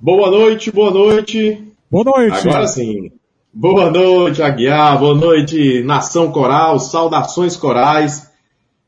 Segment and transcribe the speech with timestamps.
[0.00, 1.72] Boa noite, boa noite.
[1.90, 2.48] Boa noite.
[2.48, 3.10] Agora sim.
[3.52, 4.96] Boa noite, Aguiar.
[4.96, 6.78] Boa noite, Nação Coral.
[6.78, 8.30] Saudações corais.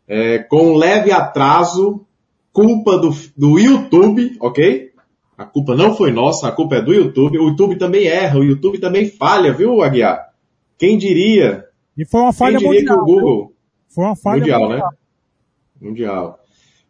[0.07, 2.07] É, com um leve atraso,
[2.53, 4.91] culpa do, do YouTube, ok?
[5.37, 7.39] A culpa não foi nossa, a culpa é do YouTube.
[7.39, 10.31] O YouTube também erra, o YouTube também falha, viu, Aguiar?
[10.79, 11.65] Quem diria?
[11.99, 12.97] E foi uma falha Quem diria mundial.
[12.97, 13.53] que o Google...
[13.89, 14.81] Foi uma falha Mundial, né?
[15.81, 16.39] Mundial.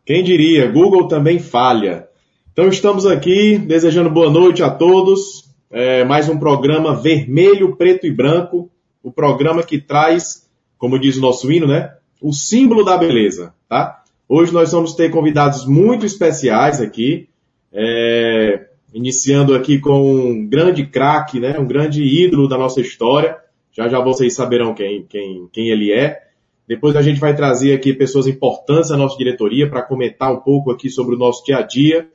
[0.05, 0.71] Quem diria?
[0.71, 2.10] Google também falha.
[2.53, 5.49] Então estamos aqui desejando boa noite a todos.
[5.71, 8.68] É, mais um programa vermelho, preto e branco.
[9.04, 11.95] O programa que traz, como diz o nosso hino, né?
[12.21, 14.03] O símbolo da beleza, tá?
[14.29, 17.29] Hoje nós vamos ter convidados muito especiais aqui.
[17.73, 21.57] É, iniciando aqui com um grande craque, né?
[21.57, 23.39] Um grande ídolo da nossa história.
[23.73, 26.18] Já já vocês saberão quem, quem, quem ele é.
[26.67, 30.73] Depois a gente vai trazer aqui pessoas importantes da nossa diretoria para comentar um pouco
[30.73, 32.09] aqui sobre o nosso dia a dia,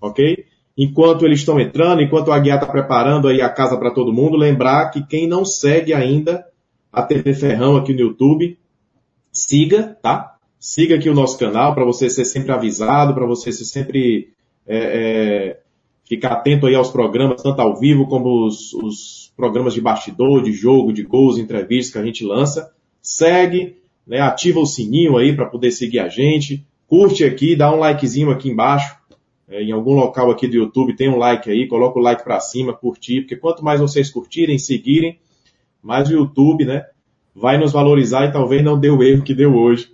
[0.00, 0.44] ok?
[0.76, 4.36] Enquanto eles estão entrando, enquanto o Aguiar está preparando aí a casa para todo mundo,
[4.36, 6.46] lembrar que quem não segue ainda
[6.92, 8.58] a TV Ferrão aqui no YouTube,
[9.32, 10.36] siga, tá?
[10.58, 14.32] Siga aqui o nosso canal para você ser sempre avisado, para você ser sempre
[14.66, 15.60] é, é,
[16.04, 20.52] ficar atento aí aos programas, tanto ao vivo como os, os programas de bastidor, de
[20.52, 22.72] jogo, de gols, entrevistas que a gente lança.
[23.00, 27.78] Segue, né, ativa o sininho aí para poder seguir a gente, curte aqui, dá um
[27.78, 28.96] likezinho aqui embaixo,
[29.50, 32.72] em algum local aqui do YouTube tem um like aí, coloca o like para cima,
[32.72, 35.18] curtir, porque quanto mais vocês curtirem, seguirem,
[35.82, 36.86] mais o YouTube, né,
[37.34, 39.88] vai nos valorizar e talvez não dê o erro que deu hoje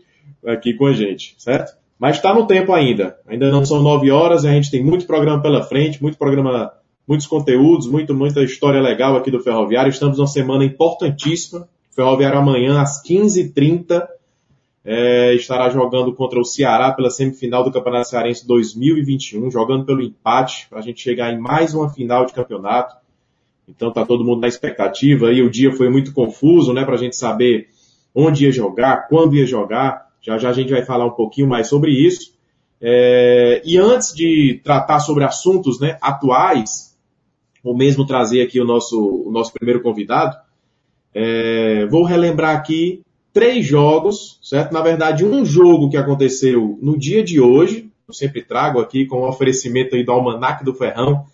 [0.46, 1.74] aqui com a gente, certo?
[1.98, 5.40] Mas está no tempo ainda, ainda não são nove horas, a gente tem muito programa
[5.40, 6.72] pela frente, muito programa,
[7.08, 12.82] muitos conteúdos, muito, muita história legal aqui do Ferroviário, estamos numa semana importantíssima, Ferroviário amanhã
[12.82, 14.06] às 15h30
[14.86, 20.68] é, estará jogando contra o Ceará pela semifinal do Campeonato Cearense 2021, jogando pelo empate
[20.70, 22.94] para a gente chegar em mais uma final de campeonato.
[23.68, 26.98] Então tá todo mundo na expectativa e o dia foi muito confuso, né, para a
[26.98, 27.68] gente saber
[28.14, 30.06] onde ia jogar, quando ia jogar.
[30.22, 32.36] Já já a gente vai falar um pouquinho mais sobre isso.
[32.80, 36.96] É, e antes de tratar sobre assuntos né, atuais,
[37.64, 40.36] ou mesmo trazer aqui o nosso, o nosso primeiro convidado,
[41.12, 43.02] é, vou relembrar aqui
[43.36, 44.72] três jogos, certo?
[44.72, 49.18] Na verdade, um jogo que aconteceu no dia de hoje, eu sempre trago aqui com
[49.18, 51.26] o oferecimento aí do Almanac do Ferrão,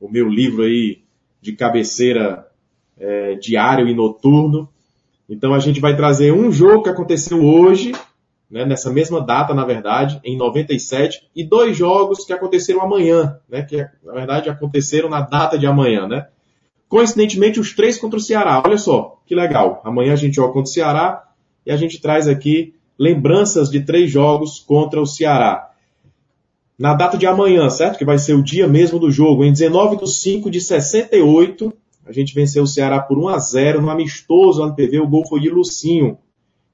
[0.00, 1.02] o meu livro aí
[1.40, 2.44] de cabeceira
[2.98, 4.68] é, diário e noturno.
[5.28, 7.92] Então a gente vai trazer um jogo que aconteceu hoje,
[8.50, 13.62] né, nessa mesma data, na verdade, em 97, e dois jogos que aconteceram amanhã, né,
[13.62, 16.26] que na verdade aconteceram na data de amanhã, né?
[16.88, 18.60] Coincidentemente, os três contra o Ceará.
[18.66, 19.80] Olha só, que legal.
[19.84, 21.24] Amanhã a gente joga contra o Ceará
[21.66, 25.70] e a gente traz aqui lembranças de três jogos contra o Ceará.
[26.78, 27.98] Na data de amanhã, certo?
[27.98, 29.44] Que vai ser o dia mesmo do jogo.
[29.44, 31.72] Em 19 de 5 de 68,
[32.04, 35.00] a gente venceu o Ceará por 1 a 0 no amistoso no PV.
[35.00, 36.18] O gol foi de Lucinho.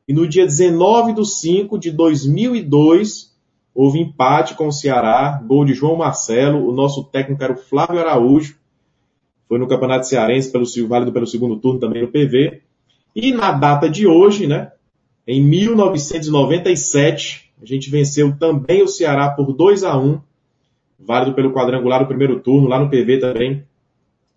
[0.09, 3.35] E no dia 19 de 5 de 2002,
[3.75, 5.41] houve empate com o Ceará.
[5.47, 6.67] Gol de João Marcelo.
[6.67, 8.57] O nosso técnico era o Flávio Araújo.
[9.47, 12.63] Foi no Campeonato Cearense, pelo, válido pelo segundo turno também no PV.
[13.15, 14.73] E na data de hoje, né?
[15.33, 20.19] Em 1997, a gente venceu também o Ceará por 2 a 1
[20.99, 23.63] válido pelo quadrangular do primeiro turno, lá no PV também.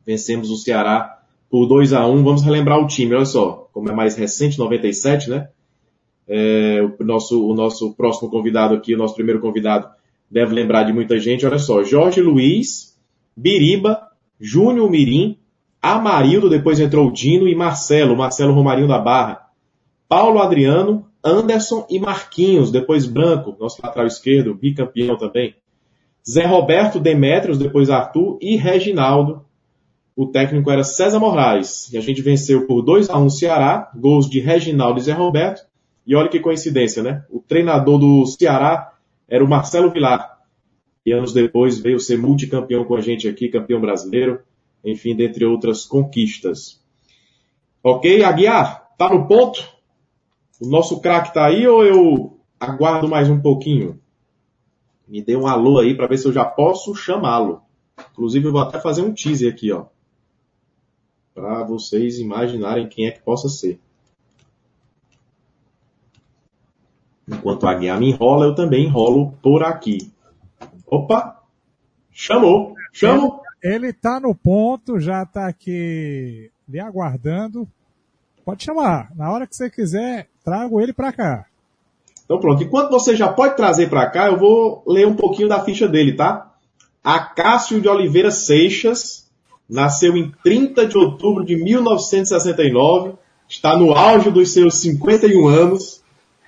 [0.05, 3.91] Vencemos o Ceará por 2 a 1 Vamos relembrar o time, olha só, como é
[3.91, 5.49] mais recente, 97, né?
[6.27, 9.87] É, o, nosso, o nosso próximo convidado aqui, o nosso primeiro convidado,
[10.29, 11.43] deve lembrar de muita gente.
[11.43, 12.95] Olha só, Jorge Luiz,
[13.35, 14.09] Biriba,
[14.39, 15.39] Júnior Mirim,
[15.81, 19.42] Amarildo, depois entrou o Dino e Marcelo, Marcelo Romarinho da Barra.
[20.13, 25.55] Paulo Adriano, Anderson e Marquinhos, depois Branco, nosso lateral esquerdo, bicampeão também.
[26.29, 29.43] Zé Roberto, Demetrios, depois Arthur e Reginaldo.
[30.15, 31.91] O técnico era César Moraes.
[31.91, 35.65] E a gente venceu por 2 a 1 Ceará, gols de Reginaldo e Zé Roberto.
[36.05, 37.25] E olha que coincidência, né?
[37.27, 38.93] O treinador do Ceará
[39.27, 40.43] era o Marcelo Vilar.
[41.03, 44.41] E anos depois veio ser multicampeão com a gente aqui, campeão brasileiro.
[44.85, 46.79] Enfim, dentre outras conquistas.
[47.83, 49.72] Ok, Aguiar, tá no ponto?
[50.61, 53.99] O nosso craque tá aí ou eu aguardo mais um pouquinho?
[55.07, 57.61] Me dê um alô aí para ver se eu já posso chamá-lo.
[58.11, 59.85] Inclusive eu vou até fazer um teaser aqui, ó.
[61.33, 63.79] Para vocês imaginarem quem é que possa ser.
[67.27, 70.11] Enquanto a guia me enrola, eu também enrolo por aqui.
[70.85, 71.41] Opa!
[72.11, 72.75] Chamou!
[72.91, 73.41] Chamo!
[73.61, 77.67] Ele tá no ponto, já tá aqui lhe aguardando.
[78.45, 79.09] Pode chamar.
[79.15, 81.45] Na hora que você quiser, trago ele para cá.
[82.25, 82.63] Então pronto.
[82.63, 86.13] Enquanto você já pode trazer para cá, eu vou ler um pouquinho da ficha dele,
[86.13, 86.51] tá?
[87.03, 89.23] Acácio de Oliveira Seixas
[89.69, 93.13] nasceu em 30 de outubro de 1969,
[93.47, 96.03] está no auge dos seus 51 anos,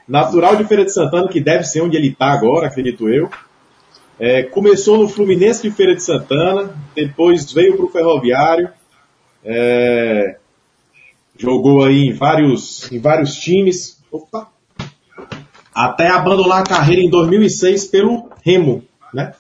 [0.07, 3.29] natural de Feira de Santana, que deve ser onde ele está agora, acredito eu.
[4.19, 8.69] É, começou no Fluminense de Feira de Santana, depois veio para o Ferroviário,
[9.43, 10.37] é,
[11.37, 14.49] jogou aí em vários, em vários times, opa,
[15.73, 18.83] até abandonar a carreira em 2006 pelo Remo,
[19.13, 19.33] né?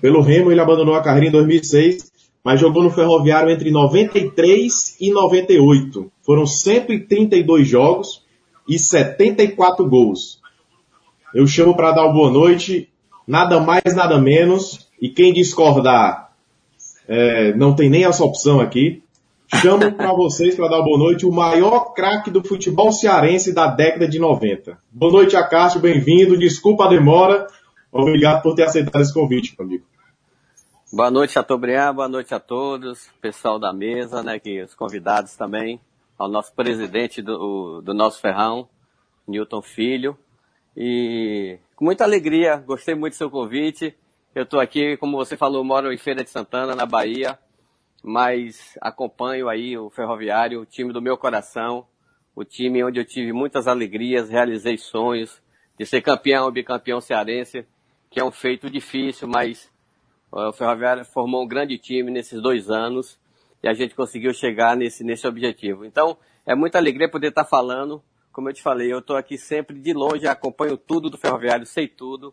[0.00, 2.10] Pelo Remo ele abandonou a carreira em 2006,
[2.42, 6.10] mas jogou no Ferroviário entre 93 e 98.
[6.22, 8.24] Foram 132 jogos
[8.68, 10.40] e 74 gols.
[11.34, 12.88] Eu chamo para dar uma boa noite,
[13.26, 16.32] nada mais, nada menos, e quem discordar
[17.08, 19.02] é, não tem nem essa opção aqui.
[19.54, 24.08] Chamo para vocês para dar boa noite o maior craque do futebol cearense da década
[24.08, 24.76] de 90.
[24.90, 26.36] Boa noite, Acácio, bem-vindo.
[26.36, 27.46] Desculpa a demora.
[27.92, 29.84] Obrigado por ter aceitado esse convite, amigo.
[30.92, 31.94] Boa noite, Chateaubriand.
[31.94, 35.80] Boa noite a todos, pessoal da mesa, né, que os convidados também,
[36.18, 38.68] ao nosso presidente do, do nosso ferrão,
[39.28, 40.18] Newton Filho.
[40.76, 43.94] E com muita alegria, gostei muito do seu convite.
[44.34, 47.38] Eu estou aqui, como você falou, moro em Feira de Santana, na Bahia
[48.06, 51.84] mas acompanho aí o Ferroviário, o time do meu coração,
[52.36, 55.42] o time onde eu tive muitas alegrias, realizei sonhos
[55.76, 57.66] de ser campeão, bicampeão cearense,
[58.08, 59.68] que é um feito difícil, mas
[60.30, 63.18] o Ferroviário formou um grande time nesses dois anos
[63.60, 65.84] e a gente conseguiu chegar nesse, nesse objetivo.
[65.84, 66.16] Então,
[66.46, 68.00] é muita alegria poder estar falando.
[68.32, 71.88] Como eu te falei, eu estou aqui sempre de longe, acompanho tudo do Ferroviário, sei
[71.88, 72.32] tudo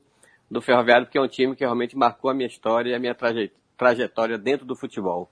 [0.51, 3.17] do Ferroviário, porque é um time que realmente marcou a minha história e a minha
[3.75, 5.31] trajetória dentro do futebol.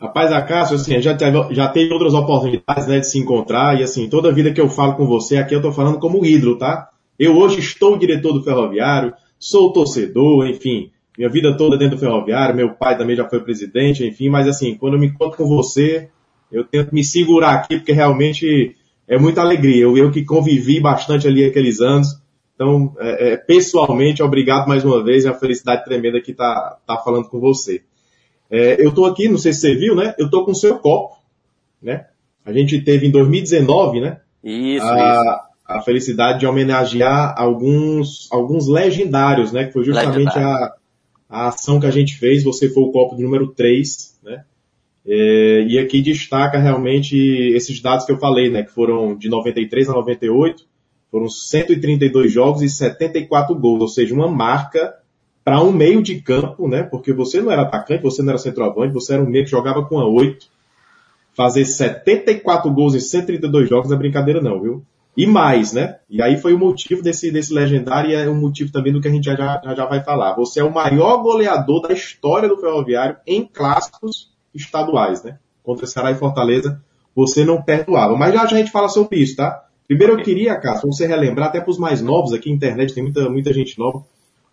[0.00, 3.82] Rapaz, a Cássio, assim, já teve, já teve outras oportunidades, né, de se encontrar, e
[3.82, 6.88] assim, toda vida que eu falo com você aqui, eu tô falando como ídolo, tá?
[7.18, 12.56] Eu hoje estou diretor do Ferroviário, sou torcedor, enfim, minha vida toda dentro do Ferroviário,
[12.56, 16.08] meu pai também já foi presidente, enfim, mas assim, quando eu me encontro com você,
[16.50, 18.76] eu tento me segurar aqui, porque realmente
[19.06, 19.82] é muita alegria.
[19.82, 22.20] Eu, eu que convivi bastante ali aqueles anos,
[22.54, 26.96] então, é, é, pessoalmente, obrigado mais uma vez, é uma felicidade tremenda que tá, tá
[26.98, 27.82] falando com você.
[28.54, 30.14] É, eu estou aqui, não sei se você viu, né?
[30.16, 31.16] Eu estou com o seu copo,
[31.82, 32.06] né?
[32.44, 34.20] A gente teve em 2019, né?
[34.44, 35.40] Isso, a, isso.
[35.66, 39.64] a felicidade de homenagear alguns, alguns legendários, né?
[39.64, 40.72] Que foi justamente a,
[41.28, 42.44] a ação que a gente fez.
[42.44, 44.44] Você foi o copo número 3, né?
[45.04, 47.16] É, e aqui destaca realmente
[47.56, 48.62] esses dados que eu falei, né?
[48.62, 50.64] Que foram de 93 a 98,
[51.10, 54.94] foram 132 jogos e 74 gols, ou seja, uma marca
[55.44, 56.82] para um meio de campo, né?
[56.82, 59.84] Porque você não era atacante, você não era centroavante, você era um meio que jogava
[59.84, 60.46] com a 8.
[61.36, 64.82] Fazer 74 gols em 132 jogos não é brincadeira não, viu?
[65.16, 65.98] E mais, né?
[66.08, 69.06] E aí foi o motivo desse, desse legendário e é o motivo também do que
[69.06, 70.34] a gente já, já, já vai falar.
[70.34, 75.38] Você é o maior goleador da história do Ferroviário em clássicos estaduais, né?
[75.62, 76.82] Contra Ceará e Fortaleza,
[77.14, 78.16] você não perdoava.
[78.16, 79.64] Mas já, já a gente fala sobre isso, tá?
[79.86, 83.28] Primeiro eu queria, Cássio, você relembrar, até para os mais novos aqui, internet tem muita,
[83.28, 84.02] muita gente nova,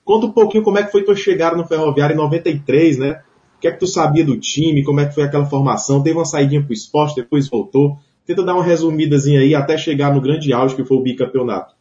[0.03, 3.21] Conta um pouquinho como é que foi tua chegada no Ferroviário em 93, né?
[3.57, 6.01] O que é que tu sabia do time, como é que foi aquela formação?
[6.01, 7.97] Teve uma saidinha pro esporte, depois voltou.
[8.25, 11.75] Tenta dar uma resumidazinha aí até chegar no grande auge que foi o bicampeonato.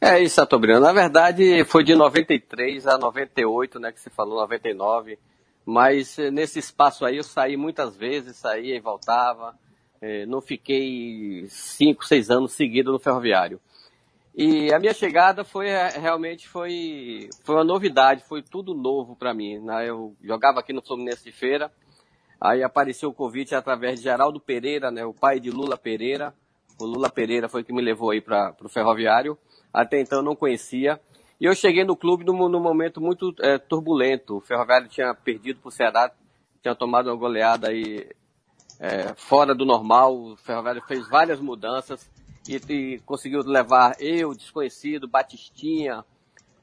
[0.00, 0.80] É isso, Atobriano.
[0.80, 5.18] Na verdade, foi de 93 a 98, né, que você falou, 99.
[5.64, 9.54] Mas eh, nesse espaço aí eu saí muitas vezes, saía e voltava.
[10.00, 13.60] Eh, não fiquei cinco, seis anos seguidos no ferroviário.
[14.34, 19.34] E a minha chegada foi é, realmente foi, foi uma novidade, foi tudo novo para
[19.34, 19.58] mim.
[19.58, 19.88] Né?
[19.88, 21.70] Eu jogava aqui no Fluminense de Feira,
[22.40, 26.32] aí apareceu o convite através de Geraldo Pereira, né, o pai de Lula Pereira.
[26.80, 29.36] O Lula Pereira foi que me levou aí para o ferroviário.
[29.72, 30.98] Até então eu não conhecia.
[31.38, 34.38] E eu cheguei no clube num, num momento muito é, turbulento.
[34.38, 36.10] O Ferroviário tinha perdido para o Ceará,
[36.62, 38.08] tinha tomado uma goleada aí
[38.78, 40.16] é, fora do normal.
[40.16, 42.10] O Ferroviário fez várias mudanças
[42.48, 46.04] e, e conseguiu levar eu, desconhecido, Batistinha,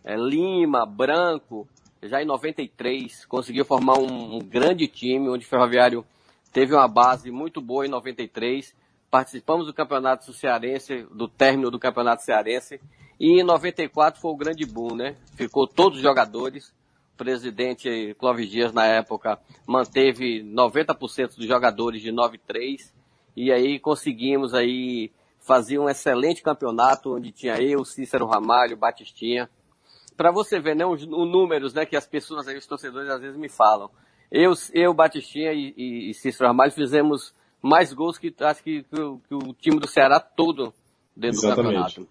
[0.04, 1.68] é, Lima, Branco,
[2.02, 6.06] já em 93, conseguiu formar um, um, grande time, onde o Ferroviário
[6.52, 8.76] teve uma base muito boa em 93.
[9.10, 12.80] Participamos do Campeonato Cearense, do término do Campeonato Cearense,
[13.20, 15.16] e em 94 foi o grande boom, né?
[15.36, 16.70] Ficou todos os jogadores.
[17.14, 22.94] O presidente Clóvis Dias, na época, manteve 90% dos jogadores de 93,
[23.36, 25.12] e aí conseguimos aí
[25.48, 29.50] fazia um excelente campeonato, onde tinha eu, Cícero Ramalho, Batistinha.
[30.18, 33.22] Para você ver, né, os, os, números, né, que as pessoas aí, os torcedores às
[33.22, 33.90] vezes me falam.
[34.30, 39.02] Eu, eu Batistinha e, e, e Cícero Ramalho fizemos mais gols que acho que, que,
[39.02, 40.74] o, que o time do Ceará todo
[41.16, 41.76] dentro Exatamente.
[41.76, 42.08] do campeonato.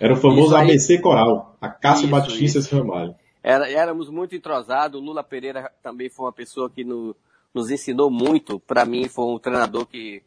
[0.00, 3.14] Era o famoso aí, ABC Coral, a Cássio Batista e Cícero Ramalho.
[3.42, 4.98] era, éramos muito entrosados.
[4.98, 7.14] O Lula Pereira também foi uma pessoa que no,
[7.52, 8.58] nos ensinou muito.
[8.58, 10.22] Para mim, foi um treinador que,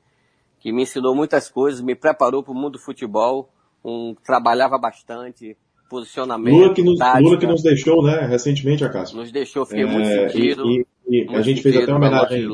[0.65, 3.53] que me ensinou muitas coisas, me preparou para o mundo do futebol,
[3.83, 5.55] um, trabalhava bastante,
[5.87, 6.55] posicionamento.
[6.55, 9.15] Lula que, nos, Lula que nos deixou, né, recentemente, Acácio.
[9.15, 10.67] Nos deixou, fiquei é, muito sentido.
[10.67, 12.49] E, e, e a gente fez até uma homenagem.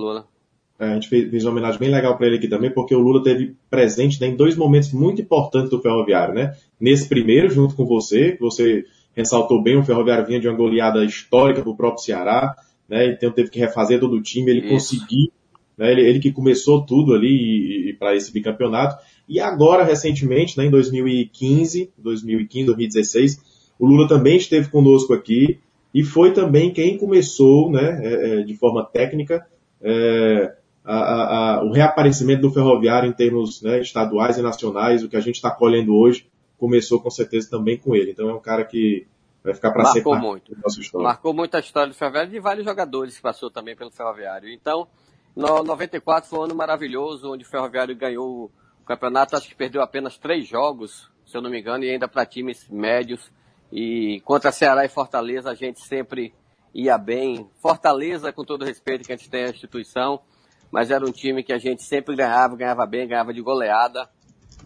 [0.78, 3.00] É, a gente fez, fez uma homenagem bem legal para ele aqui também, porque o
[3.00, 6.54] Lula teve presente né, em dois momentos muito importantes do Ferroviário, né?
[6.78, 8.84] Nesse primeiro, junto com você, que você
[9.16, 12.54] ressaltou bem, o Ferroviário vinha de uma goleada histórica pro próprio Ceará,
[12.90, 13.10] né?
[13.14, 14.98] Então teve que refazer todo o time, ele Isso.
[14.98, 15.32] conseguiu,
[15.78, 15.92] né?
[15.92, 19.02] Ele, ele, que começou tudo ali para esse bicampeonato.
[19.28, 23.42] E agora, recentemente, né, em 2015, 2015, 2016,
[23.80, 25.60] o Lula também esteve conosco aqui
[25.94, 29.46] e foi também quem começou, né, é, é, de forma técnica,
[29.82, 35.10] é, a, a, a, o reaparecimento do ferroviário em termos né, estaduais e nacionais, o
[35.10, 38.12] que a gente está colhendo hoje, começou com certeza também com ele.
[38.12, 39.06] Então é um cara que
[39.44, 40.56] vai ficar para sempre muito.
[40.62, 41.08] nossa história.
[41.08, 44.50] Marcou muito a história do ferroviário e de vários jogadores que passou também pelo ferroviário.
[44.50, 44.88] Então,
[45.36, 49.82] no 94 foi um ano maravilhoso, onde o ferroviário ganhou o campeonato acho que perdeu
[49.82, 53.32] apenas três jogos, se eu não me engano, e ainda para times médios.
[53.72, 56.34] E contra Ceará e Fortaleza a gente sempre
[56.74, 57.50] ia bem.
[57.62, 60.22] Fortaleza, com todo o respeito que a gente tem à instituição,
[60.70, 64.10] mas era um time que a gente sempre ganhava, ganhava bem, ganhava de goleada.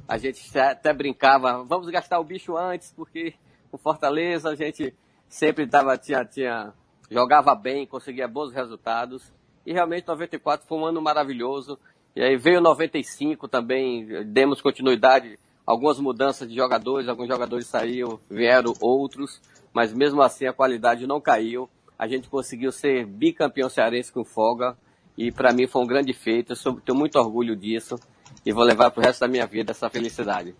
[0.07, 3.35] A gente até brincava, vamos gastar o bicho antes, porque
[3.71, 4.95] o Fortaleza a gente
[5.27, 6.73] sempre tava, tinha, tinha,
[7.09, 9.33] jogava bem, conseguia bons resultados.
[9.65, 11.77] E realmente 94 foi um ano maravilhoso.
[12.15, 18.73] E aí veio 95 também, demos continuidade, algumas mudanças de jogadores, alguns jogadores saíram, vieram
[18.79, 19.41] outros,
[19.73, 21.69] mas mesmo assim a qualidade não caiu.
[21.97, 24.77] A gente conseguiu ser bicampeão cearense com folga
[25.17, 26.53] e para mim foi um grande feito.
[26.53, 27.99] Eu tenho muito orgulho disso
[28.45, 30.55] e vou levar para o resto da minha vida essa felicidade.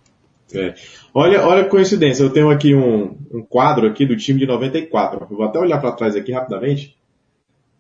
[0.54, 0.74] É.
[1.14, 5.28] Olha, olha a coincidência, eu tenho aqui um, um quadro aqui do time de 94.
[5.30, 6.98] Eu vou até olhar para trás aqui rapidamente.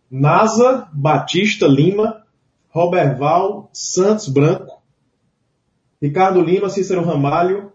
[0.10, 2.24] NASA, Batista, Lima,
[2.70, 4.82] Roberval, Santos Branco,
[6.02, 7.72] Ricardo Lima, Cícero Ramalho,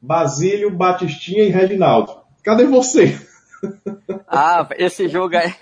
[0.00, 2.16] Basílio, Batistinha e Reginaldo.
[2.42, 3.18] Cadê você?
[4.28, 5.52] Ah, esse jogo aí,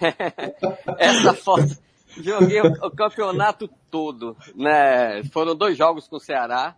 [0.99, 1.79] essa foto,
[2.21, 5.25] joguei o, o, campeonato todo, né?
[5.33, 6.77] Foram dois jogos com o Ceará.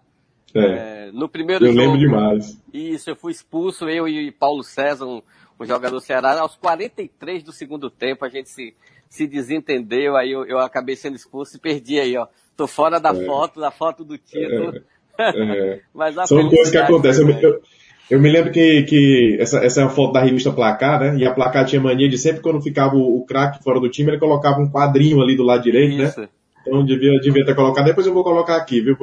[0.55, 0.61] É,
[1.09, 1.81] é, no primeiro eu jogo.
[1.81, 2.63] Eu lembro demais.
[2.73, 5.21] Isso, eu fui expulso, eu e Paulo César, um,
[5.59, 6.39] um jogador do Ceará.
[6.39, 8.77] Aos 43 do segundo tempo, a gente se
[9.09, 12.27] se desentendeu, aí eu, eu acabei sendo expulso e perdi aí, ó.
[12.57, 13.25] Tô fora da é.
[13.25, 14.75] foto, da foto do título.
[15.19, 15.31] É.
[15.77, 15.81] é.
[15.95, 17.29] Mas São coisas que acontecem.
[17.29, 17.63] Eu, eu,
[18.11, 21.17] eu, me lembro que, que essa, essa é a foto da revista Placar, né?
[21.17, 24.11] E a Placar tinha mania de sempre quando ficava o, o craque fora do time,
[24.11, 26.05] ele colocava um quadrinho ali do lado direito, né?
[26.05, 26.21] Isso.
[26.21, 26.29] né?
[26.69, 27.85] Então devia, devia ter colocado.
[27.87, 28.97] Depois eu vou colocar aqui, viu?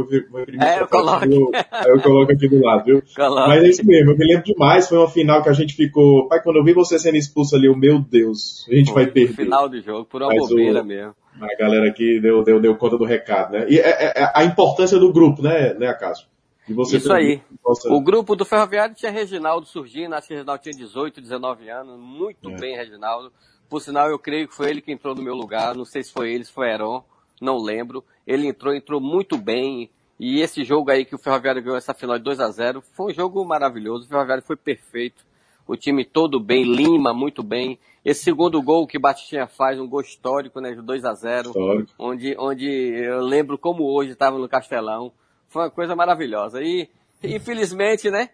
[0.62, 1.26] É, eu coloco.
[1.26, 1.52] Eu,
[1.88, 3.04] eu coloco aqui do lado, viu?
[3.16, 3.50] Coloque.
[3.50, 4.88] Mas é isso mesmo, eu me lembro demais.
[4.88, 6.28] Foi uma final que a gente ficou.
[6.28, 9.08] Pai, quando eu vi você sendo expulso ali, o meu Deus, a gente Pô, vai
[9.08, 9.34] perder.
[9.34, 11.16] Final do jogo, por uma Mas bobeira o, mesmo.
[11.42, 13.66] A galera aqui deu, deu, deu conta do recado, né?
[13.68, 16.28] E é, é, é a importância do grupo, né, né, Acaso?
[16.68, 17.42] Isso aí.
[17.90, 22.50] O grupo do Ferroviário tinha Reginaldo surgindo, acho que Reginaldo tinha 18, 19 anos, muito
[22.50, 22.56] é.
[22.56, 23.32] bem, Reginaldo.
[23.70, 26.12] Por sinal, eu creio que foi ele que entrou no meu lugar, não sei se
[26.12, 27.04] foi ele, se foi Heron
[27.42, 28.04] não lembro.
[28.26, 29.90] Ele entrou, entrou muito bem.
[30.20, 33.12] E esse jogo aí que o Ferroviário ganhou essa final de 2 a 0 foi
[33.12, 34.06] um jogo maravilhoso.
[34.06, 35.26] O Ferroviário foi perfeito.
[35.68, 37.80] O time todo bem, Lima muito bem.
[38.04, 41.52] Esse segundo gol que Batistinha faz, um gol histórico, né, de 2 a 0
[41.98, 45.12] onde, onde eu lembro como hoje estava no Castelão.
[45.48, 46.62] Foi uma coisa maravilhosa.
[46.62, 46.88] E,
[47.24, 48.30] infelizmente, né,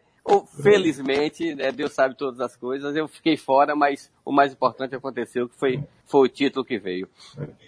[0.62, 5.50] felizmente, né, Deus sabe todas as coisas, eu fiquei fora, mas o mais importante aconteceu,
[5.50, 7.08] que foi, foi o título que veio.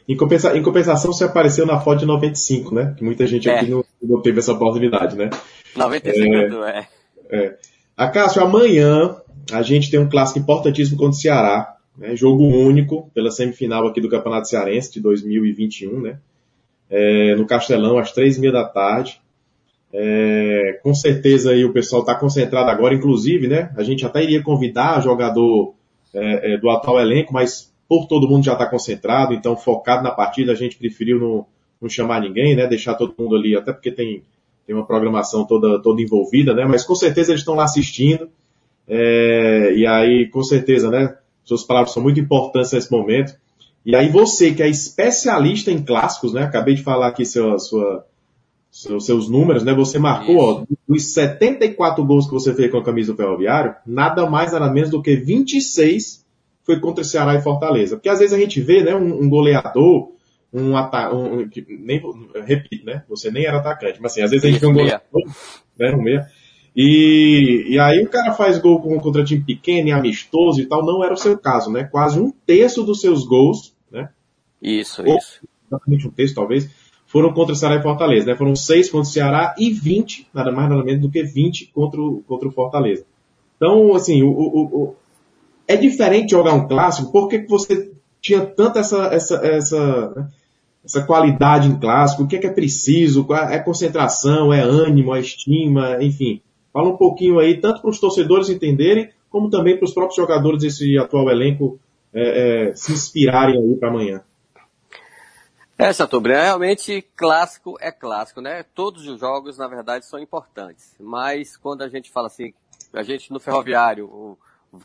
[0.08, 2.94] Em, compensa, em compensação, você apareceu na foto de 95, né?
[2.98, 3.70] Que muita gente aqui é.
[3.70, 5.30] não, não, teve essa oportunidade, né?
[5.76, 6.88] 95 é.
[7.30, 7.38] é.
[7.38, 7.58] é.
[7.98, 9.16] Acácio, amanhã
[9.52, 12.16] a gente tem um clássico importantíssimo contra o Ceará, né?
[12.16, 16.20] Jogo único pela semifinal aqui do Campeonato Cearense de 2021, né?
[16.90, 19.20] É, no Castelão, às três e meia da tarde.
[19.96, 23.72] É, com certeza aí o pessoal está concentrado agora, inclusive, né?
[23.78, 25.76] A gente até iria convidar jogador
[26.12, 30.10] é, é, do atual elenco, mas por todo mundo já está concentrado, então focado na
[30.10, 31.46] partida, a gente preferiu não,
[31.80, 32.66] não, chamar ninguém, né?
[32.66, 34.24] Deixar todo mundo ali, até porque tem,
[34.66, 36.66] tem uma programação toda, toda envolvida, né?
[36.66, 38.30] Mas com certeza eles estão lá assistindo.
[38.88, 41.16] É, e aí, com certeza, né?
[41.44, 43.36] Suas palavras são muito importantes nesse momento.
[43.86, 46.44] E aí você, que é especialista em clássicos, né?
[46.44, 48.06] Acabei de falar aqui sua, sua
[48.74, 49.72] seus, seus números, né?
[49.76, 54.28] Você marcou, ó, dos 74 gols que você fez com a camisa do Ferroviário, nada
[54.28, 56.26] mais, nada menos do que 26
[56.64, 57.96] foi contra Ceará e Fortaleza.
[57.96, 60.12] Porque às vezes a gente vê, né, um, um goleador,
[60.52, 62.02] um atacante, um, nem,
[62.46, 63.04] repito, né?
[63.10, 65.22] Você nem era atacante, mas assim, às vezes a gente vê um goleador,
[65.78, 66.28] né, um meia,
[66.76, 71.04] E, e aí o cara faz gol contra time pequeno e amistoso e tal, não
[71.04, 71.84] era o seu caso, né?
[71.84, 74.10] Quase um terço dos seus gols, né?
[74.60, 75.42] Isso, Ou, isso.
[75.68, 76.70] Exatamente um terço, talvez,
[77.14, 78.36] foram contra o Ceará e Fortaleza, né?
[78.36, 82.02] Foram seis contra o Ceará e 20, nada mais nada menos do que 20 contra
[82.02, 83.06] o, contra o Fortaleza.
[83.56, 84.96] Então, assim, o, o, o
[85.68, 90.28] é diferente jogar um clássico, por que você tinha tanta essa, essa, essa, né?
[90.84, 95.20] essa qualidade em clássico, o que é, que é preciso, é concentração, é ânimo, é
[95.20, 96.42] estima, enfim.
[96.74, 100.64] Fala um pouquinho aí, tanto para os torcedores entenderem, como também para os próprios jogadores
[100.64, 101.80] desse atual elenco
[102.12, 104.22] é, é, se inspirarem aí para amanhã.
[105.84, 108.64] É, Satubra, realmente clássico é clássico, né?
[108.64, 110.96] Todos os jogos, na verdade, são importantes.
[110.98, 112.54] Mas quando a gente fala assim,
[112.94, 114.38] a gente no ferroviário,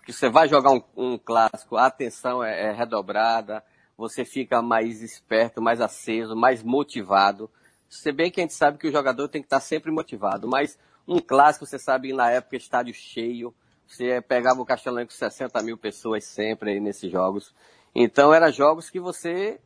[0.04, 3.62] que você vai jogar um, um clássico, a atenção é, é redobrada,
[3.96, 7.48] você fica mais esperto, mais aceso, mais motivado.
[7.88, 10.76] Se bem que a gente sabe que o jogador tem que estar sempre motivado, mas
[11.06, 13.54] um clássico, você sabe, na época, estádio cheio.
[13.86, 17.54] Você pegava o Castelão com 60 mil pessoas sempre aí nesses jogos.
[17.94, 19.60] Então, eram jogos que você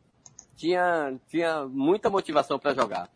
[0.57, 3.09] tinha, tinha muita motivação para jogar.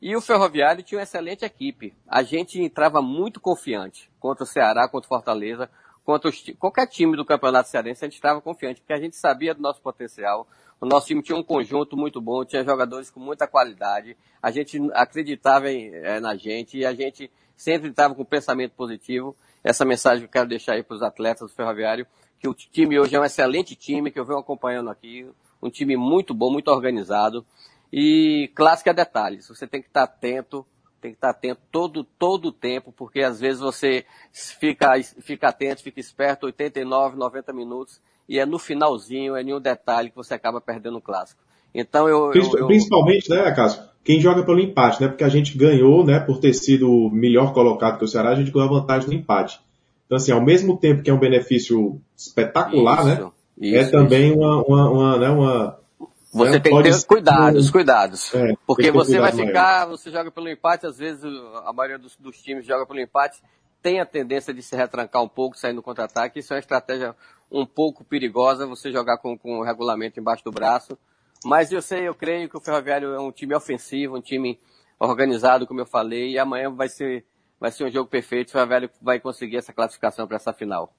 [0.00, 1.94] E o Ferroviário tinha uma excelente equipe.
[2.06, 5.70] A gente entrava muito confiante contra o Ceará, contra o Fortaleza,
[6.04, 9.54] contra os, qualquer time do Campeonato Cearense, a gente estava confiante, porque a gente sabia
[9.54, 10.46] do nosso potencial.
[10.80, 14.16] O nosso time tinha um conjunto muito bom, tinha jogadores com muita qualidade.
[14.42, 19.34] A gente acreditava em, é, na gente e a gente sempre estava com pensamento positivo.
[19.62, 22.06] Essa mensagem que eu quero deixar aí para os atletas do Ferroviário,
[22.38, 25.26] que o time hoje é um excelente time, que eu venho acompanhando aqui,
[25.64, 27.44] um time muito bom, muito organizado.
[27.92, 30.66] E clássico é detalhes, você tem que estar atento,
[31.00, 35.82] tem que estar atento todo, todo o tempo, porque às vezes você fica, fica atento,
[35.82, 40.60] fica esperto, 89, 90 minutos, e é no finalzinho, é nenhum detalhe que você acaba
[40.60, 41.40] perdendo o clássico.
[41.74, 43.82] Então eu, eu, Principalmente, né, Cássio?
[44.02, 45.08] Quem joga pelo empate, né?
[45.08, 48.50] Porque a gente ganhou, né, por ter sido melhor colocado que o Ceará, a gente
[48.50, 49.60] ganhou a vantagem no empate.
[50.04, 53.30] Então, assim, ao mesmo tempo que é um benefício espetacular, isso, né?
[53.58, 54.38] Isso, é também isso.
[54.38, 55.78] uma, uma, uma, né, uma
[56.34, 58.34] você né, tem que ter cuidados, cuidados.
[58.34, 59.90] É, porque você vai ficar, maior.
[59.90, 61.22] você joga pelo empate, às vezes
[61.64, 63.40] a maioria dos, dos, times joga pelo empate,
[63.80, 66.40] tem a tendência de se retrancar um pouco, sair no contra-ataque.
[66.40, 67.14] Isso é uma estratégia
[67.48, 70.98] um pouco perigosa, você jogar com, com o regulamento embaixo do braço.
[71.44, 74.58] Mas eu sei, eu creio que o Ferroviário é um time ofensivo, um time
[74.98, 77.24] organizado, como eu falei, e amanhã vai ser,
[77.60, 78.48] vai ser um jogo perfeito.
[78.48, 80.92] O Ferroviário vai conseguir essa classificação para essa final.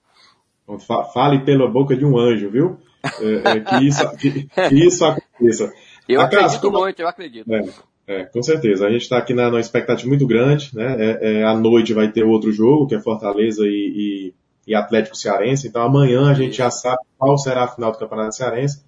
[1.14, 2.78] Fale pela boca de um anjo, viu?
[3.22, 5.72] É, é, que, isso, que, que, isso aconteça.
[6.08, 7.52] Eu acredito muito, eu acredito.
[7.52, 7.64] É,
[8.08, 8.86] é, com certeza.
[8.86, 10.96] A gente está aqui na, numa expectativa muito grande, né?
[11.00, 14.34] É, é, à noite vai ter outro jogo, que é Fortaleza e,
[14.68, 15.68] e, e Atlético Cearense.
[15.68, 18.84] Então amanhã a gente já sabe qual será a final do Campeonato Cearense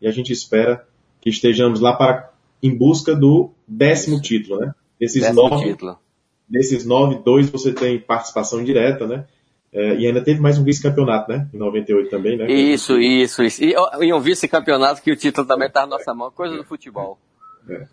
[0.00, 0.86] e a gente espera
[1.20, 2.30] que estejamos lá para
[2.62, 4.72] em busca do décimo título, né?
[4.98, 5.98] Desses décimo nove, título.
[6.48, 9.26] desses nove, dois você tem participação direta, né?
[9.72, 11.48] É, e ainda teve mais um vice-campeonato, né?
[11.54, 12.50] Em 98 também, né?
[12.50, 13.62] Isso, isso, isso.
[13.62, 17.18] E, e um vice-campeonato que o título também está na nossa mão, coisa do futebol.
[17.68, 17.86] É,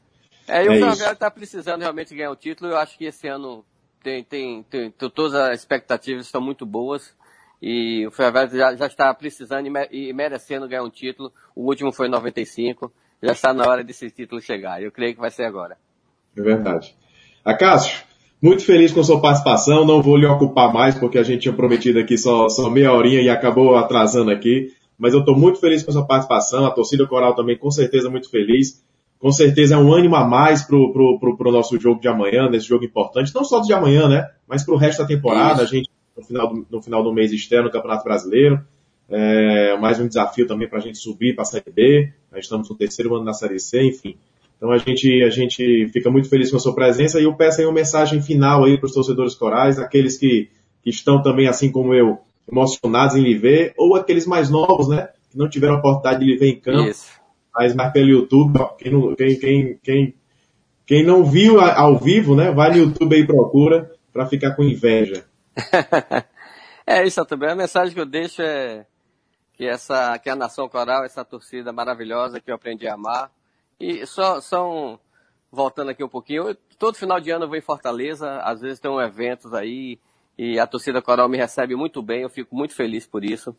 [0.48, 2.72] é e o é Ferroviário está precisando realmente ganhar o título.
[2.72, 3.64] Eu acho que esse ano
[4.02, 7.16] tem, tem, tem, tem todas as expectativas estão muito boas.
[7.62, 11.32] E o Ferroviário já, já está precisando e, merecendo ganhar um título.
[11.56, 14.82] O último foi em 95 já está na hora desse título chegar.
[14.82, 15.78] Eu creio que vai ser agora.
[16.36, 16.96] É verdade.
[17.44, 18.04] Acácio,
[18.42, 19.86] muito feliz com a sua participação.
[19.86, 23.22] Não vou lhe ocupar mais, porque a gente tinha prometido aqui só, só meia horinha
[23.22, 24.72] e acabou atrasando aqui.
[24.98, 26.66] Mas eu estou muito feliz com a sua participação.
[26.66, 28.84] A torcida coral também, com certeza, muito feliz.
[29.20, 32.50] Com certeza é um ânimo a mais pro, pro, pro, pro nosso jogo de amanhã,
[32.50, 33.34] nesse jogo importante.
[33.34, 34.30] Não só de amanhã, né?
[34.48, 35.64] Mas pro resto da temporada.
[35.64, 38.62] A gente, no final, do, no final do mês, externo no Campeonato Brasileiro.
[39.10, 42.12] É, mais um desafio também para a gente subir para a Série B.
[42.32, 44.18] Nós estamos no terceiro ano da Série C, enfim.
[44.58, 47.62] Então a gente, a gente fica muito feliz com a sua presença e eu peço
[47.62, 50.50] aí uma mensagem final aí para os torcedores corais, aqueles que,
[50.84, 52.18] que estão também, assim como eu,
[52.50, 56.32] emocionados em lhe ver, ou aqueles mais novos, né, que não tiveram a oportunidade de
[56.32, 57.12] lhe ver em campo, Isso.
[57.54, 60.16] mas mais pelo YouTube, quem, não, quem, quem, quem,
[60.86, 64.64] quem não viu ao vivo, né, vai no YouTube aí e procura para ficar com
[64.64, 65.26] inveja.
[66.88, 67.52] é isso também.
[67.52, 68.86] A mensagem que eu deixo é
[69.54, 73.32] que essa que a nação coral, essa torcida maravilhosa que eu aprendi a amar.
[73.80, 75.00] E só são
[75.52, 78.80] voltando aqui um pouquinho, eu, todo final de ano eu vou em Fortaleza, às vezes
[78.80, 80.00] tem um eventos aí
[80.38, 83.56] e a torcida coral me recebe muito bem, eu fico muito feliz por isso.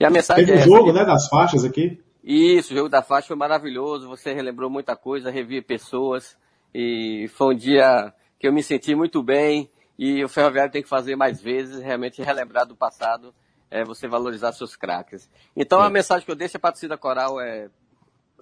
[0.00, 2.00] E a mensagem Teve é o jogo, né, das faixas aqui?
[2.24, 6.36] Isso, o jogo da faixa foi maravilhoso, você relembrou muita coisa, revi pessoas
[6.74, 10.88] e foi um dia que eu me senti muito bem e o Ferroviário tem que
[10.88, 13.34] fazer mais vezes, realmente relembrar do passado
[13.70, 15.28] é você valorizar seus craques.
[15.56, 17.68] Então a mensagem que eu deixo para a torcida coral é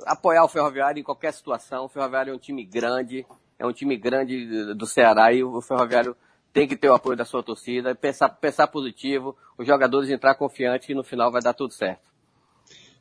[0.05, 1.85] apoiar o Ferroviário em qualquer situação.
[1.85, 3.27] O Ferroviário é um time grande,
[3.59, 6.17] é um time grande do Ceará e o Ferroviário
[6.53, 10.89] tem que ter o apoio da sua torcida, pensar, pensar positivo, os jogadores entrar confiantes
[10.89, 12.11] e no final vai dar tudo certo.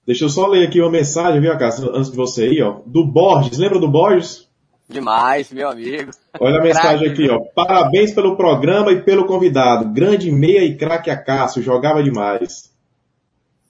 [0.05, 3.05] Deixa eu só ler aqui uma mensagem, viu, Cássio, antes de você ir, ó, do
[3.05, 3.57] Borges.
[3.57, 4.47] Lembra do Borges?
[4.87, 6.09] Demais, meu amigo.
[6.39, 7.39] Olha a mensagem aqui, ó.
[7.53, 9.93] Parabéns pelo programa e pelo convidado.
[9.93, 12.73] Grande meia e craque Cássio, jogava demais.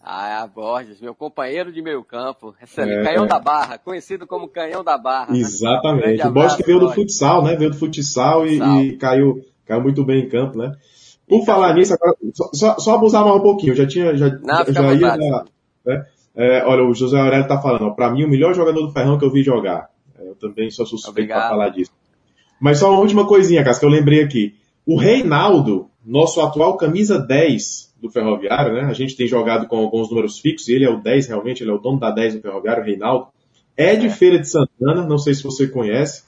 [0.02, 2.56] Ah, Borges, meu companheiro de meio campo.
[2.78, 5.36] É, canhão da Barra, conhecido como Canhão da Barra.
[5.36, 6.26] Exatamente.
[6.26, 7.56] O Borges que veio do futsal, né?
[7.56, 10.72] Veio do futsal, e, e, caiu, caiu muito bem em campo, né?
[11.28, 12.16] Por falar nisso, agora,
[12.54, 15.46] só, só abusar mais um pouquinho, já tinha, já, Não, já ia, na,
[15.86, 16.06] né?
[16.36, 19.26] é, olha, o José Aurélio tá falando, para mim o melhor jogador do Ferrão que
[19.26, 19.90] eu vi jogar.
[20.18, 21.92] Eu também sou suspeito para falar disso.
[22.60, 24.56] Mas só uma última coisinha, Cássio, que eu lembrei aqui.
[24.86, 28.82] O Reinaldo, nosso atual camisa 10 do Ferroviário, né?
[28.84, 31.72] A gente tem jogado com alguns números fixos, e ele é o 10 realmente, ele
[31.72, 33.28] é o dono da 10 do Ferroviário, o Reinaldo.
[33.76, 36.24] É de Feira de Santana, não sei se você conhece.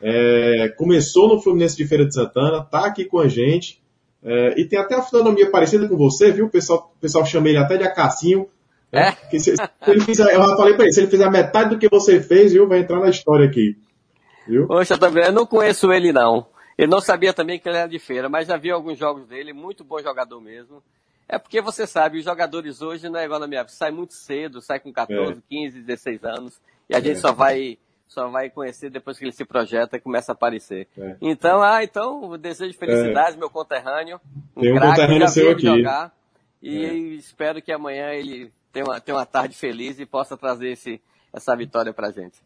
[0.00, 3.80] É, começou no Fluminense de Feira de Santana, tá aqui com a gente.
[4.22, 6.46] É, e tem até a fisionomia parecida com você, viu?
[6.46, 8.48] O pessoal, o pessoal chama ele até de Acassinho.
[8.90, 9.12] É?
[9.38, 11.88] Se, se, ele fizer, eu já falei pra ele, se ele fizer metade do que
[11.88, 13.76] você fez, viu, vai entrar na história aqui.
[14.46, 14.66] Viu?
[14.66, 16.46] Poxa, também, eu não conheço ele não.
[16.78, 19.52] Eu não sabia também que ele era de feira, mas já vi alguns jogos dele,
[19.52, 20.80] muito bom jogador mesmo.
[21.28, 24.14] É porque você sabe, os jogadores hoje não é igual na minha época, sai muito
[24.14, 25.42] cedo, sai com 14, é.
[25.48, 27.20] 15, 16 anos, e a gente é.
[27.20, 30.88] só vai só vai conhecer depois que ele se projeta e começa a aparecer.
[30.96, 31.16] É.
[31.20, 33.38] Então, ah, então, desejo felicidades, é.
[33.38, 34.18] meu conterrâneo.
[34.56, 35.66] Um Tem um craque, conterrâneo seu aqui.
[35.66, 36.12] Jogar,
[36.62, 36.94] e é.
[36.94, 41.54] espero que amanhã ele tenha uma, tenha uma tarde feliz e possa trazer esse, essa
[41.54, 42.40] vitória pra gente.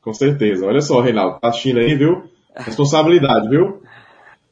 [0.00, 0.66] Com certeza.
[0.66, 2.30] Olha só, Reinaldo, tá assistindo aí, viu?
[2.56, 3.82] Responsabilidade, viu?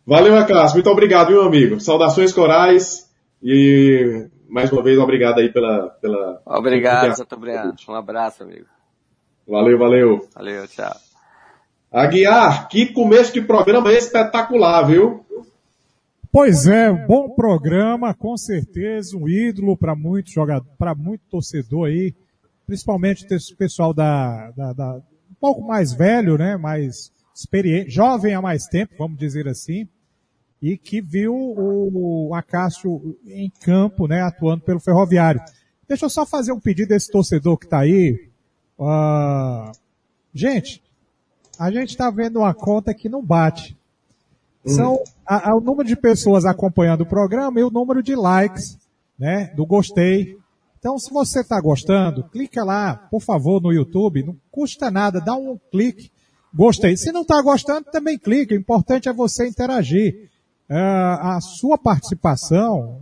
[0.06, 0.74] Valeu, Acácio.
[0.76, 1.80] Muito obrigado, meu amigo.
[1.80, 3.08] Saudações corais.
[3.42, 5.90] E mais uma vez, obrigado aí pela.
[6.00, 7.74] pela obrigado, Chateaubriand.
[7.88, 8.66] Um abraço, amigo.
[9.46, 10.28] Valeu, valeu.
[10.34, 10.94] Valeu, tchau.
[11.92, 15.24] Aguiar, que começo de programa espetacular, viu?
[16.32, 22.14] Pois é, bom programa, com certeza, um ídolo para muito jogador, para muito torcedor aí,
[22.64, 24.94] principalmente esse pessoal da, da, da,
[25.28, 27.10] um pouco mais velho, né, mais
[27.40, 29.88] experiente, jovem há mais tempo, vamos dizer assim
[30.62, 35.40] e que viu o Acácio em campo, né, atuando pelo Ferroviário.
[35.88, 38.28] Deixa eu só fazer um pedido desse torcedor que está aí.
[38.78, 39.72] Uh,
[40.34, 40.82] gente,
[41.58, 43.76] a gente está vendo uma conta que não bate.
[44.64, 44.70] Hum.
[44.70, 48.78] São a, a, o número de pessoas acompanhando o programa e o número de likes,
[49.18, 50.38] né, do gostei.
[50.78, 54.22] Então, se você está gostando, clica lá, por favor, no YouTube.
[54.22, 56.10] Não custa nada, dá um clique.
[56.52, 56.96] Gostei.
[56.96, 58.54] Se não está gostando, também clica.
[58.54, 60.28] O importante é você interagir.
[60.68, 63.00] É, a sua participação,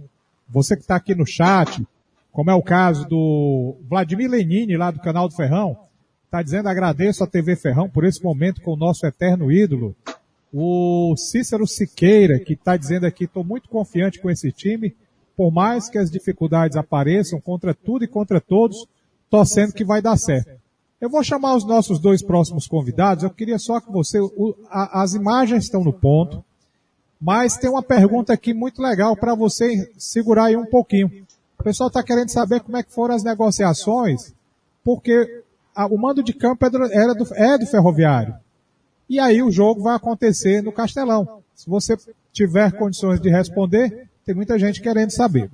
[0.48, 1.86] você que está aqui no chat,
[2.32, 5.76] como é o caso do Vladimir Lenini, lá do canal do Ferrão,
[6.24, 9.94] está dizendo agradeço à TV Ferrão por esse momento com o nosso eterno ídolo.
[10.52, 14.94] O Cícero Siqueira, que está dizendo aqui, estou muito confiante com esse time,
[15.36, 18.86] por mais que as dificuldades apareçam contra tudo e contra todos,
[19.30, 20.58] torcendo que vai dar certo.
[21.00, 25.02] Eu vou chamar os nossos dois próximos convidados, eu queria só que você, o, a,
[25.02, 26.44] as imagens estão no ponto,
[27.20, 31.26] mas tem uma pergunta aqui muito legal para você segurar aí um pouquinho.
[31.58, 34.34] O pessoal está querendo saber como é que foram as negociações,
[34.84, 35.42] porque
[35.74, 38.34] a, o mando de campo é era do, é do ferroviário.
[39.08, 41.42] E aí o jogo vai acontecer no Castelão.
[41.54, 41.96] Se você
[42.32, 45.50] tiver condições de responder, tem muita gente querendo saber.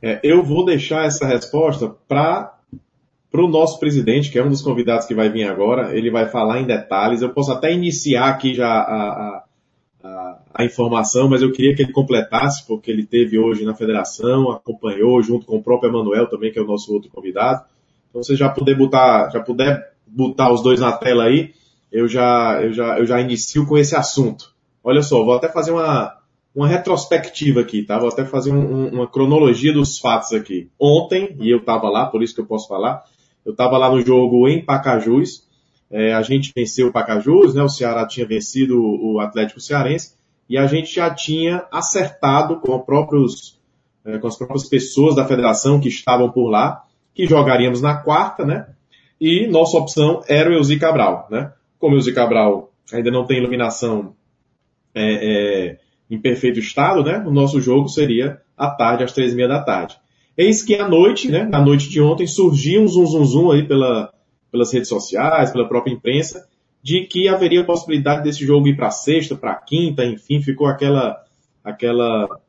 [0.00, 2.57] É, eu vou deixar essa resposta para
[3.30, 5.96] para o nosso presidente, que é um dos convidados que vai vir agora.
[5.96, 7.22] Ele vai falar em detalhes.
[7.22, 9.44] Eu posso até iniciar aqui já a, a
[10.54, 15.22] a, informação, mas eu queria que ele completasse, porque ele teve hoje na federação, acompanhou
[15.22, 17.64] junto com o próprio Emanuel também, que é o nosso outro convidado.
[18.10, 21.52] Então, se já puder botar, já puder botar os dois na tela aí,
[21.90, 24.52] eu já, eu já, eu já inicio com esse assunto.
[24.82, 26.16] Olha só, vou até fazer uma,
[26.54, 27.98] uma retrospectiva aqui, tá?
[27.98, 30.70] Vou até fazer um, uma cronologia dos fatos aqui.
[30.78, 33.04] Ontem, e eu estava lá, por isso que eu posso falar,
[33.48, 35.48] eu estava lá no jogo em Pacajus,
[35.90, 37.62] é, a gente venceu o Pacajus, né?
[37.62, 40.12] O Ceará tinha vencido o Atlético Cearense
[40.46, 43.58] e a gente já tinha acertado com, próprios,
[44.04, 46.84] é, com as próprias pessoas da federação que estavam por lá
[47.14, 48.66] que jogaríamos na quarta, né?
[49.18, 51.50] E nossa opção era o Elzi Cabral, né?
[51.78, 54.14] Como o Elzi Cabral ainda não tem iluminação
[54.94, 55.78] é, é,
[56.10, 57.24] em perfeito estado, né?
[57.26, 59.98] O nosso jogo seria à tarde, às três e meia da tarde.
[60.38, 61.42] Eis que à noite, né?
[61.42, 64.12] Na noite de ontem, surgiu um zum zum zum aí pela,
[64.52, 66.46] pelas redes sociais, pela própria imprensa,
[66.80, 71.16] de que haveria possibilidade desse jogo ir para sexta, para quinta, enfim, ficou aquela,
[71.64, 72.40] aquela,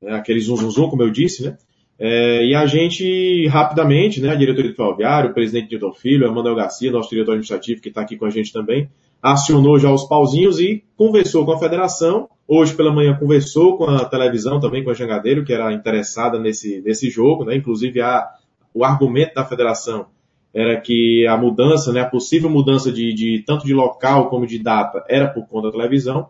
[0.00, 1.58] né, aquele zum, zum, zum, como eu disse, né?
[1.98, 6.54] É, e a gente, rapidamente, né, a diretoria do Ferroviário, o presidente Newton Filho, Emanuel
[6.54, 8.88] Garcia, nosso diretor administrativo, que está aqui com a gente também,
[9.26, 12.28] acionou já os pauzinhos e conversou com a federação.
[12.46, 16.80] Hoje pela manhã conversou com a televisão também, com a Jangadeiro, que era interessada nesse,
[16.82, 17.56] nesse jogo, né?
[17.56, 18.24] Inclusive a,
[18.72, 20.06] o argumento da federação
[20.54, 24.58] era que a mudança, né, a possível mudança de, de tanto de local como de
[24.58, 26.28] data era por conta da televisão.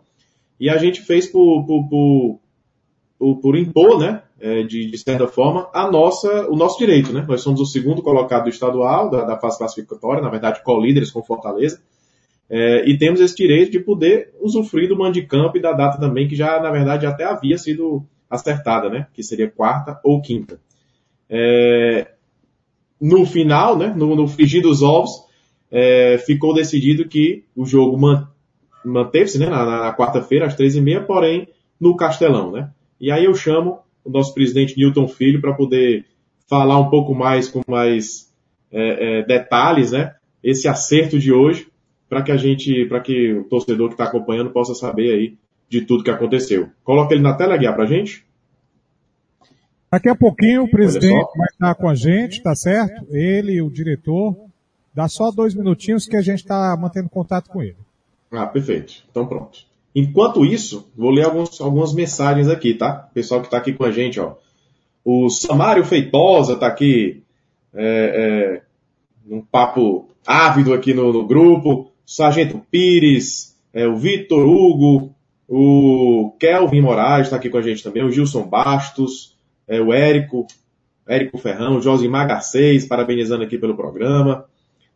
[0.59, 2.39] E a gente fez por, por, por,
[3.19, 7.23] por, por impor, né, é, de, de, certa forma, a nossa, o nosso direito, né?
[7.27, 11.23] Nós somos o segundo colocado do estadual, da, da fase classificatória, na verdade, co-líderes com
[11.23, 11.79] Fortaleza.
[12.49, 16.35] É, e temos esse direito de poder usufruir do campo e da data também, que
[16.35, 19.07] já, na verdade, até havia sido acertada, né?
[19.13, 20.59] Que seria quarta ou quinta.
[21.29, 22.11] É,
[23.01, 23.93] no final, né?
[23.95, 25.11] No, no frigir dos ovos,
[25.69, 28.29] é, ficou decidido que o jogo man,
[28.83, 29.49] manteve-se, né?
[29.49, 32.71] Na, na quarta-feira, às três e meia, porém, no Castelão, né?
[32.99, 36.05] E aí eu chamo o nosso presidente Newton Filho para poder
[36.49, 38.33] falar um pouco mais, com mais
[38.71, 40.15] é, é, detalhes, né?
[40.41, 41.67] Esse acerto de hoje
[42.09, 45.37] para que a gente, para que o torcedor que está acompanhando possa saber aí
[45.69, 46.69] de tudo que aconteceu.
[46.83, 48.25] Coloca ele na tela, Guiar, para a gente.
[49.91, 53.05] Daqui a pouquinho o presidente vai estar com a gente, tá certo?
[53.09, 54.35] Ele, o diretor.
[54.93, 57.77] Dá só dois minutinhos que a gente está mantendo contato com ele.
[58.31, 59.03] Ah, perfeito.
[59.09, 59.59] Então pronto.
[59.95, 63.09] Enquanto isso, vou ler alguns, algumas mensagens aqui, tá?
[63.13, 64.35] Pessoal que está aqui com a gente, ó.
[65.03, 67.23] O Samário Feitosa está aqui,
[67.73, 68.61] é, é,
[69.25, 71.91] num papo ávido aqui no, no grupo.
[72.07, 75.13] Sargento Pires, é, o Vitor Hugo,
[75.45, 79.35] o Kelvin Moraes está aqui com a gente também, o Gilson Bastos,
[79.67, 80.47] é, o Érico,
[81.05, 84.45] Érico Ferrão, o Josimar Garcês, parabenizando aqui pelo programa,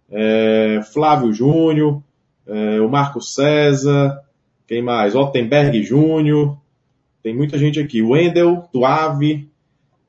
[0.10, 2.02] é, Flávio Júnior,
[2.47, 4.17] é, o Marco César,
[4.65, 5.13] quem mais?
[5.13, 6.58] Ottenberg Júnior,
[7.21, 9.50] tem muita gente aqui, Wendel, Tuave,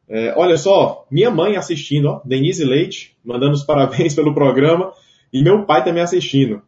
[0.09, 4.93] é, olha só, minha mãe assistindo, ó, Denise Leite, mandando os parabéns pelo programa,
[5.33, 6.63] e meu pai também assistindo.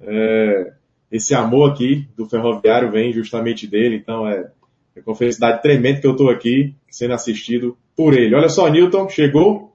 [0.00, 0.72] É,
[1.10, 4.50] esse amor aqui do ferroviário vem justamente dele, então é,
[4.96, 8.34] é com felicidade tremenda que eu estou aqui sendo assistido por ele.
[8.34, 9.74] Olha só, Newton, chegou?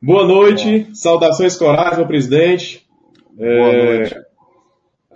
[0.00, 2.86] Boa noite, saudações corais, meu presidente.
[3.38, 4.26] É, Boa noite.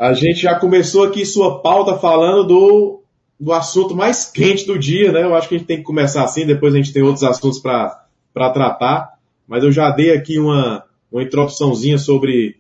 [0.01, 3.03] A gente já começou aqui sua pauta falando do,
[3.39, 5.23] do assunto mais quente do dia, né?
[5.23, 7.61] Eu acho que a gente tem que começar assim, depois a gente tem outros assuntos
[7.61, 9.19] para tratar.
[9.47, 12.60] Mas eu já dei aqui uma, uma introduçãozinha sobre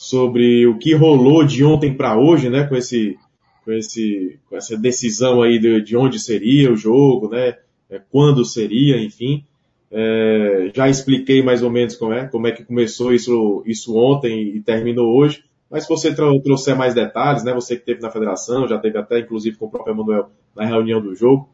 [0.00, 3.18] sobre o que rolou de ontem para hoje, né, com esse,
[3.62, 7.58] com esse, com essa decisão aí de, de onde seria o jogo, né,
[7.90, 9.44] é, quando seria, enfim.
[9.92, 14.56] É, já expliquei mais ou menos como é, como é que começou isso, isso ontem
[14.56, 15.44] e terminou hoje.
[15.70, 19.18] Mas se você trouxer mais detalhes, né, você que teve na federação, já teve até
[19.18, 21.46] inclusive com o próprio Emanuel na reunião do jogo,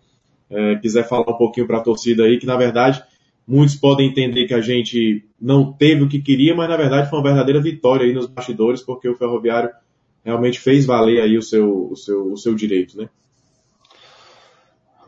[0.49, 3.03] é, quiser falar um pouquinho para a torcida aí, que na verdade
[3.47, 7.19] Muitos podem entender que a gente não teve o que queria, mas na verdade foi
[7.19, 9.71] uma verdadeira vitória aí nos bastidores, porque o Ferroviário
[10.25, 13.09] realmente fez valer aí o seu, o seu, o seu direito, né?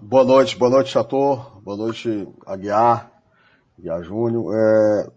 [0.01, 3.11] Boa noite, boa noite, Chator, boa noite, Aguiar,
[3.77, 4.55] Aguiar Júnior.
[4.55, 5.11] É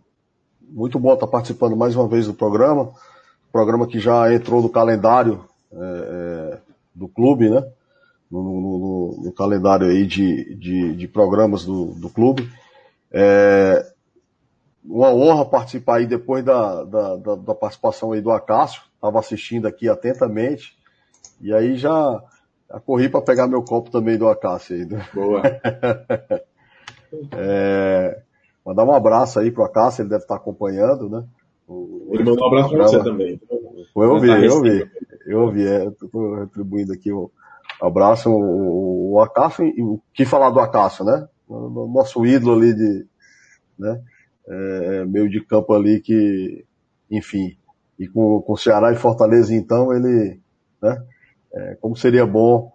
[0.68, 2.92] muito bom estar participando mais uma vez do programa,
[3.52, 6.60] programa que já entrou no calendário é, é,
[6.96, 7.64] do clube, né?
[8.32, 12.50] No, no, no, calendário aí de, de, de programas do, do clube.
[13.12, 13.92] É
[14.84, 18.82] uma honra participar aí depois da, da, da, da participação aí do Acácio.
[18.96, 20.76] Estava assistindo aqui atentamente.
[21.40, 22.22] E aí já,
[22.70, 24.86] já corri para pegar meu copo também do Acácio aí.
[24.86, 25.06] Né?
[25.14, 25.42] Boa.
[27.38, 28.22] é,
[28.66, 31.24] mandar um abraço aí pro Acácio, ele deve estar acompanhando, né?
[31.68, 33.42] O, ele mandou um abraço para você também.
[33.96, 34.92] Eu ouvi, eu ouvi.
[35.26, 37.32] Eu ouvi, é, estou retribuindo aqui o
[37.82, 38.30] abraço.
[38.30, 41.28] O, o, o Acácio, o que falar do Acácio, né?
[41.88, 43.06] Nosso ídolo ali de,
[43.78, 44.02] né,
[44.48, 46.66] é, é, meio de campo ali que,
[47.10, 47.58] enfim,
[48.00, 50.40] e com, com Ceará e Fortaleza então ele,
[50.82, 51.04] né,
[51.54, 52.72] é, como seria bom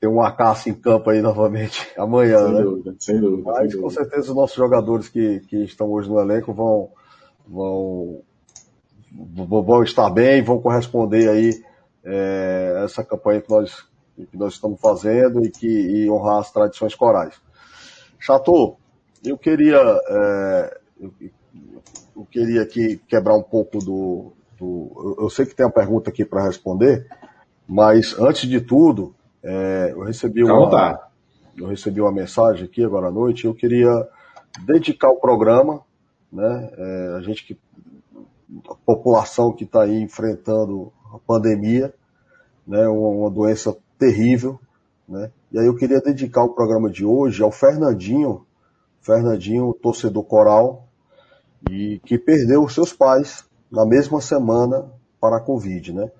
[0.00, 2.62] ter um Acácio em campo aí novamente amanhã, sem né?
[2.62, 3.42] Dúvida, sem dúvida.
[3.44, 3.82] Mas sem dúvida.
[3.82, 6.90] com certeza os nossos jogadores que, que estão hoje no elenco vão,
[7.46, 8.22] vão,
[9.12, 11.62] vão estar bem, vão corresponder aí
[12.04, 13.84] é, essa campanha que nós,
[14.16, 17.34] que nós estamos fazendo e que e honrar as tradições corais.
[18.26, 18.76] Chato,
[19.24, 21.14] eu queria, é, eu,
[22.16, 26.24] eu, queria aqui quebrar um pouco do, do eu, sei que tem uma pergunta aqui
[26.24, 27.06] para responder,
[27.68, 31.08] mas antes de tudo, é, eu recebi uma,
[31.56, 33.44] eu recebi uma mensagem aqui agora à noite.
[33.44, 33.92] Eu queria
[34.64, 35.82] dedicar o programa,
[36.32, 36.70] né?
[36.76, 37.56] É, a gente que
[38.68, 41.94] a população que está aí enfrentando a pandemia,
[42.66, 42.88] né?
[42.88, 44.58] Uma, uma doença terrível,
[45.08, 45.30] né?
[45.56, 48.44] E aí eu queria dedicar o programa de hoje ao Fernandinho,
[49.00, 50.86] Fernandinho, torcedor coral,
[51.70, 53.42] e que perdeu os seus pais
[53.72, 56.12] na mesma semana para a Covid, né?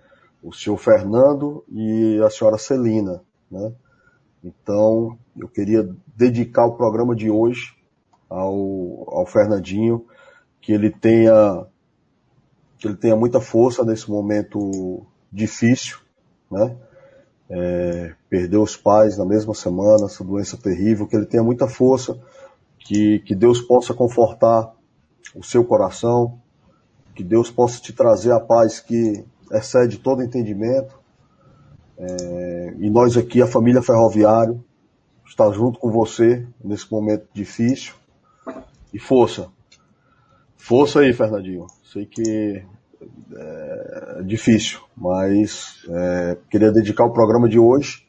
[0.42, 3.74] O senhor Fernando e a senhora Celina, né?
[4.42, 7.76] Então, eu queria dedicar o programa de hoje
[8.30, 10.06] ao, ao Fernandinho,
[10.62, 11.66] que ele tenha
[12.78, 15.98] que ele tenha muita força nesse momento difícil,
[16.50, 16.74] né?
[17.48, 22.18] É, perdeu os pais na mesma semana, essa doença terrível, que ele tenha muita força,
[22.78, 24.72] que, que Deus possa confortar
[25.34, 26.40] o seu coração,
[27.14, 30.98] que Deus possa te trazer a paz que excede todo entendimento.
[31.98, 34.62] É, e nós aqui, a família Ferroviário,
[35.26, 37.94] está junto com você nesse momento difícil.
[38.92, 39.48] E força.
[40.56, 41.66] Força aí, Fernandinho.
[41.84, 42.64] Sei que
[43.34, 48.06] é difícil, mas é, queria dedicar o programa de hoje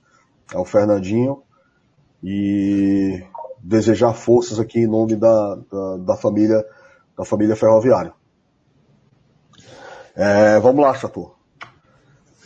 [0.54, 1.44] ao Fernandinho
[2.24, 3.24] e
[3.60, 6.66] desejar forças aqui em nome da, da, da família
[7.18, 8.14] da família ferroviária.
[10.16, 11.36] É, vamos lá, Chateau.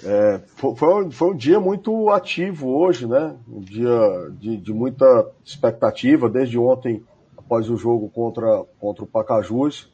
[0.04, 3.36] É, foi, um, foi, um, dia muito ativo hoje, né?
[3.48, 7.04] Um dia de, de, muita expectativa, desde ontem,
[7.38, 9.91] após o jogo contra, contra o Pacajus.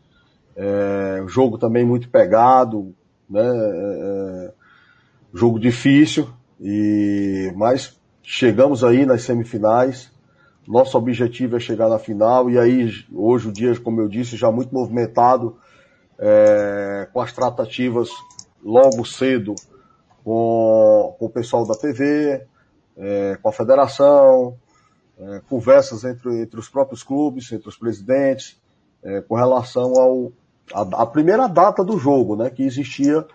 [0.57, 2.95] É, jogo também muito pegado,
[3.29, 3.45] né?
[3.45, 4.53] É, é
[5.33, 6.27] jogo difícil,
[6.59, 10.11] e mas chegamos aí nas semifinais.
[10.67, 14.51] Nosso objetivo é chegar na final, e aí hoje o dia, como eu disse, já
[14.51, 15.57] muito movimentado,
[16.19, 18.09] é, com as tratativas
[18.63, 19.53] logo cedo
[20.23, 22.43] com, com o pessoal da TV,
[22.97, 24.57] é, com a federação,
[25.17, 28.59] é, conversas entre, entre os próprios clubes, entre os presidentes,
[29.03, 30.33] é, com relação ao
[30.73, 33.25] a, a, primeira data do jogo, né, que existia.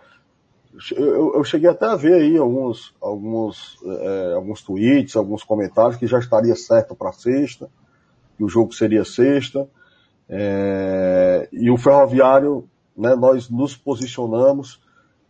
[0.96, 6.06] Eu, eu cheguei até a ver aí alguns, alguns, é, alguns tweets, alguns comentários que
[6.06, 7.68] já estaria certo para sexta,
[8.36, 9.68] que o jogo seria sexta.
[10.28, 14.80] É, e o Ferroviário, né, nós nos posicionamos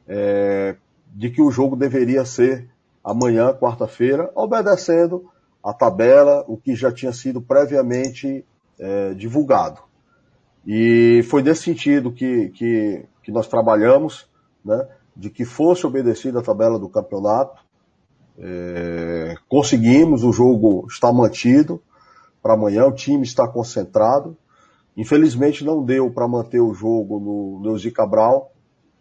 [0.06, 0.76] é,
[1.12, 2.68] de que o jogo deveria ser
[3.02, 5.28] amanhã, quarta-feira, obedecendo
[5.62, 8.44] a tabela, o que já tinha sido previamente
[8.78, 9.80] é, divulgado.
[10.66, 14.28] E foi nesse sentido que, que, que nós trabalhamos,
[14.64, 17.62] né, de que fosse obedecida a tabela do campeonato.
[18.38, 21.82] É, conseguimos, o jogo está mantido
[22.42, 24.36] para amanhã, o time está concentrado.
[24.96, 28.52] Infelizmente não deu para manter o jogo no Neuzi Cabral,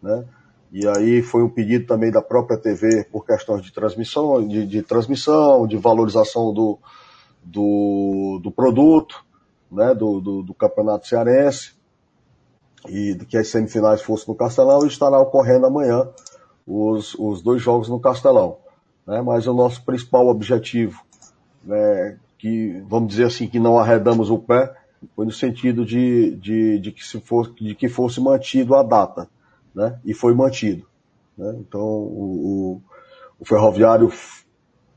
[0.02, 0.24] né?
[0.72, 4.82] E aí foi um pedido também da própria TV por questões de transmissão, de, de
[4.82, 6.78] transmissão, de valorização do,
[7.44, 9.22] do, do produto,
[9.72, 11.72] né, do, do, do, campeonato cearense,
[12.88, 16.08] e que as semifinais fossem no Castelão, e estará ocorrendo amanhã
[16.66, 18.58] os, os dois jogos no Castelão.
[19.06, 21.02] Né, mas o nosso principal objetivo,
[21.64, 24.74] né, que vamos dizer assim, que não arredamos o pé,
[25.16, 29.28] foi no sentido de, de, de, que, se fosse, de que fosse mantido a data
[29.74, 29.98] né?
[30.04, 30.86] E foi mantido.
[31.36, 31.54] Né?
[31.58, 32.82] Então o, o,
[33.40, 34.10] o ferroviário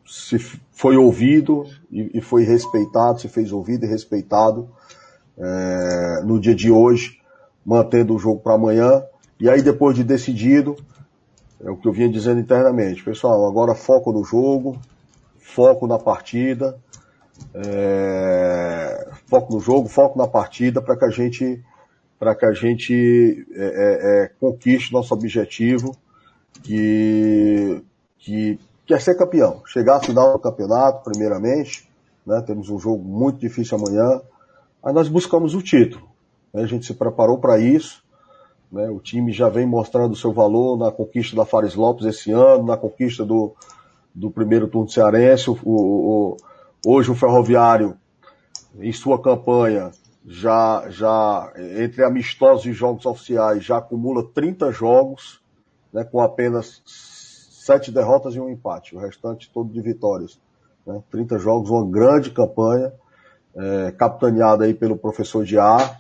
[0.05, 0.37] se
[0.71, 4.69] foi ouvido e, e, foi respeitado, se fez ouvido e respeitado
[5.37, 7.19] é, no dia de hoje,
[7.65, 9.03] mantendo o jogo para amanhã.
[9.39, 10.75] E aí depois de decidido,
[11.59, 14.79] é o que eu vinha dizendo internamente, pessoal, agora foco no jogo,
[15.39, 16.77] foco na partida,
[17.53, 21.63] é, foco no jogo, foco na partida para que a gente
[22.17, 25.95] para que a gente é, é, conquiste nosso objetivo,
[26.63, 27.83] que,
[28.17, 29.61] que, que é ser campeão.
[29.65, 31.89] Chegar à final do campeonato, primeiramente,
[32.25, 34.21] né, temos um jogo muito difícil amanhã,
[34.83, 36.07] aí nós buscamos o título.
[36.53, 38.03] Né, a gente se preparou para isso,
[38.71, 42.65] né, o time já vem mostrando seu valor na conquista da Fares Lopes esse ano,
[42.65, 43.55] na conquista do,
[44.13, 45.49] do primeiro turno cearense.
[45.49, 46.37] O, o, o,
[46.85, 47.97] hoje o Ferroviário,
[48.79, 49.91] em sua campanha,
[50.27, 55.39] já, já entre amistosos e jogos oficiais, já acumula 30 jogos,
[55.93, 56.81] né, com apenas
[57.65, 60.39] sete derrotas e um empate, o restante todo de vitórias.
[60.86, 62.93] Né, 30 jogos, uma grande campanha,
[63.56, 65.97] é, capitaneada aí pelo professor Diar.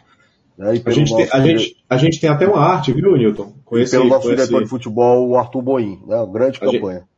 [0.55, 3.51] Né, a, gente tem, a, gente, a gente tem até uma arte, viu, Newton?
[3.65, 4.63] Com esse, pelo nosso diretor esse...
[4.65, 6.99] de futebol, o Arthur Boim, né, uma grande a campanha.
[6.99, 7.09] Gente,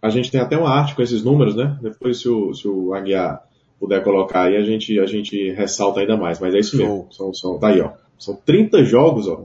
[0.00, 1.76] a gente tem até uma arte com esses números, né?
[1.82, 3.42] Depois, se o, se o Aguiar
[3.80, 6.38] puder colocar aí, a gente, a gente ressalta ainda mais.
[6.38, 7.08] Mas é isso mesmo.
[7.10, 7.90] São, são, tá aí, ó.
[8.18, 9.44] São 30 jogos, ó.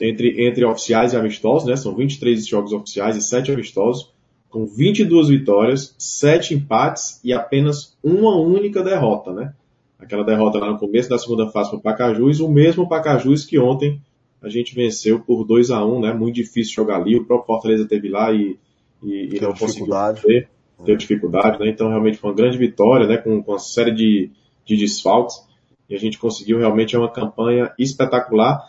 [0.00, 1.76] Entre, entre oficiais e amistosos, né?
[1.76, 4.12] São 23 jogos oficiais e 7 amistosos,
[4.50, 9.54] com 22 vitórias, 7 empates e apenas uma única derrota, né?
[9.98, 13.58] Aquela derrota lá no começo da segunda fase para o Pacajus, o mesmo Pacajus que
[13.58, 14.00] ontem
[14.40, 16.12] a gente venceu por 2 a 1 né?
[16.12, 18.56] Muito difícil jogar ali, o próprio Fortaleza teve lá e,
[19.02, 20.48] e, e não conseguiu fazer
[20.84, 21.68] teve dificuldade, né?
[21.68, 23.16] Então realmente foi uma grande vitória, né?
[23.16, 24.30] Com, com uma série de,
[24.64, 25.47] de desfalques
[25.88, 28.62] e a gente conseguiu realmente uma campanha espetacular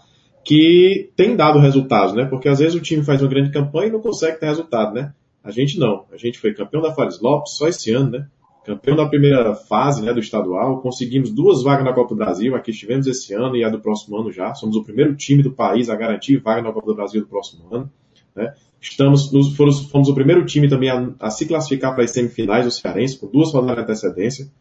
[0.44, 2.26] que tem dado resultados, né?
[2.26, 5.14] Porque às vezes o time faz uma grande campanha e não consegue ter resultado, né?
[5.44, 6.06] A gente não.
[6.12, 8.28] A gente foi campeão da Fares Lopes só esse ano, né?
[8.66, 10.82] Campeão da primeira fase, né, do estadual.
[10.82, 12.56] Conseguimos duas vagas na Copa do Brasil.
[12.56, 14.54] Aqui estivemos esse ano e a do próximo ano já.
[14.54, 17.74] Somos o primeiro time do país a garantir vaga na Copa do Brasil do próximo
[17.74, 17.92] ano,
[18.36, 18.54] né?
[18.82, 22.66] Estamos, nos, fomos, fomos, o primeiro time também a, a se classificar para as semifinais
[22.66, 24.52] do Cearense, com duas rodadas de antecedência,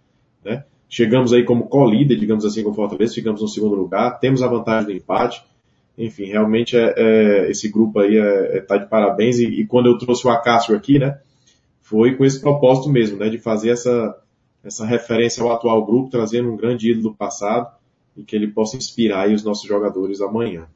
[0.45, 0.65] né?
[0.89, 4.49] Chegamos aí como co-líder, digamos assim, com o Fortaleza, ficamos no segundo lugar, temos a
[4.49, 5.45] vantagem do empate.
[5.99, 9.39] Enfim, realmente é, é esse grupo aí é, é, tá de parabéns.
[9.39, 11.19] E, e, quando eu trouxe o Acácio aqui, né,
[11.83, 14.17] foi com esse propósito mesmo, né, de fazer essa,
[14.65, 17.69] essa referência ao atual grupo, trazendo um grande ídolo do passado
[18.17, 20.67] e que ele possa inspirar aí os nossos jogadores amanhã.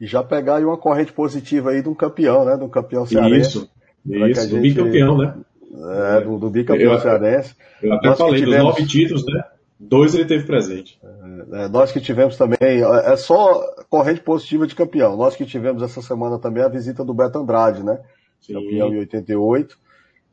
[0.00, 3.06] E já pegar aí uma corrente positiva aí de um campeão, né, de um campeão
[3.06, 3.58] cearense.
[3.58, 3.70] Isso,
[4.06, 5.34] isso, do bicampeão, né?
[5.76, 7.54] É, do, do bicampeão cearense.
[7.82, 8.56] Eu até nós falei, tivemos...
[8.56, 9.44] dos nove títulos, né?
[9.78, 11.00] Dois ele teve presente.
[11.02, 13.60] É, é, nós que tivemos também, é, é só
[13.90, 15.16] corrente positiva de campeão.
[15.16, 18.00] Nós que tivemos essa semana também a visita do Beto Andrade, né?
[18.40, 18.54] Sim.
[18.54, 19.76] Campeão em 88.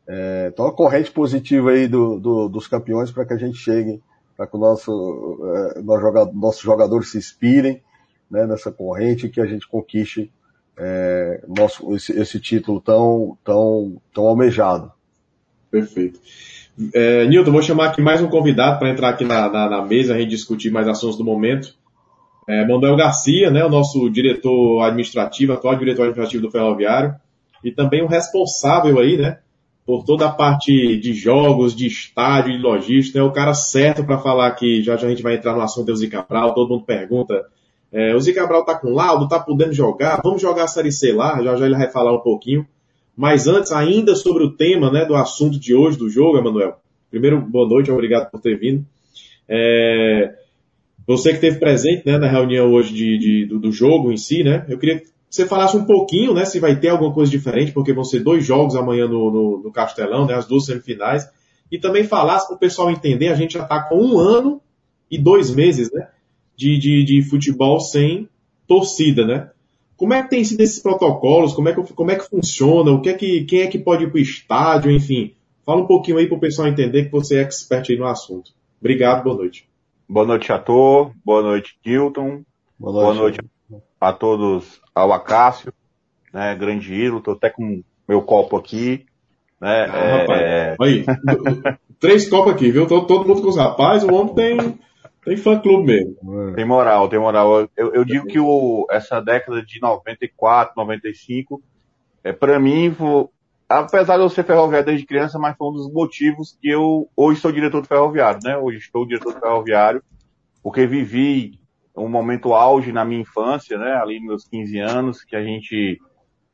[0.08, 4.02] É, então a corrente positiva aí do, do, dos campeões para que a gente chegue,
[4.38, 5.40] para que o nosso,
[5.76, 7.82] é, nós joga, nossos jogadores se inspirem
[8.30, 10.32] né, nessa corrente e que a gente conquiste
[10.78, 14.92] é, nosso, esse, esse título tão, tão, tão almejado.
[15.72, 16.20] Perfeito.
[16.94, 20.14] É, Nilton, vou chamar aqui mais um convidado para entrar aqui na, na, na, mesa,
[20.14, 21.74] a gente discutir mais assuntos do momento.
[22.48, 27.16] É, Manuel Garcia, né, o nosso diretor administrativo, atual diretor administrativo do Ferroviário,
[27.64, 29.40] e também o responsável aí, né,
[29.86, 34.18] por toda a parte de jogos, de estádio, de logística, é o cara certo para
[34.18, 36.86] falar que já, já a gente vai entrar no assunto do Zica Cabral, todo mundo
[36.86, 37.46] pergunta,
[37.92, 41.14] é, o Zica Cabral tá com laudo, tá podendo jogar, vamos jogar a Série C
[41.14, 42.66] lá, já já ele vai falar um pouquinho.
[43.22, 46.80] Mas antes, ainda sobre o tema né, do assunto de hoje, do jogo, Emanuel.
[47.08, 48.84] Primeiro, boa noite, obrigado por ter vindo.
[49.48, 50.34] É,
[51.06, 54.44] você que esteve presente né, na reunião hoje de, de do, do, jogo em si,
[54.44, 54.66] né?
[54.68, 56.46] Eu queria que você falasse um pouquinho, né?
[56.46, 59.72] Se vai ter alguma coisa diferente, porque vão ser dois jogos amanhã no, no, no
[59.72, 60.34] Castelão, né?
[60.34, 61.30] As duas semifinais.
[61.72, 64.60] E também falasse para o pessoal entender, a gente já está com um ano
[65.12, 66.08] e dois meses, né?
[66.58, 68.28] De, de, de futebol sem
[68.68, 69.52] torcida, né?
[70.02, 71.54] Como é que tem sido esses protocolos?
[71.54, 72.90] Como é que, como é que funciona?
[72.90, 74.90] O que é que, quem é que pode ir para o estádio?
[74.90, 78.08] Enfim, fala um pouquinho aí para o pessoal entender que você é expert aí no
[78.08, 78.50] assunto.
[78.80, 79.70] Obrigado, boa noite.
[80.10, 81.12] Boa noite, ator.
[81.24, 82.42] Boa noite, Kilton.
[82.80, 83.40] Boa noite, boa noite
[84.00, 85.72] a todos ao Acácio,
[86.34, 87.20] né, grande ídolo.
[87.20, 89.06] Estou até com meu copo aqui.
[89.62, 90.18] Né, ah, é...
[90.18, 90.42] rapaz.
[90.42, 90.76] É.
[90.82, 91.06] Aí,
[92.02, 92.88] três copos aqui, viu?
[92.88, 94.80] Todo, todo mundo com os rapazes, o homem tem
[95.24, 96.54] tem fã clube mesmo.
[96.56, 97.70] Tem moral, tem moral.
[97.78, 101.62] Eu, eu digo que o, essa década de 94, 95,
[102.24, 102.96] é, para mim,
[103.70, 107.40] apesar de eu ser ferroviário desde criança, mas foi um dos motivos que eu hoje
[107.40, 108.58] sou diretor do ferroviário, né?
[108.58, 110.04] Hoje estou diretor do ferroviário,
[110.64, 111.60] porque vivi
[111.96, 113.94] um momento auge na minha infância, né?
[113.94, 116.00] Ali nos meus 15 anos, que a gente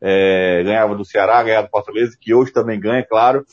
[0.02, 3.46] é, ganhava do Ceará, ganhava do Fortaleza, que hoje também ganha, claro,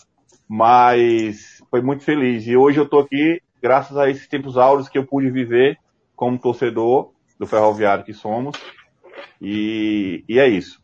[0.48, 2.46] mas foi muito feliz.
[2.48, 5.78] E hoje eu estou aqui graças a esses tempos áureos que eu pude viver
[6.14, 8.54] como torcedor do ferroviário que somos.
[9.40, 10.82] E, e é isso.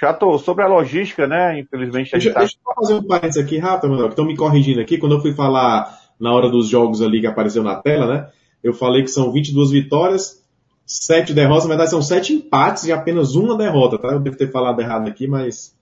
[0.00, 1.60] Já tô sobre a logística, né?
[1.60, 2.40] Infelizmente a gente deixa, tá...
[2.40, 4.96] deixa eu fazer um parênteses aqui rápido, Manuel, que estão me corrigindo aqui.
[4.96, 8.30] Quando eu fui falar na hora dos jogos ali que apareceu na tela, né?
[8.64, 10.42] Eu falei que são 22 vitórias,
[10.86, 14.08] 7 derrotas, na verdade são 7 empates e apenas uma derrota, tá?
[14.08, 15.76] Eu devo ter falado errado aqui, mas,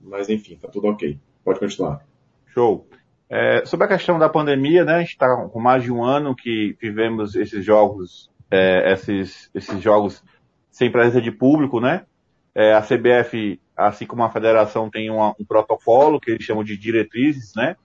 [0.00, 1.18] mas enfim, tá tudo ok.
[1.44, 2.02] Pode continuar.
[2.46, 2.86] Show.
[3.30, 6.34] É, sobre a questão da pandemia, né, a gente está com mais de um ano
[6.34, 10.24] que vivemos esses jogos, é, esses, esses jogos
[10.68, 12.04] sem presença de público, né?
[12.52, 16.76] É, a CBF, assim como a federação, tem uma, um protocolo que eles chamam de
[16.76, 17.76] diretrizes, né?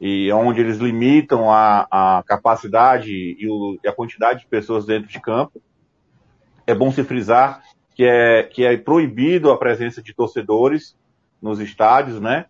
[0.00, 5.08] E onde eles limitam a, a capacidade e, o, e a quantidade de pessoas dentro
[5.08, 5.62] de campo.
[6.66, 7.62] É bom se frisar
[7.94, 10.96] que é, que é proibido a presença de torcedores
[11.40, 12.46] nos estádios, né?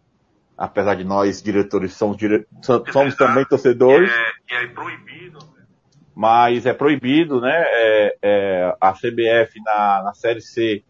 [0.61, 2.47] Apesar de nós, diretores, somos, dire...
[2.93, 4.11] somos também torcedores.
[4.51, 5.39] É, é proibido.
[6.15, 7.55] Mas é proibido, né?
[7.55, 10.85] É, é, a CBF na, na Série C,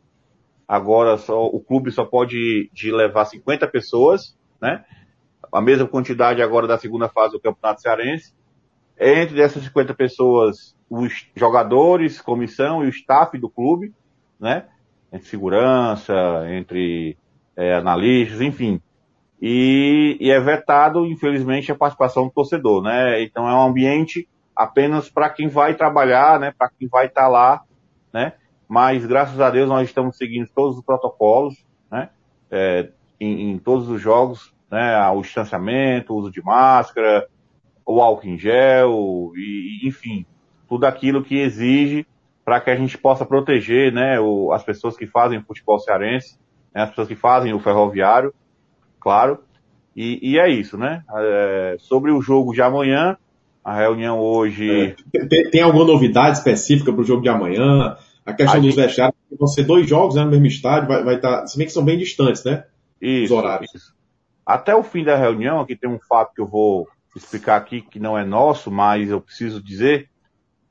[0.67, 4.85] agora só, o clube só pode de levar 50 pessoas, né?
[5.53, 8.35] A mesma quantidade agora da segunda fase do Campeonato Cearense.
[8.99, 13.95] Entre essas 50 pessoas, os jogadores, comissão e o staff do clube,
[14.39, 14.67] né?
[15.13, 16.13] Entre segurança,
[16.49, 17.17] entre
[17.57, 18.83] é, analistas, enfim
[19.41, 23.23] e, e, é vetado, infelizmente, a participação do torcedor, né?
[23.23, 26.53] Então é um ambiente apenas para quem vai trabalhar, né?
[26.57, 27.63] Para quem vai estar tá lá,
[28.13, 28.35] né?
[28.69, 31.55] Mas graças a Deus nós estamos seguindo todos os protocolos,
[31.91, 32.11] né?
[32.51, 35.09] É, em, em, todos os jogos, né?
[35.09, 37.27] O distanciamento, o uso de máscara,
[37.87, 40.27] o álcool em gel, e, enfim,
[40.69, 42.07] tudo aquilo que exige
[42.45, 46.39] para que a gente possa proteger né, o, as pessoas que fazem o futebol cearense,
[46.75, 48.35] né, as pessoas que fazem o ferroviário,
[49.01, 49.39] claro.
[49.97, 51.03] E, e é isso, né?
[51.13, 53.17] É, sobre o jogo de amanhã,
[53.65, 54.95] a reunião hoje.
[55.15, 57.97] É, tem, tem, alguma novidade específica para o jogo de amanhã?
[58.25, 58.85] A questão a dos gente...
[58.85, 61.41] vestiários, vão ser dois jogos né, no mesmo estádio, vai, vai estar.
[61.41, 62.65] Tá, se bem que são bem distantes, né?
[63.01, 63.75] Isso, Os horários.
[63.75, 63.95] Isso.
[64.47, 67.99] Até o fim da reunião, aqui tem um fato que eu vou explicar aqui que
[67.99, 70.09] não é nosso, mas eu preciso dizer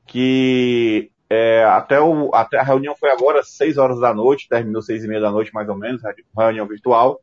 [0.05, 4.82] que é, até, o, até a reunião foi agora às 6 horas da noite, terminou
[4.82, 6.01] seis e meia da noite mais ou menos,
[6.36, 7.19] reunião virtual,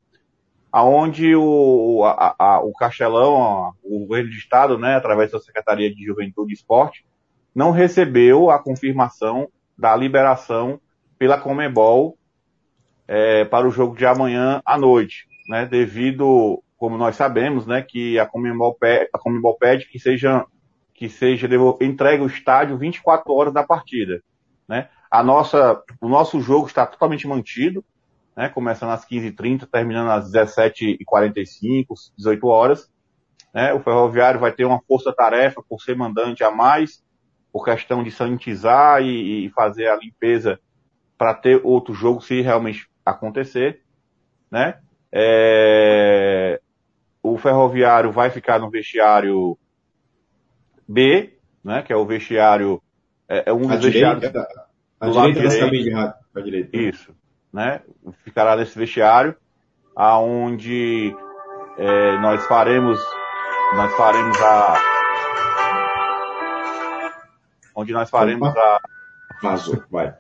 [0.77, 6.05] aonde o, a, a, o Castelão, o governo de estado, né, através da Secretaria de
[6.05, 7.03] Juventude e Esporte,
[7.55, 9.49] não recebeu a confirmação
[9.79, 10.79] da liberação
[11.19, 12.19] pela Comebol
[13.09, 18.19] é, para o jogo de amanhã à noite, né, devido, como nós sabemos, né, que
[18.19, 20.45] a Comebol, pede, a Comebol pede que seja
[20.93, 21.49] que seja
[21.81, 24.21] entregue o estádio 24 horas da partida.
[24.69, 24.91] Né?
[25.11, 27.83] A nossa, o nosso jogo está totalmente mantido,
[28.37, 28.49] né?
[28.49, 32.91] começando às 15h30, terminando às 17h45, 18 horas.
[33.55, 33.73] Né?
[33.73, 37.03] O Ferroviário vai ter uma força-tarefa por ser mandante a mais,
[37.53, 40.61] por questão de sanitizar e, e fazer a limpeza
[41.17, 43.83] para ter outro jogo se realmente acontecer.
[44.51, 44.79] Né?
[45.11, 46.61] É...
[47.23, 49.59] O Ferroviário vai ficar no vestiário
[50.87, 51.33] B,
[51.65, 52.81] né, que é o vestiário,
[53.29, 54.25] é, é um dos vestiários.
[55.01, 56.15] A direita das cabines de rádio.
[56.35, 56.77] A direita.
[56.77, 57.15] Isso,
[57.57, 57.81] né,
[58.23, 59.35] ficará nesse vestiário,
[59.97, 61.17] aonde
[61.79, 63.01] é, nós faremos,
[63.75, 64.75] nós faremos a,
[67.75, 68.81] onde nós faremos a,
[69.43, 70.15] Vazou, vai.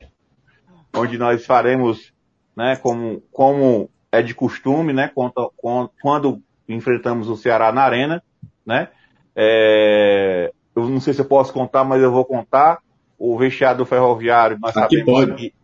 [0.94, 2.10] Onde nós faremos,
[2.56, 5.52] né, como, como é de costume, né, quando,
[6.00, 8.22] quando enfrentamos o Ceará na arena,
[8.64, 8.88] né,
[9.34, 12.78] é, eu não sei se eu posso contar, mas eu vou contar.
[13.18, 15.36] O vestiário do ferroviário, nós Aqui sabemos pode.
[15.36, 15.54] que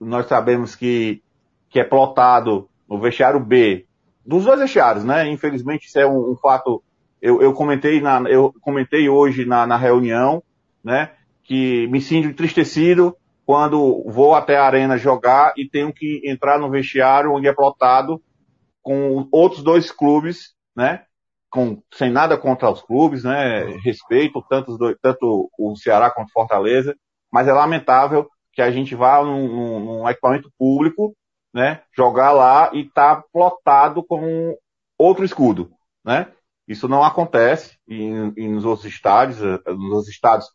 [0.00, 1.22] nós sabemos que,
[1.70, 3.86] que é plotado no vestiário B,
[4.24, 5.28] dos dois vestiários, né?
[5.28, 6.82] Infelizmente isso é um, um fato.
[7.20, 10.42] Eu, eu, comentei na, eu comentei hoje na, na reunião,
[10.82, 11.12] né?
[11.42, 16.70] Que me sinto entristecido quando vou até a arena jogar e tenho que entrar no
[16.70, 18.22] vestiário onde é plotado
[18.82, 21.02] com outros dois clubes, né?
[21.50, 23.64] com, sem nada contra os clubes, né?
[23.82, 26.94] Respeito tanto, tanto o Ceará quanto Fortaleza,
[27.32, 28.28] mas é lamentável
[28.58, 31.14] que a gente vá num, num equipamento público,
[31.54, 31.80] né?
[31.96, 34.58] Jogar lá e tá plotado com
[34.98, 35.70] outro escudo,
[36.04, 36.26] né?
[36.66, 40.48] Isso não acontece em, em nos outros estádios, eh, nos estados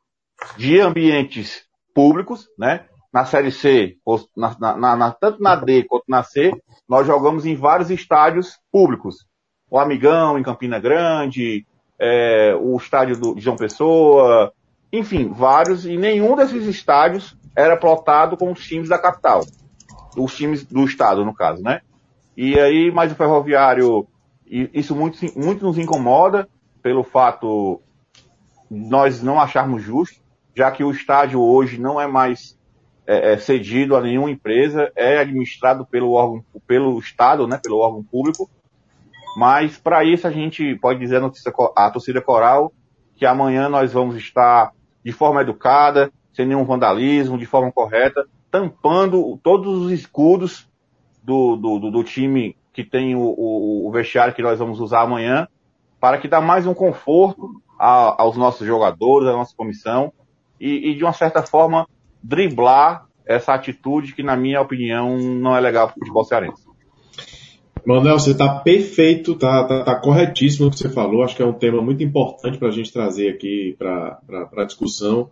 [0.57, 1.63] de ambientes
[1.95, 2.87] públicos, né?
[3.13, 3.95] Na Série C,
[4.35, 6.51] na, na, na, tanto na D quanto na C,
[6.85, 9.25] nós jogamos em vários estádios públicos
[9.71, 11.65] o Amigão em Campina Grande,
[11.97, 14.51] é, o estádio do, João Pessoa,
[14.91, 19.45] enfim, vários, e nenhum desses estádios era plotado com os times da capital.
[20.17, 21.81] Os times do estado, no caso, né?
[22.35, 24.07] E aí, mas o ferroviário,
[24.45, 26.47] isso muito, muito nos incomoda
[26.81, 27.81] pelo fato
[28.69, 30.19] nós não acharmos justo,
[30.55, 32.57] já que o estádio hoje não é mais
[33.05, 38.03] é, é cedido a nenhuma empresa, é administrado pelo órgão, pelo Estado, né, pelo órgão
[38.03, 38.49] público,
[39.37, 42.71] mas para isso a gente pode dizer a, notícia, a torcida coral
[43.15, 44.71] que amanhã nós vamos estar
[45.03, 50.67] de forma educada, sem nenhum vandalismo, de forma correta, tampando todos os escudos
[51.23, 55.47] do, do, do time que tem o, o, o, vestiário que nós vamos usar amanhã,
[55.99, 60.11] para que dá mais um conforto a, aos nossos jogadores, à nossa comissão,
[60.59, 61.87] e, e, de uma certa forma
[62.21, 66.63] driblar essa atitude que, na minha opinião, não é legal para o futebol cearense.
[67.85, 71.23] Manuel, você está perfeito, está tá, tá, corretíssimo o que você falou.
[71.23, 74.19] Acho que é um tema muito importante para a gente trazer aqui para
[74.57, 75.29] a discussão.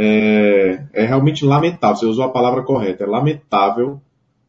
[0.00, 4.00] É, é, realmente lamentável, você usou a palavra correta, é lamentável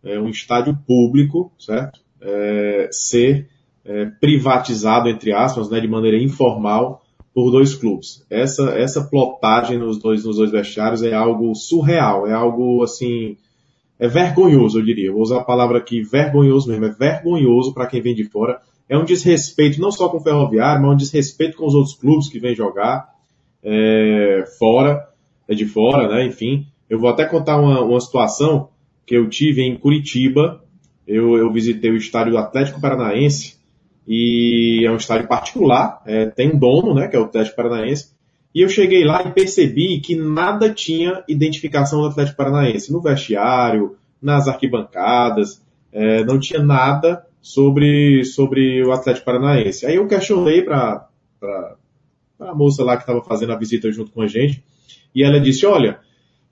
[0.03, 2.01] é, um estádio público, certo?
[2.21, 3.49] É, ser
[3.83, 8.23] é, privatizado, entre aspas, né, de maneira informal por dois clubes.
[8.29, 13.35] Essa, essa plotagem nos dois, nos dois vestiários é algo surreal, é algo assim
[13.99, 15.11] é vergonhoso, eu diria.
[15.11, 16.85] Vou usar a palavra aqui, vergonhoso mesmo.
[16.85, 18.61] É vergonhoso para quem vem de fora.
[18.87, 22.29] É um desrespeito não só com o Ferroviário, mas um desrespeito com os outros clubes
[22.29, 23.09] que vêm jogar
[23.61, 25.08] é, fora,
[25.49, 26.25] é de fora, né?
[26.27, 28.69] Enfim, eu vou até contar uma, uma situação
[29.05, 30.63] que eu tive em Curitiba.
[31.07, 33.57] Eu, eu visitei o estádio do Atlético Paranaense
[34.07, 38.11] e é um estádio particular, é, tem um dono, né, que é o Atlético Paranaense,
[38.53, 42.91] e eu cheguei lá e percebi que nada tinha identificação do Atlético Paranaense.
[42.91, 49.85] No vestiário, nas arquibancadas, é, não tinha nada sobre, sobre o Atlético Paranaense.
[49.85, 51.07] Aí eu questionei para
[52.39, 54.63] a moça lá que estava fazendo a visita junto com a gente,
[55.13, 55.99] e ela disse, olha,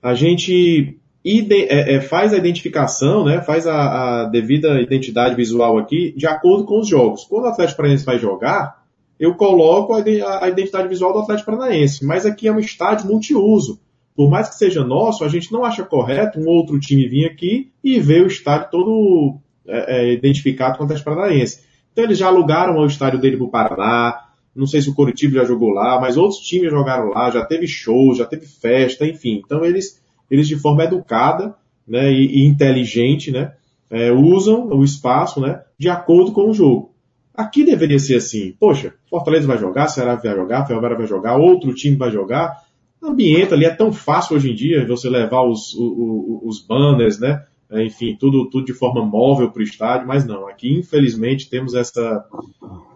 [0.02, 6.14] a gente é, é, faz a identificação, né, faz a, a, devida identidade visual aqui
[6.16, 7.24] de acordo com os jogos.
[7.24, 8.82] Quando o Atlético Paranaense vai jogar,
[9.18, 13.80] eu coloco a, a identidade visual do Atlético Paranaense, mas aqui é um estádio multiuso.
[14.14, 17.70] Por mais que seja nosso, a gente não acha correto um outro time vir aqui
[17.84, 21.60] e ver o estádio todo é, é, identificado com o Atlético Paranaense.
[21.92, 24.27] Então eles já alugaram o estádio dele para o Paraná,
[24.58, 27.68] não sei se o Coritiba já jogou lá, mas outros times jogaram lá, já teve
[27.68, 29.40] show, já teve festa, enfim.
[29.44, 31.54] Então eles, eles de forma educada
[31.86, 33.52] né, e, e inteligente né,
[33.88, 36.92] é, usam o espaço né, de acordo com o jogo.
[37.32, 41.72] Aqui deveria ser assim, poxa, Fortaleza vai jogar, Ceará vai jogar, Ferroviária vai jogar, outro
[41.72, 42.64] time vai jogar.
[43.00, 47.44] Ambiente ali é tão fácil hoje em dia você levar os, os, os banners, né?
[47.70, 50.48] É, enfim, tudo, tudo de forma móvel para o estádio, mas não.
[50.48, 52.24] Aqui, infelizmente, temos essa,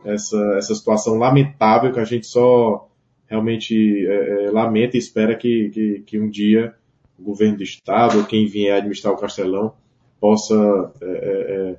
[0.05, 2.89] essa, essa situação lamentável que a gente só
[3.29, 6.75] realmente é, é, lamenta e espera que, que, que, um dia
[7.18, 9.75] o governo do estado ou quem vier administrar o Castelão
[10.20, 11.77] possa é,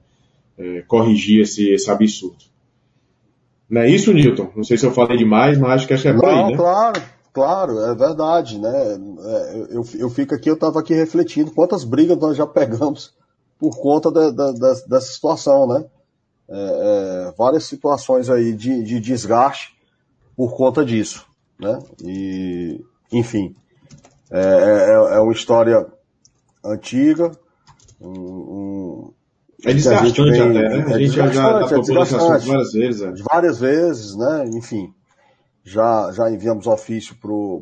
[0.58, 2.44] é, é, corrigir esse, esse absurdo.
[3.70, 4.52] Não é isso, Newton?
[4.56, 6.56] Não sei se eu falei demais, mas acho que acho que é por aí, né?
[6.56, 7.02] Claro,
[7.34, 8.70] Claro, é verdade, né?
[8.70, 13.12] É, eu, eu fico aqui, eu estava aqui refletindo quantas brigas nós já pegamos
[13.58, 15.84] por conta de, de, de, dessa situação, né?
[16.48, 19.76] É, é, várias situações aí de, de, desgaste
[20.36, 21.26] por conta disso,
[21.60, 21.80] né?
[22.04, 22.80] E,
[23.12, 23.56] enfim,
[24.30, 25.88] é, é, é uma história
[26.64, 27.32] antiga,
[28.00, 29.14] um, um
[29.66, 30.94] é desgastante vem, até, né?
[30.94, 33.02] A gente já, já tá é várias vezes.
[33.02, 33.12] É.
[33.24, 34.46] Várias vezes, né?
[34.54, 34.94] Enfim
[35.64, 37.16] já, já enviamos ofício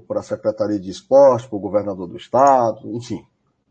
[0.08, 3.24] para a Secretaria de Esporte, para o governador do estado, enfim.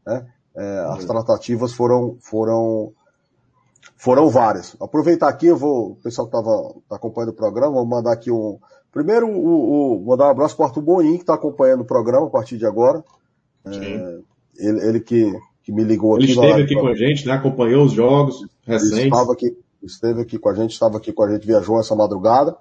[0.07, 0.27] Né?
[0.57, 2.93] É, as tratativas foram, foram,
[3.97, 4.77] foram várias.
[4.81, 8.31] Aproveitar aqui, eu vou, o pessoal que estava tá acompanhando o programa, vou mandar aqui
[8.31, 8.59] um.
[8.93, 12.27] Primeiro, o, o mandar um abraço para o Arthur Boim, que está acompanhando o programa
[12.27, 13.05] a partir de agora.
[13.65, 14.19] É,
[14.59, 16.39] ele, ele que, que me ligou ele aqui.
[16.39, 17.35] Ele esteve aqui com a gente, né?
[17.35, 19.05] acompanhou os jogos recentes.
[19.05, 22.57] Estava aqui, esteve aqui com a gente, estava aqui com a gente, viajou essa madrugada.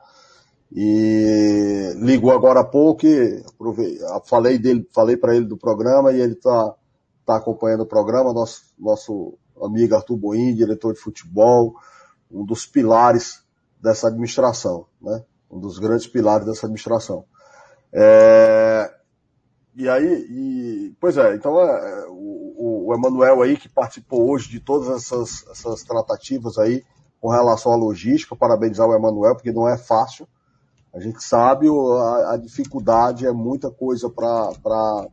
[0.71, 3.43] E ligou agora há pouco e
[4.25, 6.75] falei dele, falei para ele do programa e ele está
[7.25, 11.73] tá acompanhando o programa, nosso, nosso amigo Arthur Boim, diretor de futebol,
[12.31, 13.43] um dos pilares
[13.81, 15.23] dessa administração, né?
[15.49, 17.25] Um dos grandes pilares dessa administração.
[17.91, 18.93] É,
[19.75, 24.59] e aí, e, pois é, então é, o, o Emanuel aí que participou hoje de
[24.59, 26.83] todas essas, essas tratativas aí
[27.19, 30.27] com relação à logística, parabenizar o Emanuel, porque não é fácil,
[30.93, 35.07] a gente sabe a, a dificuldade é muita coisa para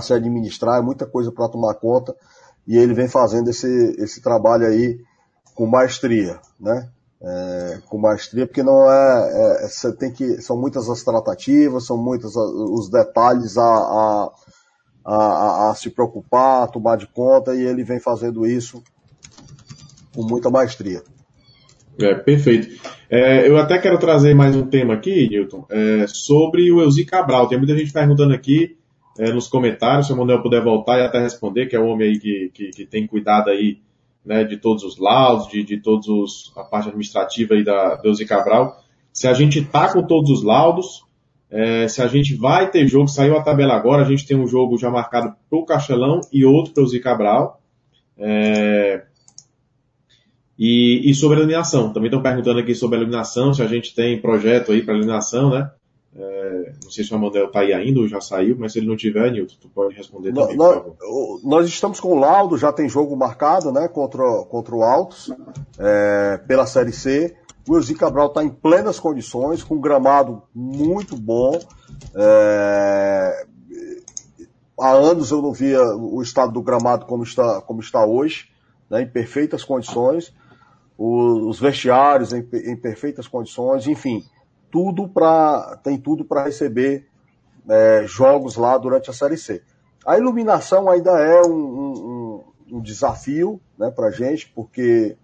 [0.00, 2.14] se administrar, é muita coisa para tomar conta,
[2.66, 3.66] e ele vem fazendo esse,
[3.98, 5.00] esse trabalho aí
[5.54, 6.88] com maestria, né?
[7.24, 11.96] É, com maestria, porque não é, é, você tem que, são muitas as tratativas, são
[11.96, 14.30] muitos os detalhes a, a,
[15.04, 18.82] a, a, se preocupar, a tomar de conta, e ele vem fazendo isso
[20.12, 21.02] com muita maestria.
[22.02, 22.68] É, perfeito.
[23.08, 27.46] É, eu até quero trazer mais um tema aqui, Newton, é, sobre o Elzi Cabral.
[27.46, 28.76] Tem muita gente perguntando aqui
[29.18, 32.08] é, nos comentários, se o Manuel puder voltar e até responder, que é o homem
[32.08, 33.78] aí que, que, que tem cuidado aí
[34.24, 38.24] né, de todos os laudos, de, de todos os, a parte administrativa aí da Elzi
[38.24, 38.82] Cabral.
[39.12, 41.04] Se a gente tá com todos os laudos,
[41.50, 44.46] é, se a gente vai ter jogo, saiu a tabela agora, a gente tem um
[44.46, 47.60] jogo já marcado para o Castelão e outro para o Cabral.
[48.18, 49.04] É,
[50.64, 51.92] e, e sobre a iluminação.
[51.92, 55.50] Também estão perguntando aqui sobre a iluminação, se a gente tem projeto aí para iluminação,
[55.50, 55.68] né?
[56.14, 58.86] É, não sei se o modelo está aí ainda ou já saiu, mas se ele
[58.86, 60.84] não tiver, Nilton, tu pode responder também, nós.
[61.42, 65.32] Nós estamos com o laudo, já tem jogo marcado, né, contra, contra o Altos,
[65.80, 67.34] é, pela Série C.
[67.68, 71.58] O Elzi Cabral está em plenas condições, com um gramado muito bom.
[72.14, 73.46] É,
[74.78, 78.46] há anos eu não via o estado do gramado como está, como está hoje,
[78.88, 80.32] né, em perfeitas condições
[81.04, 84.24] os vestiários em, em perfeitas condições, enfim,
[84.70, 87.08] tudo para tem tudo para receber
[87.68, 89.62] é, jogos lá durante a Série C.
[90.06, 92.44] A iluminação ainda é um, um,
[92.76, 95.16] um desafio né, para a gente, porque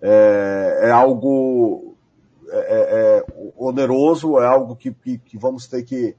[0.00, 1.94] é, é algo
[2.50, 3.24] é, é, é,
[3.56, 6.16] oneroso, é algo que, que, que vamos ter que.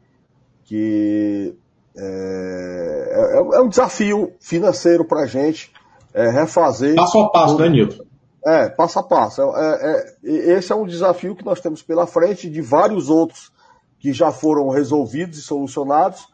[0.65, 1.55] que
[1.97, 5.73] é, é, é um desafio financeiro para a gente
[6.13, 6.95] refazer.
[6.95, 8.08] Passo a passo, né, Nilton?
[8.45, 9.41] É, passo a passo.
[9.41, 13.51] É, é, esse é um desafio que nós temos pela frente, de vários outros
[13.99, 16.27] que já foram resolvidos e solucionados,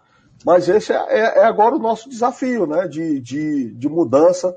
[0.45, 4.55] mas esse é, é, é agora o nosso desafio, né, de, de, de mudança,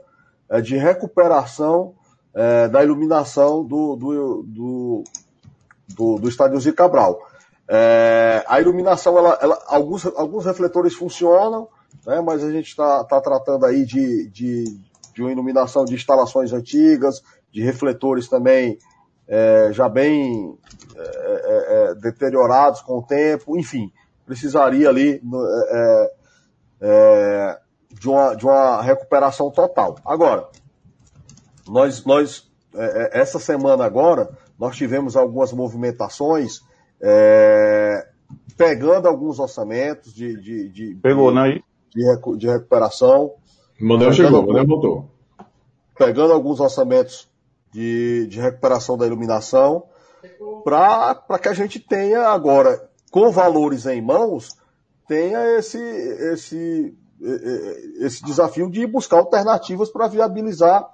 [0.50, 1.94] é, de recuperação
[2.34, 5.04] é, da iluminação do, do, do,
[5.88, 7.18] do, do estádio Zica Cabral.
[7.66, 11.68] É, a iluminação, ela, ela, alguns, alguns refletores funcionam,
[12.06, 14.64] né, mas a gente está tá tratando aí de, de,
[15.14, 17.22] de uma iluminação de instalações antigas,
[17.58, 18.78] de refletores também
[19.26, 20.56] é, já bem
[20.94, 23.90] é, é, é deteriorados com o tempo, enfim,
[24.24, 25.20] precisaria ali
[25.70, 26.12] é,
[26.80, 27.58] é,
[27.90, 29.96] de, uma, de uma recuperação total.
[30.04, 30.46] Agora,
[31.66, 32.48] nós, nós
[33.10, 36.60] essa semana agora, nós tivemos algumas movimentações
[38.56, 41.60] pegando alguns orçamentos de, de, de, Pegou, né?
[41.92, 43.32] de, de recuperação.
[43.80, 45.10] Manuel chegou, Manuel voltou.
[45.96, 47.27] Pegando alguns orçamentos
[47.72, 49.84] de, de recuperação da iluminação,
[50.64, 54.56] para que a gente tenha agora, com valores em mãos,
[55.06, 56.94] tenha esse, esse,
[58.00, 60.86] esse desafio de buscar alternativas para viabilizar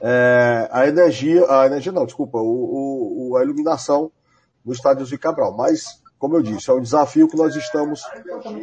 [0.00, 4.10] é, a energia, a energia não, desculpa, o, o, a iluminação
[4.64, 5.54] no estádio de Cabral.
[5.54, 8.02] Mas, como eu disse, é um desafio que nós estamos,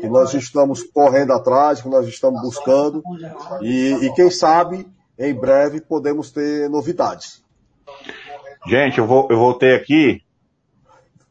[0.02, 3.04] que nós estamos correndo atrás, que nós estamos buscando,
[3.62, 4.88] e, e quem sabe,
[5.18, 7.46] em breve, podemos ter novidades.
[8.68, 10.22] Gente, eu, vou, eu voltei aqui.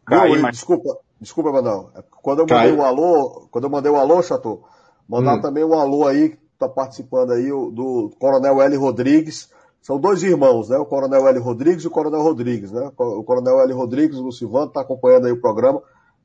[0.06, 0.56] Caí, mas...
[0.56, 1.90] Desculpa, desculpa, Manuel.
[2.22, 4.62] Quando eu mandei o um alô, quando eu mandei o alô, Chato,
[5.08, 5.40] mandar hum.
[5.42, 8.76] também um alô aí, que tá participando aí, do Coronel L.
[8.76, 9.50] Rodrigues.
[9.82, 10.78] São dois irmãos, né?
[10.78, 11.38] O Coronel L.
[11.38, 12.90] Rodrigues e o Coronel Rodrigues, né?
[12.96, 13.72] O Coronel L.
[13.72, 15.82] Rodrigues, o Lucivano, tá acompanhando aí o programa.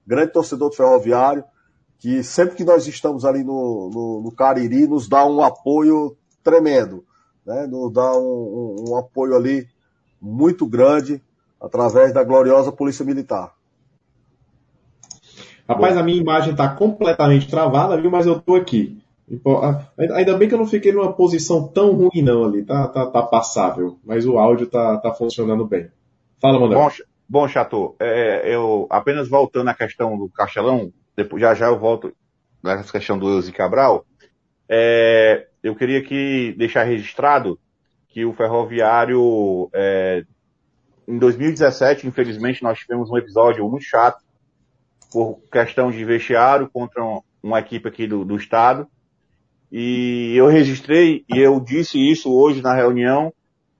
[0.07, 1.43] Grande torcedor do ferroviário,
[1.99, 7.03] que sempre que nós estamos ali no, no, no Cariri, nos dá um apoio tremendo,
[7.45, 7.67] né?
[7.67, 8.19] Nos dá um,
[8.79, 9.67] um, um apoio ali
[10.21, 11.21] muito grande
[11.59, 13.53] através da gloriosa Polícia Militar.
[15.67, 18.11] Rapaz, a minha imagem está completamente travada, viu?
[18.11, 19.01] Mas eu estou aqui.
[20.15, 23.23] Ainda bem que eu não fiquei numa posição tão ruim não ali, tá, tá, tá
[23.23, 25.89] passável, mas o áudio tá, tá funcionando bem.
[26.41, 26.79] Fala, Manuel.
[26.79, 26.89] Bom,
[27.29, 32.11] bom Chato, é, eu apenas voltando à questão do Castelão, depois, já já eu volto
[32.61, 34.05] nessa questão do Eusi Cabral,
[34.67, 37.57] é, eu queria que deixar registrado
[38.11, 40.23] que o ferroviário, é,
[41.07, 44.21] em 2017, infelizmente, nós tivemos um episódio muito chato
[45.11, 47.01] por questão de vestiário contra
[47.41, 48.87] uma equipe aqui do, do estado.
[49.71, 53.33] E eu registrei e eu disse isso hoje na reunião,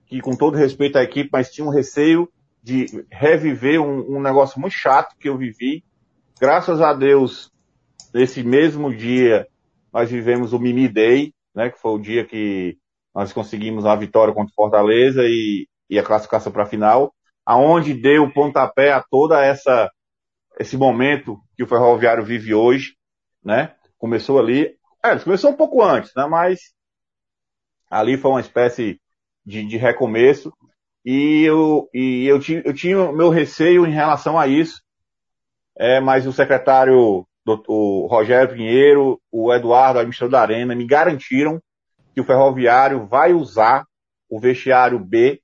[0.06, 2.28] que com todo respeito à equipe, mas tinha um receio
[2.62, 5.84] de reviver um, um negócio muito chato que eu vivi.
[6.40, 7.52] Graças a Deus,
[8.14, 9.46] nesse mesmo dia,
[9.92, 12.78] nós vivemos o Mimi Day, né, que foi o dia que
[13.14, 17.94] nós conseguimos a vitória contra o Fortaleza e, e a classificação para a final, aonde
[17.94, 19.90] deu o pontapé a toda essa
[20.58, 22.94] esse momento que o Ferroviário vive hoje,
[23.42, 23.74] né?
[23.98, 26.26] Começou ali, é, começou um pouco antes, né?
[26.26, 26.60] Mas
[27.90, 29.00] ali foi uma espécie
[29.44, 30.52] de, de recomeço
[31.04, 34.80] e eu, e eu, tinha, eu tinha meu receio em relação a isso,
[35.76, 37.26] é, mas o secretário,
[37.66, 41.60] o Rogério Pinheiro, o Eduardo, administrador da Arena, me garantiram
[42.14, 43.86] que o ferroviário vai usar
[44.28, 45.40] o vestiário B,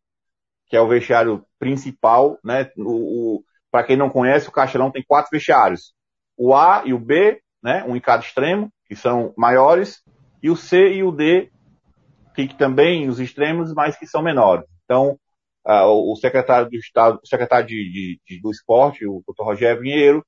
[0.67, 2.71] que é o vestiário principal, né?
[2.77, 5.93] O, o para quem não conhece, o Castelão tem quatro vestiários.
[6.37, 7.85] O A e o B, né?
[7.87, 10.03] Um em cada extremo, que são maiores,
[10.43, 11.51] e o C e o D,
[12.35, 14.65] que, que também os extremos, mas que são menores.
[14.85, 15.19] Então,
[15.67, 19.45] o secretário do Estado, o secretário de, de, de, do Esporte, o Dr.
[19.45, 20.25] Rogério Vinheiro,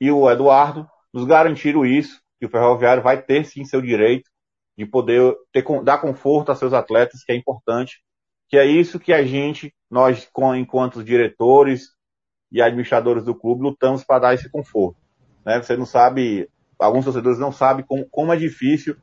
[0.00, 4.30] e o Eduardo, nos garantiram isso, que o ferroviário vai ter sim seu direito
[4.78, 8.00] de poder ter, dar conforto a seus atletas, que é importante,
[8.48, 11.88] que é isso que a gente, nós, enquanto diretores
[12.52, 14.96] e administradores do clube, lutamos para dar esse conforto.
[15.44, 15.60] Né?
[15.60, 16.48] Você não sabe,
[16.78, 18.96] alguns torcedores não sabem como, como é difícil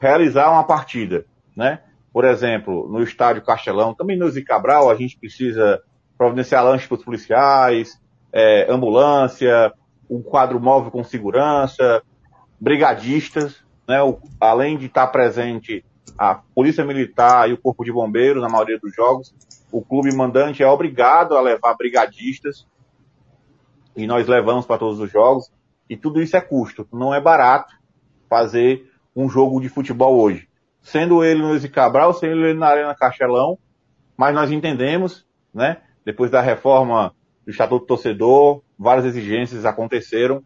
[0.00, 1.26] realizar uma partida.
[1.54, 1.82] Né?
[2.10, 5.82] Por exemplo, no estádio Castelão, também no Zicabral, a gente precisa
[6.16, 8.00] providenciar lanches para os policiais,
[8.32, 9.70] é, ambulância,
[10.08, 12.02] um quadro móvel com segurança,
[12.58, 15.84] brigadistas, né, o, além de estar presente
[16.16, 19.34] a Polícia Militar e o Corpo de Bombeiros na maioria dos jogos,
[19.72, 22.66] o clube mandante é obrigado a levar brigadistas
[23.96, 25.52] e nós levamos para todos os jogos.
[25.88, 27.74] E tudo isso é custo, não é barato
[28.28, 30.48] fazer um jogo de futebol hoje.
[30.80, 33.58] Sendo ele no Eze Cabral, sendo ele na Arena Castelão,
[34.16, 37.14] mas nós entendemos, né, depois da reforma
[37.44, 40.42] do Estatuto do Torcedor, várias exigências aconteceram.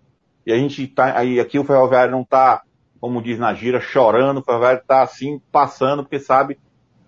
[0.46, 2.62] E a gente tá, aí aqui o Ferroviário não está
[3.00, 6.58] como diz na gira, chorando, o Ferroviário está assim, passando, porque sabe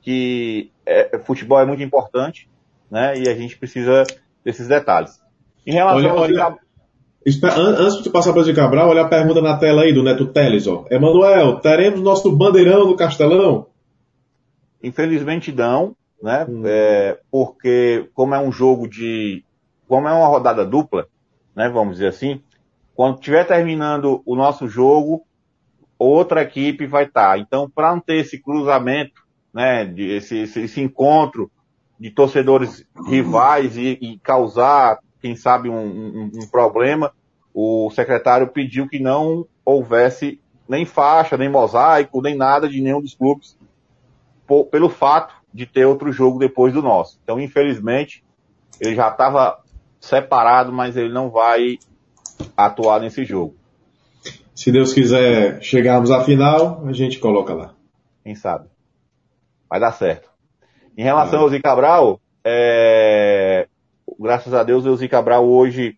[0.02, 2.48] que é, futebol é muito importante,
[2.90, 3.18] né?
[3.18, 4.04] E a gente precisa
[4.44, 5.20] desses detalhes.
[5.66, 6.58] Em relação olha, olha,
[7.26, 10.66] Antes de passar para o Cabral, olha a pergunta na tela aí do Neto Teles,
[10.66, 10.86] ó.
[10.90, 13.66] Emanuel, teremos nosso bandeirão no Castelão?
[14.82, 16.46] Infelizmente não, né?
[16.48, 16.62] Hum.
[16.64, 19.44] É, porque como é um jogo de,
[19.86, 21.08] como é uma rodada dupla,
[21.54, 21.68] né?
[21.68, 22.40] Vamos dizer assim,
[22.94, 25.22] quando estiver terminando o nosso jogo,
[26.00, 27.32] outra equipe vai estar.
[27.32, 27.38] Tá.
[27.38, 29.22] Então, para não ter esse cruzamento,
[29.52, 31.50] né, de esse, esse, esse encontro
[31.98, 37.12] de torcedores rivais e, e causar, quem sabe, um, um, um, problema,
[37.52, 43.14] o secretário pediu que não houvesse nem faixa, nem mosaico, nem nada de nenhum dos
[43.14, 43.58] clubes,
[44.46, 47.18] por, pelo fato de ter outro jogo depois do nosso.
[47.22, 48.24] Então, infelizmente,
[48.80, 49.60] ele já estava
[50.00, 51.78] separado, mas ele não vai
[52.56, 53.59] atuar nesse jogo.
[54.60, 57.74] Se Deus quiser chegarmos à final, a gente coloca lá.
[58.22, 58.68] Quem sabe?
[59.70, 60.28] Vai dar certo.
[60.94, 63.66] Em relação ao Zé Cabral, é...
[64.18, 65.96] graças a Deus o Zé Cabral hoje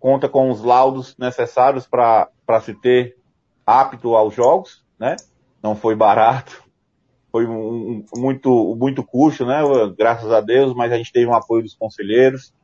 [0.00, 2.30] conta com os laudos necessários para
[2.62, 3.18] se ter
[3.66, 5.14] apto aos jogos, né?
[5.62, 6.64] Não foi barato,
[7.30, 9.60] foi um, um, muito, muito custo, né?
[9.98, 12.54] Graças a Deus, mas a gente teve um apoio dos conselheiros.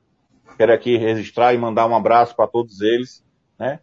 [0.57, 3.23] Quero aqui registrar e mandar um abraço para todos eles,
[3.59, 3.81] né?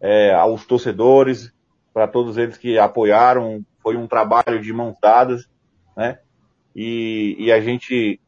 [0.00, 1.52] É, aos torcedores,
[1.92, 3.64] para todos eles que apoiaram.
[3.82, 5.48] Foi um trabalho de mãos dadas,
[5.96, 6.18] né?
[6.74, 8.20] E, e a gente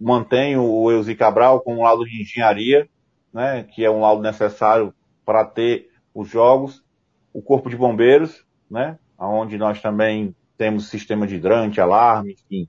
[0.00, 2.88] mantém o Elzi Cabral com um laudo de engenharia,
[3.32, 3.64] né?
[3.64, 6.84] Que é um laudo necessário para ter os jogos.
[7.32, 8.98] O Corpo de Bombeiros, né?
[9.18, 12.68] Onde nós também temos sistema de hidrante, alarme, enfim.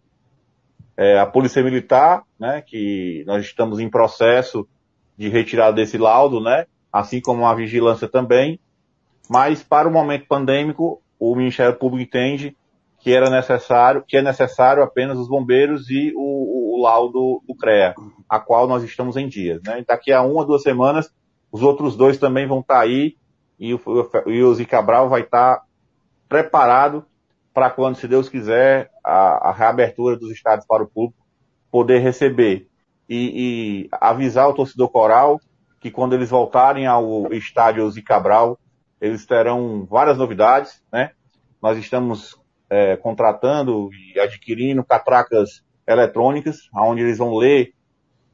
[0.95, 2.62] É, a Polícia Militar, né?
[2.62, 4.68] Que nós estamos em processo
[5.18, 6.66] de retirada desse laudo, né?
[6.92, 8.60] Assim como a vigilância também,
[9.30, 12.56] mas para o momento pandêmico, o Ministério Público entende
[13.00, 17.94] que era necessário, que é necessário apenas os bombeiros e o, o, laudo do CREA,
[18.28, 19.62] a qual nós estamos em dias.
[19.64, 19.84] Né?
[19.88, 21.14] Daqui a uma, duas semanas,
[21.52, 23.16] os outros dois também vão estar aí
[23.60, 23.82] e o,
[24.28, 25.64] e o Cabral vai estar
[26.28, 27.06] preparado
[27.54, 31.26] para quando, se Deus quiser, a, a, reabertura dos estádios para o público
[31.72, 32.68] poder receber
[33.10, 35.40] e, e avisar o torcedor coral
[35.80, 38.60] que quando eles voltarem ao estádio Zé Cabral,
[39.00, 41.12] eles terão várias novidades, né?
[41.62, 47.74] Nós estamos é, contratando e adquirindo catracas eletrônicas, onde eles vão ler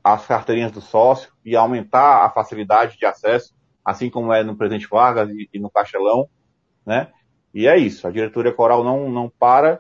[0.04, 3.54] as carteirinhas do sócio e aumentar a facilidade de acesso,
[3.86, 6.28] assim como é no Presidente Vargas e, e no Castelão,
[6.86, 7.10] né?
[7.54, 9.80] E é isso, a diretoria coral não, não para.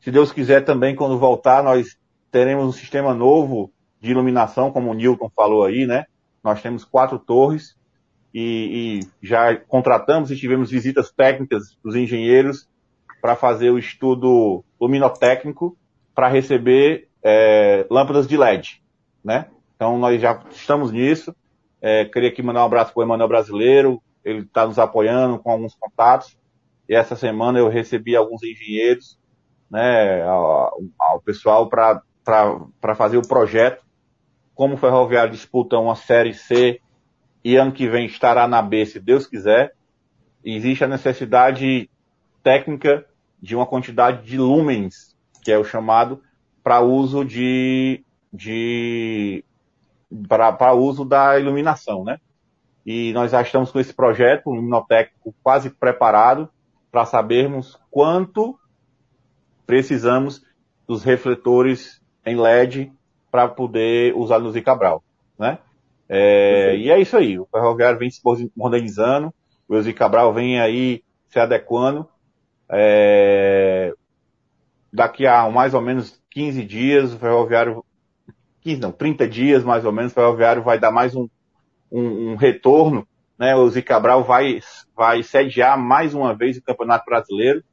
[0.00, 1.96] Se Deus quiser também, quando voltar, nós
[2.30, 6.04] teremos um sistema novo de iluminação, como o Newton falou aí, né?
[6.44, 7.74] Nós temos quatro torres
[8.34, 12.68] e, e já contratamos e tivemos visitas técnicas dos engenheiros
[13.22, 15.74] para fazer o estudo luminotécnico
[16.14, 18.82] para receber é, lâmpadas de LED,
[19.24, 19.46] né?
[19.74, 21.34] Então nós já estamos nisso.
[21.80, 25.50] É, queria aqui mandar um abraço para o Emanuel Brasileiro, ele está nos apoiando com
[25.50, 26.36] alguns contatos.
[26.86, 29.18] E essa semana eu recebi alguns engenheiros,
[29.70, 33.83] né, ao, ao pessoal para fazer o projeto
[34.54, 36.80] como o Ferroviário disputa uma Série C
[37.42, 39.74] e ano que vem estará na B, se Deus quiser,
[40.44, 41.90] existe a necessidade
[42.42, 43.04] técnica
[43.40, 46.22] de uma quantidade de lumens, que é o chamado,
[46.62, 48.02] para uso de,
[48.32, 49.44] de
[50.28, 52.18] para uso da iluminação, né?
[52.86, 56.48] E nós já estamos com esse projeto, um luminotécnico quase preparado
[56.90, 58.58] para sabermos quanto
[59.66, 60.42] precisamos
[60.86, 62.92] dos refletores em LED
[63.34, 65.02] para poder usar no Zica Cabral,
[65.36, 65.58] né?
[66.08, 68.20] É, e é isso aí, o ferroviário vem se
[68.56, 69.34] modernizando,
[69.68, 72.08] o Zica Cabral vem aí se adequando,
[72.70, 73.92] é,
[74.92, 77.84] daqui a mais ou menos 15 dias o ferroviário,
[78.60, 81.28] 15 não, 30 dias mais ou menos, o ferroviário vai dar mais um,
[81.90, 83.04] um, um retorno,
[83.36, 83.56] né?
[83.56, 84.60] O Zica Cabral vai,
[84.94, 87.64] vai sediar mais uma vez o Campeonato Brasileiro,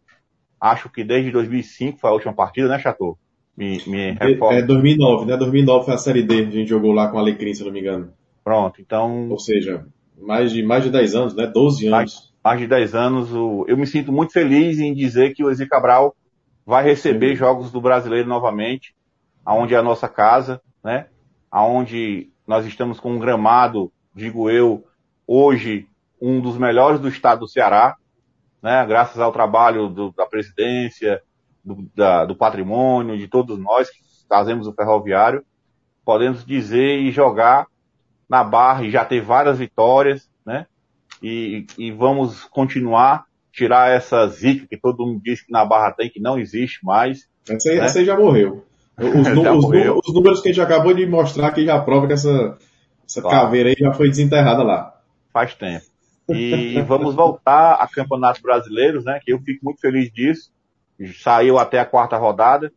[0.60, 3.16] acho que desde 2005 foi a última partida, né, Chateau?
[3.62, 4.18] Me, me.
[4.20, 5.38] É 2009, né?
[5.38, 7.80] 2009 foi a Série D, a gente jogou lá com a Alecrim, se não me
[7.80, 8.12] engano.
[8.44, 9.30] Pronto, então...
[9.30, 9.86] Ou seja,
[10.18, 11.46] mais de, mais de 10 anos, né?
[11.46, 11.92] 12 anos.
[11.92, 13.32] Mais, mais de 10 anos.
[13.32, 16.16] O, eu me sinto muito feliz em dizer que o Ezi Cabral
[16.66, 17.36] vai receber Sim.
[17.36, 18.96] jogos do Brasileiro novamente,
[19.46, 21.06] aonde é a nossa casa, né?
[21.52, 24.84] Aonde nós estamos com um gramado, digo eu,
[25.28, 25.86] hoje
[26.20, 27.96] um dos melhores do estado do Ceará,
[28.60, 28.84] né?
[28.88, 31.22] Graças ao trabalho do, da presidência,
[31.64, 35.44] do, da, do patrimônio, de todos nós que fazemos o ferroviário,
[36.04, 37.68] podemos dizer e jogar
[38.30, 40.66] na barra e já ter várias vitórias, né?
[41.22, 46.10] E, e vamos continuar tirar essa zica que todo mundo diz que na barra tem,
[46.10, 47.28] que não existe mais.
[47.48, 47.86] Essa aí, né?
[47.86, 48.66] essa aí já morreu.
[48.98, 50.00] Os, já os, morreu.
[50.06, 52.58] os, números que a gente acabou de mostrar que já prova que essa,
[53.08, 53.38] essa claro.
[53.38, 54.96] caveira aí já foi desenterrada lá.
[55.34, 55.86] Faz tempo.
[56.30, 59.20] E vamos voltar a campeonatos brasileiros, né?
[59.24, 60.52] Que eu fico muito feliz disso
[61.08, 62.72] saiu até a quarta rodada,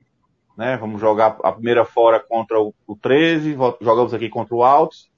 [0.57, 0.77] né?
[0.77, 5.11] Vamos jogar a primeira fora contra o, o 13, jogamos aqui contra o Altos.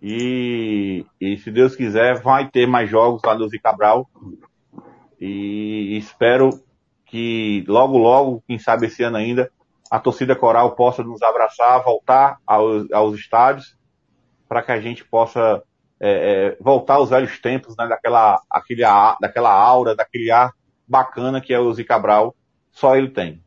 [0.00, 4.08] E, e se Deus quiser, vai ter mais jogos lá no Zicabral.
[5.20, 6.50] E espero
[7.06, 9.50] que logo, logo, quem sabe esse ano ainda,
[9.90, 13.76] a torcida coral possa nos abraçar, voltar aos, aos estádios,
[14.48, 15.62] para que a gente possa
[16.00, 18.82] é, é, voltar aos velhos tempos, né, daquela, aquele,
[19.20, 20.52] daquela aura, daquele ar
[20.92, 22.36] bacana que é o Zicabral,
[22.70, 23.40] só ele tem.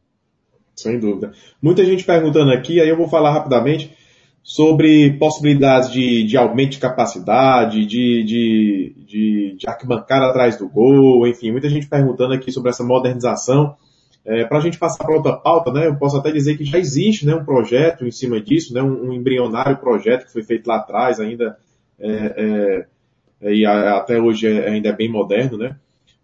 [0.75, 1.31] Sem dúvida.
[1.61, 3.95] Muita gente perguntando aqui, aí eu vou falar rapidamente
[4.41, 11.27] sobre possibilidades de, de aumento de capacidade, de, de, de, de arquibancada atrás do gol,
[11.27, 13.75] enfim, muita gente perguntando aqui sobre essa modernização.
[14.25, 16.79] É, para a gente passar para outra pauta, né, eu posso até dizer que já
[16.79, 20.67] existe né, um projeto em cima disso, né, um, um embrionário projeto que foi feito
[20.67, 21.57] lá atrás, ainda
[21.99, 22.85] é,
[23.41, 25.75] é, e a, até hoje é, ainda é bem moderno, né?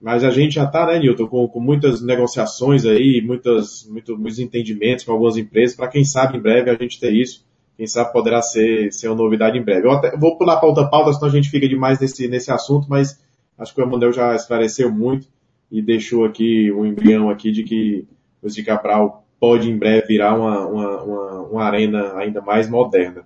[0.02, 4.40] Mas a gente já está, né, Newton, com, com, muitas negociações aí, muitas, muito, muitos
[4.40, 7.46] entendimentos com algumas empresas, para quem sabe em breve a gente ter isso
[7.82, 9.88] quem sabe poderá ser, ser uma novidade em breve.
[9.88, 12.86] Eu até, vou pular para outra pauta, senão a gente fica demais nesse, nesse assunto,
[12.88, 13.20] mas
[13.58, 15.26] acho que o Emanuel já esclareceu muito
[15.72, 18.08] e deixou aqui um embrião aqui de que
[18.40, 23.24] o de Cabral pode em breve virar uma, uma, uma, uma arena ainda mais moderna.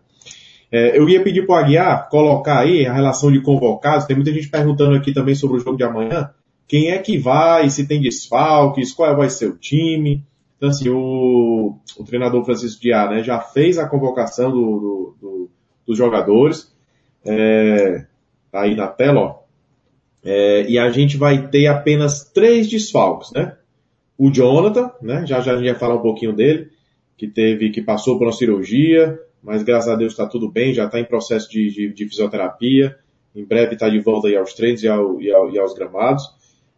[0.71, 4.05] É, eu ia pedir para o Aguiar colocar aí a relação de convocados.
[4.05, 6.30] Tem muita gente perguntando aqui também sobre o jogo de amanhã.
[6.68, 10.24] Quem é que vai, se tem desfalques, qual vai ser o time.
[10.57, 15.49] Então, assim, o, o treinador Francisco Diá né, já fez a convocação do, do, do,
[15.86, 16.74] dos jogadores.
[17.24, 18.05] É,
[18.51, 19.45] tá aí na tela, ó.
[20.24, 23.55] É, e a gente vai ter apenas três desfalques, né?
[24.18, 25.24] O Jonathan, né?
[25.26, 26.72] Já já a gente vai falar um pouquinho dele,
[27.16, 30.86] que teve, que passou por uma cirurgia, mas graças a Deus está tudo bem, já
[30.86, 32.97] está em processo de, de, de, fisioterapia.
[33.36, 36.24] Em breve está de volta aí aos treinos e, ao, e, ao, e aos gramados.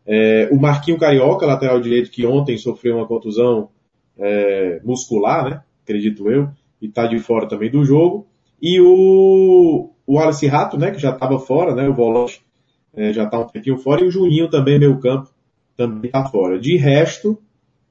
[0.07, 3.69] É, o Marquinho Carioca, lateral direito, que ontem sofreu uma contusão
[4.17, 5.61] é, muscular, né?
[5.83, 6.49] Acredito eu,
[6.81, 8.25] e está de fora também do jogo.
[8.61, 10.91] E o, o Alice Rato, né?
[10.91, 11.89] Que já estava fora, né?
[11.89, 12.41] O volante
[12.95, 14.01] é, já está um pouquinho fora.
[14.01, 15.29] E o Juninho também, meio campo,
[15.75, 16.57] também está fora.
[16.57, 17.37] De resto,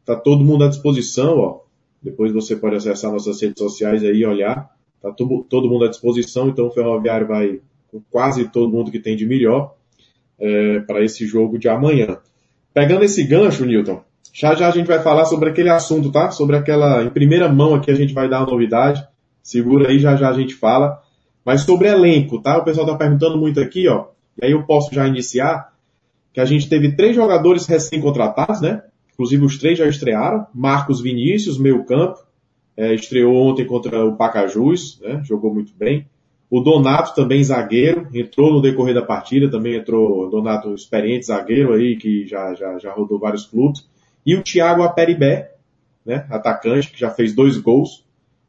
[0.04, 1.60] tá todo mundo à disposição, ó.
[2.02, 4.70] Depois você pode acessar nossas redes sociais aí e olhar.
[5.02, 9.14] Tá todo mundo à disposição, então o Ferroviário vai com quase todo mundo que tem
[9.14, 9.75] de melhor
[10.38, 12.18] é, para esse jogo de amanhã.
[12.74, 16.30] Pegando esse gancho, Newton, já já a gente vai falar sobre aquele assunto, tá?
[16.30, 19.02] Sobre aquela, em primeira mão aqui a gente vai dar uma novidade.
[19.42, 21.00] Segura aí, já já a gente fala.
[21.44, 22.58] Mas sobre elenco, tá?
[22.58, 24.08] O pessoal tá perguntando muito aqui, ó.
[24.40, 25.72] E aí eu posso já iniciar
[26.34, 28.82] que a gente teve três jogadores recém-contratados, né?
[29.14, 30.46] Inclusive os três já estrearam.
[30.52, 32.18] Marcos Vinícius, meio campo.
[32.76, 35.22] É, estreou ontem contra o Pacajus, né?
[35.24, 36.06] Jogou muito bem.
[36.48, 41.96] O Donato também zagueiro, entrou no decorrer da partida, também entrou Donato experiente zagueiro aí,
[41.96, 43.88] que já, já, já rodou vários clubes.
[44.24, 45.54] E o Thiago Aperibé,
[46.04, 48.06] né, atacante, que já fez dois gols,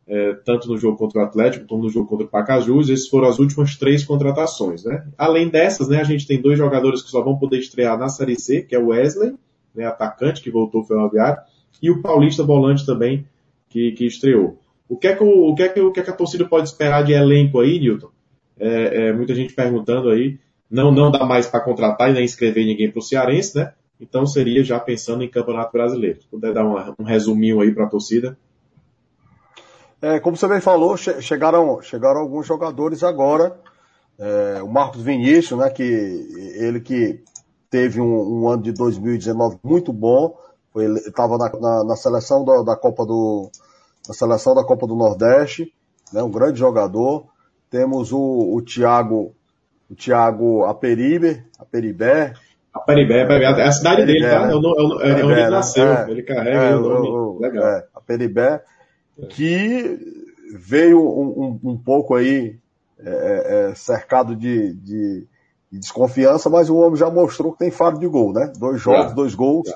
[0.08, 2.90] é, tanto no jogo contra o Atlético como no jogo contra o Pacajus.
[2.90, 4.86] Essas foram as últimas três contratações.
[4.86, 5.06] Né?
[5.18, 8.40] Além dessas, né, a gente tem dois jogadores que só vão poder estrear na Série
[8.40, 9.36] C, que é o Wesley,
[9.76, 11.42] né, atacante, que voltou ao Ferroviário,
[11.82, 13.26] e o Paulista Volante também,
[13.70, 14.58] que, que estreou.
[14.90, 16.46] O que, é que, o, o, que, é que, o que é que a torcida
[16.46, 18.10] pode esperar de elenco aí, Newton?
[18.60, 20.40] É, é, muita gente perguntando aí.
[20.70, 23.74] Não, não dá mais para contratar e nem inscrever ninguém para o Cearense, né?
[24.00, 26.22] Então seria já pensando em Campeonato Brasileiro.
[26.22, 28.38] Se puder dar uma, um resuminho aí para a torcida.
[30.02, 33.60] É, como você bem falou, che chegaram, chegaram alguns jogadores agora.
[34.20, 37.24] É, o Marcos Vinícius, né, que ele que
[37.70, 40.38] teve um, um ano de 2019 muito bom,
[41.06, 43.50] estava na, na, na, seleção da, da Copa do,
[44.08, 45.74] na seleção da Copa do Nordeste,
[46.12, 47.26] né, um grande jogador.
[47.70, 49.36] Temos o, o Thiago,
[49.90, 52.34] o Thiago Aperibe, Aperibé.
[52.74, 54.52] Aperibé, é a cidade Aperibé, dele, tá?
[54.52, 57.08] É, o, é, é onde ele nasceu, é, ele carrega é, o nome.
[57.10, 57.66] O, Legal.
[57.66, 58.64] É, Aperibé,
[59.30, 60.00] que
[60.54, 62.58] veio um, um, um pouco aí
[63.00, 65.28] é, cercado de, de,
[65.72, 68.52] de, desconfiança, mas o homem já mostrou que tem faro de gol, né?
[68.58, 69.70] Dois jogos, dois gols,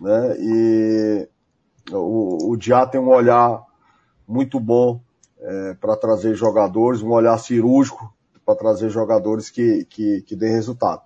[0.00, 0.36] né?
[0.38, 1.28] E
[1.90, 3.62] o, o Diá tem um olhar
[4.32, 5.00] muito bom
[5.40, 8.12] é, para trazer jogadores, um olhar cirúrgico
[8.44, 11.02] para trazer jogadores que, que, que dê resultado.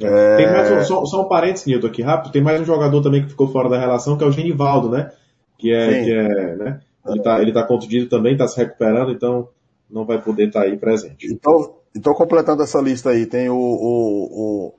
[0.00, 2.32] É, tem mais um, só, só um parênteses, Nilton, aqui rápido.
[2.32, 5.10] Tem mais um jogador também que ficou fora da relação, que é o Genivaldo, né?
[5.58, 6.80] Que é, que é né?
[7.06, 9.48] Ele tá, ele tá contundido também, tá se recuperando, então
[9.90, 11.26] não vai poder estar tá aí presente.
[11.30, 14.72] Então, então, completando essa lista aí, tem o, o,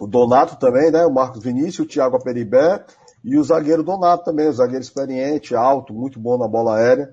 [0.00, 1.04] o, o Donato também, né?
[1.04, 2.84] O Marcos Vinícius, o Thiago Aperibé,
[3.26, 7.12] e o zagueiro Donato também, o zagueiro experiente, alto, muito bom na bola aérea,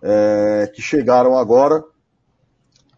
[0.00, 1.82] é, que chegaram agora,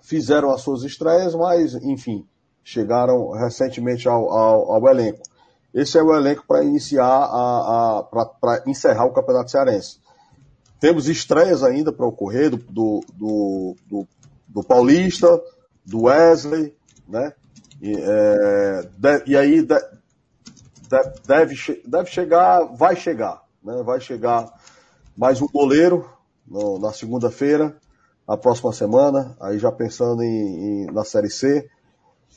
[0.02, 2.26] fizeram as suas estreias, mas, enfim,
[2.62, 5.22] chegaram recentemente ao, ao, ao elenco.
[5.72, 9.98] Esse é o elenco para iniciar a, a para encerrar o Campeonato Cearense.
[10.78, 14.06] Temos estreias ainda para ocorrer do, do, do,
[14.46, 15.26] do, Paulista,
[15.86, 16.74] do Wesley,
[17.08, 17.32] né?
[17.80, 19.80] E, é, de, e aí de,
[21.26, 23.82] deve, deve chegar, vai chegar, né?
[23.84, 24.52] Vai chegar
[25.16, 26.08] mais um goleiro
[26.46, 27.76] no, na segunda-feira,
[28.26, 31.68] na próxima semana, aí já pensando em, em na Série C.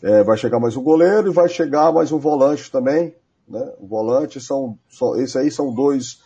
[0.02, 3.16] É, vai chegar mais um goleiro e vai chegar mais um volante também,
[3.48, 3.74] né?
[3.80, 6.22] O volante são, são esses aí são dois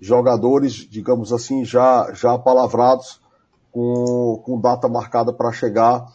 [0.00, 3.20] jogadores, digamos assim, já já palavrados
[3.70, 6.06] com, com data marcada para chegar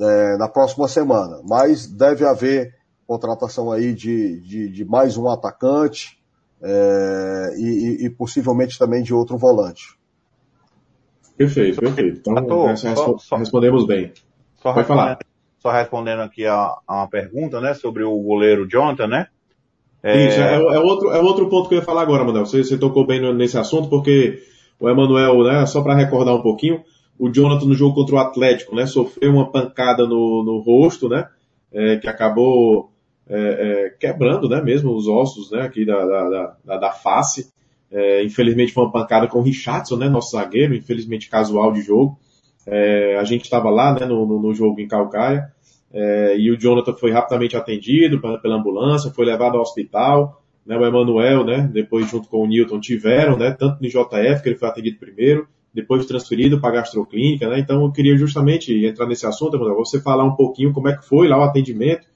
[0.00, 1.40] é, na próxima semana.
[1.44, 2.73] Mas deve haver
[3.06, 6.18] contratação aí de, de, de mais um atacante
[6.62, 9.98] é, e, e, possivelmente também de outro volante.
[11.36, 12.20] Perfeito, perfeito.
[12.20, 14.12] Então, Tô, só, só, respondemos bem.
[14.56, 15.18] Só Pode falar.
[15.58, 19.26] Só respondendo aqui a, a, uma pergunta, né, sobre o goleiro Jonathan, né?
[20.02, 20.28] É...
[20.28, 22.46] Isso, é, é, outro, é outro ponto que eu ia falar agora, Manuel.
[22.46, 24.42] Você, você tocou bem nesse assunto, porque
[24.78, 26.82] o Emanuel, né, só para recordar um pouquinho,
[27.18, 31.28] o Jonathan no jogo contra o Atlético, né, sofreu uma pancada no, no rosto, né,
[31.72, 32.93] é, que acabou
[33.28, 37.52] é, é, quebrando, né, mesmo os ossos, né, aqui da, da, da, da face.
[37.90, 42.18] É, infelizmente foi uma pancada com o Richardson, né, nosso zagueiro, infelizmente casual de jogo.
[42.66, 45.52] É, a gente estava lá, né, no, no, jogo em Calcaia,
[45.92, 50.76] é, e o Jonathan foi rapidamente atendido pela, pela ambulância, foi levado ao hospital, né,
[50.76, 54.56] o Emanuel, né, depois junto com o Newton tiveram, né, tanto no JF, que ele
[54.56, 57.58] foi atendido primeiro, depois transferido para a gastroclínica, né?
[57.58, 61.26] Então eu queria justamente entrar nesse assunto, você falar um pouquinho como é que foi
[61.26, 62.06] lá o atendimento,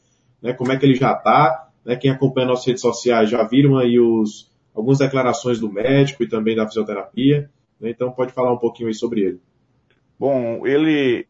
[0.42, 0.52] né?
[0.52, 1.96] Como é que ele já está, né?
[1.96, 6.54] Quem acompanha nossas redes sociais já viram aí os algumas declarações do médico e também
[6.54, 7.90] da fisioterapia, né?
[7.90, 9.40] Então pode falar um pouquinho aí sobre ele.
[10.18, 11.26] Bom, ele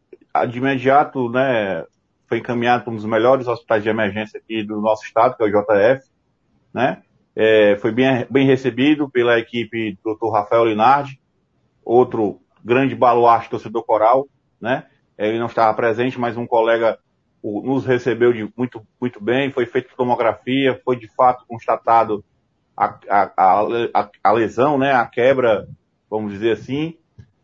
[0.47, 1.85] de imediato, né,
[2.27, 5.47] foi encaminhado para um dos melhores hospitais de emergência aqui do nosso estado, que é
[5.47, 6.07] o JF,
[6.73, 7.01] né?
[7.35, 10.31] É, foi bem, bem recebido pela equipe do Dr.
[10.31, 11.19] Rafael Linardi,
[11.83, 14.27] outro grande baluarte torcedor coral,
[14.61, 14.85] né?
[15.17, 16.99] Ele não estava presente, mas um colega
[17.43, 22.23] nos recebeu de muito, muito bem, foi feita tomografia, foi de fato constatado
[22.75, 24.93] a, a, a, a, lesão, né?
[24.93, 25.67] A quebra,
[26.09, 26.95] vamos dizer assim.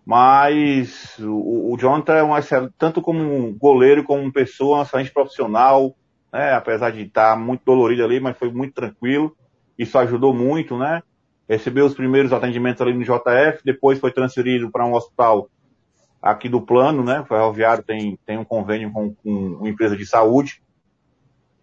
[0.06, 4.82] Mas o, o Jonathan é um excelente, tanto como um goleiro como uma pessoa, um
[4.84, 5.96] excelente profissional,
[6.32, 6.54] né?
[6.54, 9.36] Apesar de estar muito dolorido ali, mas foi muito tranquilo.
[9.78, 11.02] Isso ajudou muito, né?
[11.48, 15.50] recebeu os primeiros atendimentos ali no JF, depois foi transferido para um hospital
[16.26, 17.22] aqui do plano, né?
[17.22, 20.60] O ferroviário tem, tem um convênio com, com uma empresa de saúde.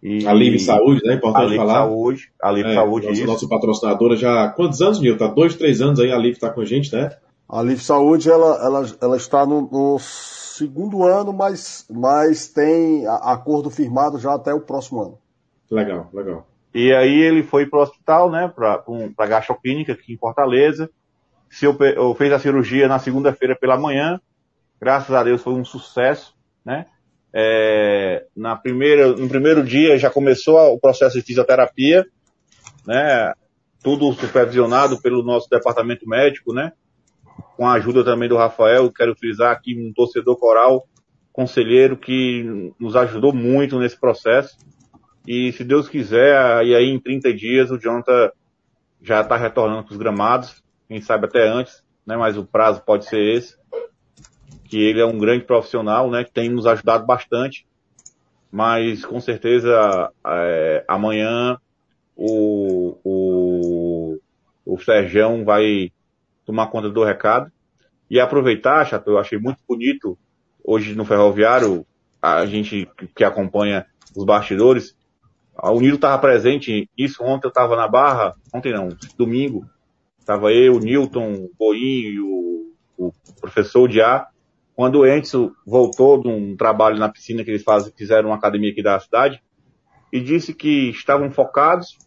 [0.01, 1.15] E, a Live Saúde, né?
[1.15, 1.73] Importante a Live falar.
[1.73, 5.17] Saúde, a Live é, Saúde, nossa, nossa patrocinadora já, quantos anos, Nil?
[5.17, 7.11] Tá dois, três anos aí, a Live tá com a gente, né?
[7.47, 13.69] A Live Saúde, ela, ela, ela está no, no segundo ano, mas, mas tem acordo
[13.69, 15.17] firmado já até o próximo ano.
[15.69, 16.47] Legal, legal.
[16.73, 20.89] E aí ele foi para o hospital, né, para um, a gastroclínica aqui em Fortaleza.
[21.49, 24.19] Se eu, eu fez a cirurgia na segunda-feira pela manhã.
[24.83, 26.87] Graças a Deus foi um sucesso, né?
[27.33, 32.05] É, na primeira, no primeiro dia já começou o processo de fisioterapia,
[32.85, 33.33] né?
[33.81, 36.73] Tudo supervisionado pelo nosso departamento médico, né?
[37.55, 40.85] Com a ajuda também do Rafael, quero frisar aqui um torcedor coral,
[41.31, 44.57] conselheiro que nos ajudou muito nesse processo.
[45.25, 48.31] E se Deus quiser, e aí em 30 dias o Jonathan
[49.01, 52.17] já está retornando para os gramados, quem sabe até antes, né?
[52.17, 53.62] Mas o prazo pode ser esse.
[54.73, 56.23] Que ele é um grande profissional, né?
[56.23, 57.63] Que tem nos ajudado bastante.
[58.51, 61.59] Mas com certeza é, amanhã
[62.15, 64.19] o, o,
[64.65, 65.91] o Serjão vai
[66.43, 67.51] tomar conta do recado.
[68.09, 70.17] E aproveitar, Chato, eu achei muito bonito
[70.63, 71.85] hoje no Ferroviário,
[72.19, 73.85] a gente que acompanha
[74.15, 74.97] os bastidores,
[75.55, 79.67] o Nilo estava presente, isso ontem eu estava na Barra, ontem não, domingo,
[80.17, 82.25] estava eu, o Newton, o Boinho
[82.97, 84.32] o, o professor Diá,
[84.75, 88.71] quando o Enzo voltou de um trabalho na piscina que eles fazem, fizeram uma academia
[88.71, 89.41] aqui da cidade,
[90.11, 91.97] e disse que estavam focados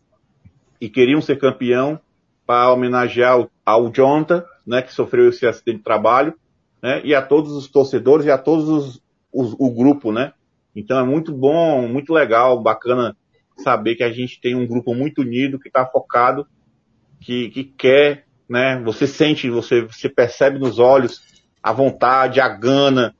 [0.80, 2.00] e queriam ser campeão
[2.46, 6.34] para homenagear ao Jonathan, né, que sofreu esse acidente de trabalho,
[6.82, 9.02] né, e a todos os torcedores e a todos os,
[9.32, 10.32] os, o grupo, né.
[10.74, 13.16] Então é muito bom, muito legal, bacana
[13.56, 16.46] saber que a gente tem um grupo muito unido, que está focado,
[17.20, 18.80] que, que quer, né?
[18.84, 21.22] Você sente, você, você percebe nos olhos
[21.66, 23.12] a vontade, a gana,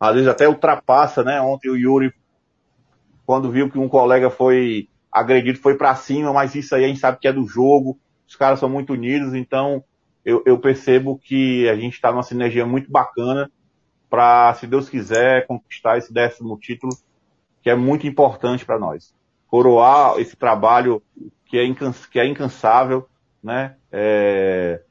[0.00, 1.40] às vezes até ultrapassa, né?
[1.40, 2.12] Ontem o Yuri,
[3.24, 6.98] quando viu que um colega foi agredido, foi para cima, mas isso aí a gente
[6.98, 7.96] sabe que é do jogo,
[8.26, 9.84] os caras são muito unidos, então
[10.24, 13.48] eu, eu percebo que a gente está numa sinergia muito bacana
[14.10, 16.92] para, se Deus quiser, conquistar esse décimo título,
[17.62, 19.14] que é muito importante para nós
[19.46, 21.00] coroar esse trabalho
[21.44, 23.06] que é, é incansável,
[23.40, 23.76] né?
[23.92, 24.82] É,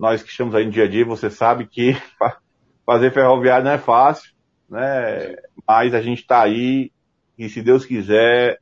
[0.00, 1.94] nós que estamos aí no dia a dia, você sabe que
[2.86, 4.32] fazer ferroviário não é fácil,
[4.68, 5.36] né?
[5.68, 6.90] Mas a gente está aí
[7.38, 8.58] e se Deus quiser,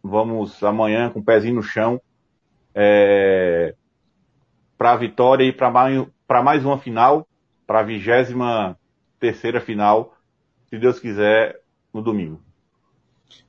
[0.00, 2.00] vamos amanhã com o pezinho no chão
[2.72, 3.74] é,
[4.76, 6.06] para a vitória e para mais,
[6.44, 7.26] mais uma final,
[7.66, 8.78] para a vigésima
[9.18, 10.14] terceira final,
[10.70, 11.60] se Deus quiser,
[11.92, 12.40] no domingo.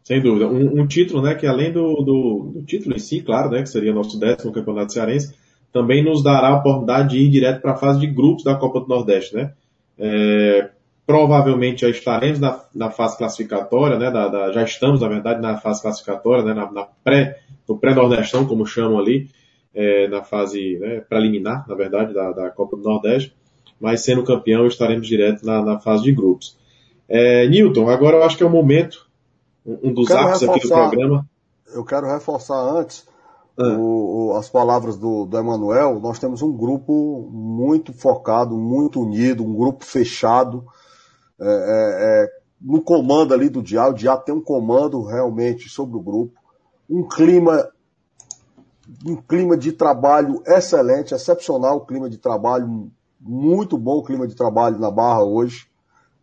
[0.03, 0.47] Sem dúvida.
[0.47, 3.69] Um, um título, né, que além do, do, do, título em si, claro, né, que
[3.69, 5.35] seria nosso décimo campeonato cearense,
[5.71, 8.79] também nos dará a oportunidade de ir direto para a fase de grupos da Copa
[8.79, 9.53] do Nordeste, né?
[9.97, 10.69] É,
[11.05, 14.11] provavelmente já estaremos na, na fase classificatória, né?
[14.11, 16.53] Da, da, já estamos, na verdade, na fase classificatória, né?
[16.53, 19.29] Na, na pré, no pré-nordestão, como chamam ali,
[19.73, 23.35] é, na fase né, preliminar, na verdade, da, da Copa do Nordeste.
[23.79, 26.57] Mas sendo campeão, estaremos direto na, na fase de grupos.
[27.07, 29.07] É, Newton, agora eu acho que é o momento,
[29.65, 31.25] um dos ápices aqui do programa.
[31.73, 33.07] Eu quero reforçar antes
[33.59, 33.77] ah.
[33.77, 35.99] o, o, as palavras do, do Emanuel.
[35.99, 40.65] Nós temos um grupo muito focado, muito unido, um grupo fechado.
[41.39, 45.97] É, é, é no comando ali do Diá, o Diá tem um comando realmente sobre
[45.97, 46.37] o grupo.
[46.89, 47.69] Um clima
[49.05, 54.35] um clima de trabalho excelente, excepcional o clima de trabalho, muito bom o clima de
[54.35, 55.67] trabalho na Barra hoje,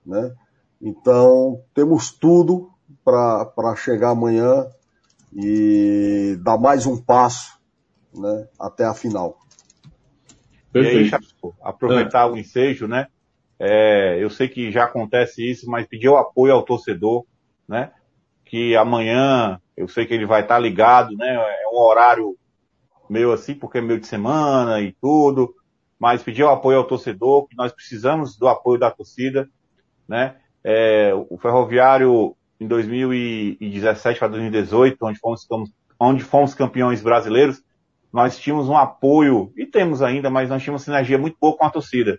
[0.05, 0.35] né?
[0.81, 2.71] Então, temos tudo
[3.05, 4.67] para chegar amanhã
[5.37, 7.61] e dar mais um passo
[8.15, 9.39] né, até a final.
[10.75, 12.31] E aí, Chaco, aproveitar é.
[12.31, 13.07] o ensejo, né?
[13.59, 17.25] É, eu sei que já acontece isso, mas pedir o apoio ao torcedor,
[17.69, 17.93] né?
[18.45, 21.35] Que amanhã, eu sei que ele vai estar ligado, né?
[21.35, 22.37] É um horário
[23.09, 25.55] meio assim, porque é meio de semana e tudo,
[25.99, 29.49] mas pedir o apoio ao torcedor, que nós precisamos do apoio da torcida,
[30.09, 30.37] né?
[30.65, 35.47] É, o Ferroviário, em 2017 para 2018, onde fomos,
[35.99, 37.63] onde fomos campeões brasileiros,
[38.13, 41.71] nós tínhamos um apoio, e temos ainda, mas nós tínhamos sinergia muito boa com a
[41.71, 42.19] torcida.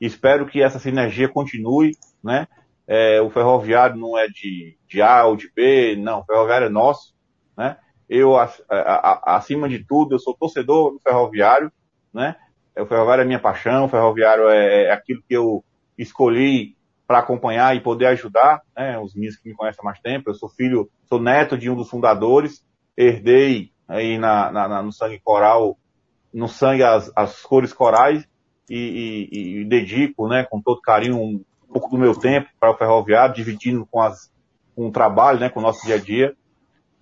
[0.00, 2.46] espero que essa sinergia continue, né?
[2.86, 6.70] É, o Ferroviário não é de, de A ou de B, não, o Ferroviário é
[6.70, 7.14] nosso,
[7.56, 7.78] né?
[8.08, 11.72] Eu, a, a, acima de tudo, eu sou torcedor do Ferroviário,
[12.12, 12.36] né?
[12.76, 15.64] O Ferroviário é minha paixão, o Ferroviário é, é aquilo que eu
[15.96, 16.76] escolhi
[17.06, 20.30] para acompanhar e poder ajudar, né, os meninos que me conhecem há mais tempo.
[20.30, 22.64] Eu sou filho, sou neto de um dos fundadores,
[22.96, 25.78] herdei aí na, na, no sangue coral,
[26.32, 28.26] no sangue as, as cores corais
[28.70, 32.76] e, e, e, dedico, né, com todo carinho um pouco do meu tempo para o
[32.76, 34.32] ferroviário, dividindo com as,
[34.74, 36.34] com o trabalho, né, com o nosso dia a dia.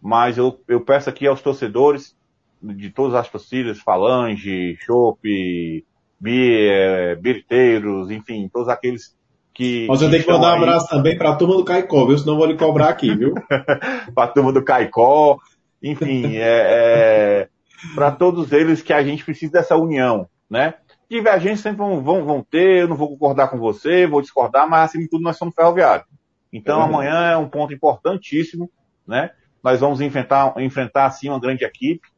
[0.00, 2.16] Mas eu, eu peço aqui aos torcedores
[2.62, 5.84] de todas as torcidas, Falange, Chope,
[6.20, 9.16] Biriteiros, enfim, todos aqueles
[9.60, 9.86] que.
[9.86, 12.18] Mas eu tenho que mandar um abraço também para a turma do Caicó, viu?
[12.18, 13.34] Senão eu vou lhe cobrar aqui, viu?
[14.14, 15.36] para a turma do Caicó,
[15.82, 17.48] enfim, é, é
[17.94, 20.74] para todos eles que a gente precisa dessa união, né?
[21.10, 24.84] Divergências sempre vão, vão, vão ter, eu não vou concordar com você, vou discordar, mas
[24.84, 26.06] acima de tudo nós somos ferroviários.
[26.52, 28.70] Então é amanhã é um ponto importantíssimo,
[29.06, 29.30] né?
[29.62, 32.08] Nós vamos enfrentar, enfrentar sim uma grande equipe,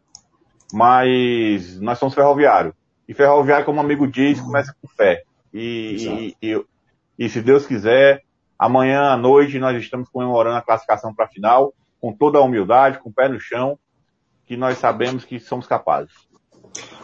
[0.73, 2.74] mas nós somos ferroviários.
[3.09, 5.23] E ferroviário, como o amigo diz, começa com fé.
[5.52, 6.64] E, e, e,
[7.18, 8.22] e se Deus quiser,
[8.59, 12.98] amanhã à noite nós estamos comemorando a classificação para a final, com toda a humildade,
[12.98, 13.78] com o pé no chão,
[14.47, 16.12] que nós sabemos que somos capazes.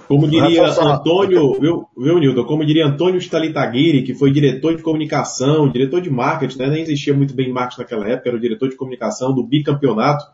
[0.09, 2.45] Como diria Antônio, viu, viu, Nilton?
[2.45, 6.67] Como diria Antônio Stalitaguiri, que foi diretor de comunicação, diretor de marketing, né?
[6.69, 10.25] nem existia muito bem marketing naquela época, era o diretor de comunicação do bicampeonato.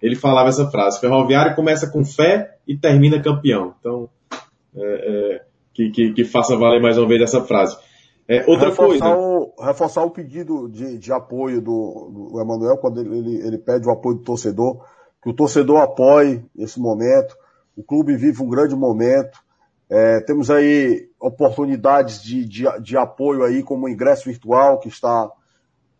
[0.00, 3.74] Ele falava essa frase: Ferroviário começa com fé e termina campeão.
[3.80, 4.08] Então,
[4.76, 5.42] é, é,
[5.72, 7.76] que, que, que, faça valer mais uma vez essa frase.
[8.28, 9.16] É, outra reforçar coisa.
[9.16, 13.86] O, reforçar o pedido de, de apoio do, do Emanuel, quando ele, ele, ele, pede
[13.86, 14.82] o apoio do torcedor,
[15.22, 17.36] que o torcedor apoie esse momento.
[17.76, 19.38] O clube vive um grande momento.
[19.90, 25.30] É, temos aí oportunidades de, de, de, apoio aí, como o ingresso virtual, que está,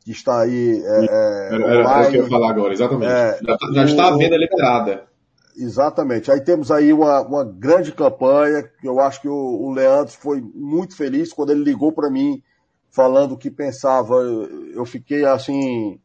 [0.03, 0.83] que está aí.
[0.83, 3.13] É, é era, era, o que eu ia falar agora, exatamente.
[3.13, 5.14] É, já, tá, já está a venda liberada.
[5.57, 6.31] Exatamente.
[6.31, 10.41] Aí temos aí uma, uma grande campanha, que eu acho que o, o Leandro foi
[10.41, 12.43] muito feliz quando ele ligou para mim
[12.91, 14.15] falando o que pensava.
[14.15, 16.01] Eu fiquei assim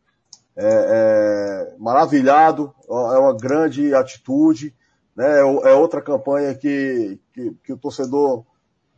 [0.56, 2.74] é, é, maravilhado.
[2.88, 4.76] É uma grande atitude.
[5.16, 5.26] Né?
[5.26, 8.46] É, é outra campanha que, que, que, o torcedor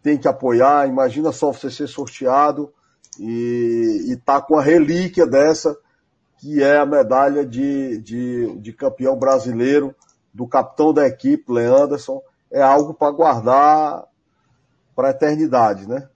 [0.03, 0.87] tem que apoiar.
[0.87, 2.73] Imagina só você ser sorteado
[3.17, 5.77] e estar tá com a relíquia dessa,
[6.39, 9.95] que é a medalha de, de, de campeão brasileiro
[10.33, 12.21] do capitão da equipe, Leanderson,
[12.51, 14.03] é algo para guardar
[14.95, 16.07] para a eternidade, né?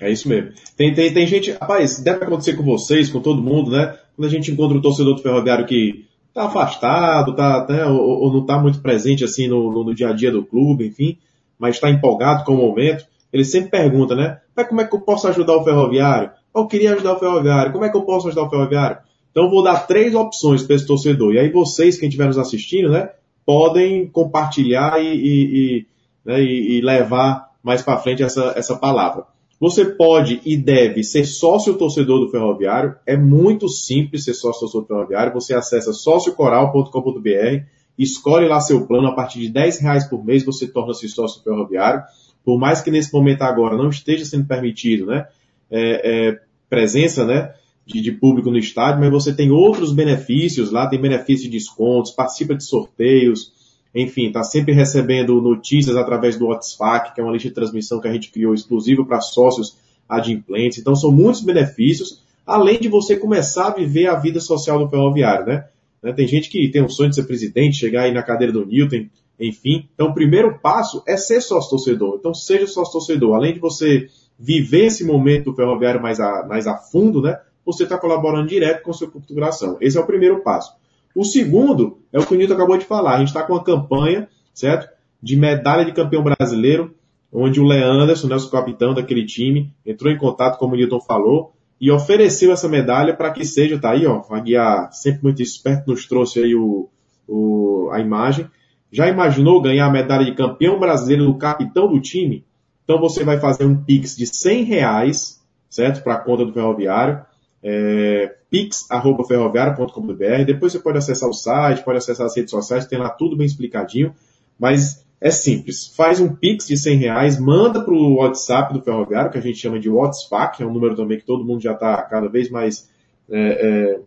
[0.00, 0.52] É isso mesmo.
[0.76, 3.96] Tem, tem, tem gente, rapaz, deve acontecer com vocês, com todo mundo, né?
[4.16, 8.32] Quando a gente encontra o torcedor do ferroviário que tá afastado, tá, né, ou, ou
[8.32, 11.18] não tá muito presente assim no, no, no, dia a dia do clube, enfim,
[11.58, 14.40] mas está empolgado com o momento, ele sempre pergunta, né?
[14.56, 16.30] Mas como é que eu posso ajudar o ferroviário?
[16.54, 18.98] Eu queria ajudar o Ferroviário, como é que eu posso ajudar o Ferroviário?
[19.32, 21.34] Então vou dar três opções para esse torcedor.
[21.34, 23.10] E aí vocês, quem estiver nos assistindo, né,
[23.44, 25.86] podem compartilhar e, e, e,
[26.24, 29.24] né, e levar mais para frente essa, essa palavra.
[29.58, 32.96] Você pode e deve ser sócio torcedor do Ferroviário.
[33.06, 35.32] É muito simples ser sócio torcedor do Ferroviário.
[35.32, 37.64] Você acessa sociocoral.com.br,
[37.96, 39.08] escolhe lá seu plano.
[39.08, 42.02] A partir de 10 reais por mês você torna-se sócio do Ferroviário.
[42.44, 45.28] Por mais que nesse momento agora não esteja sendo permitido, né,
[45.70, 47.54] é, é, presença, né,
[47.86, 52.12] de, de, público no estádio, mas você tem outros benefícios lá, tem benefícios de descontos,
[52.12, 53.52] participa de sorteios,
[53.94, 58.08] enfim, está sempre recebendo notícias através do WhatsApp, que é uma lista de transmissão que
[58.08, 59.76] a gente criou exclusivo para sócios
[60.08, 60.78] adimplentes.
[60.78, 65.46] Então são muitos benefícios, além de você começar a viver a vida social do ferroviário,
[65.46, 65.64] né?
[66.02, 66.12] né?
[66.12, 69.06] Tem gente que tem um sonho de ser presidente, chegar aí na cadeira do Newton,
[69.38, 69.88] enfim.
[69.94, 72.16] Então o primeiro passo é ser sócio torcedor.
[72.18, 73.34] Então seja sócio torcedor.
[73.34, 77.38] Além de você viver esse momento do ferroviário mais a, mais a fundo, né?
[77.64, 79.76] Você está colaborando direto com seu configuração.
[79.80, 80.74] Esse é o primeiro passo.
[81.14, 83.14] O segundo é o que o Nilton acabou de falar.
[83.14, 84.88] A gente está com uma campanha, certo?
[85.22, 86.94] De medalha de campeão brasileiro,
[87.32, 91.90] onde o Leanderson, nosso capitão daquele time, entrou em contato, como o Nilton falou, e
[91.90, 96.06] ofereceu essa medalha para que seja, tá aí, ó, a guia sempre muito esperto nos
[96.06, 96.88] trouxe aí o,
[97.28, 98.48] o, a imagem.
[98.90, 102.44] Já imaginou ganhar a medalha de campeão brasileiro do capitão do time?
[102.84, 106.02] Então você vai fazer um Pix de 100 reais, certo?
[106.02, 107.24] Para a conta do ferroviário
[107.62, 110.44] é, pix.ferroviária.com.br.
[110.44, 113.46] Depois você pode acessar o site, pode acessar as redes sociais, tem lá tudo bem
[113.46, 114.14] explicadinho.
[114.58, 115.86] Mas é simples.
[115.94, 119.58] Faz um pix de 100 reais, manda para o WhatsApp do Ferroviário, que a gente
[119.58, 122.50] chama de WhatsApp, que é um número também que todo mundo já está cada vez
[122.50, 122.90] mais
[123.30, 124.00] é, é,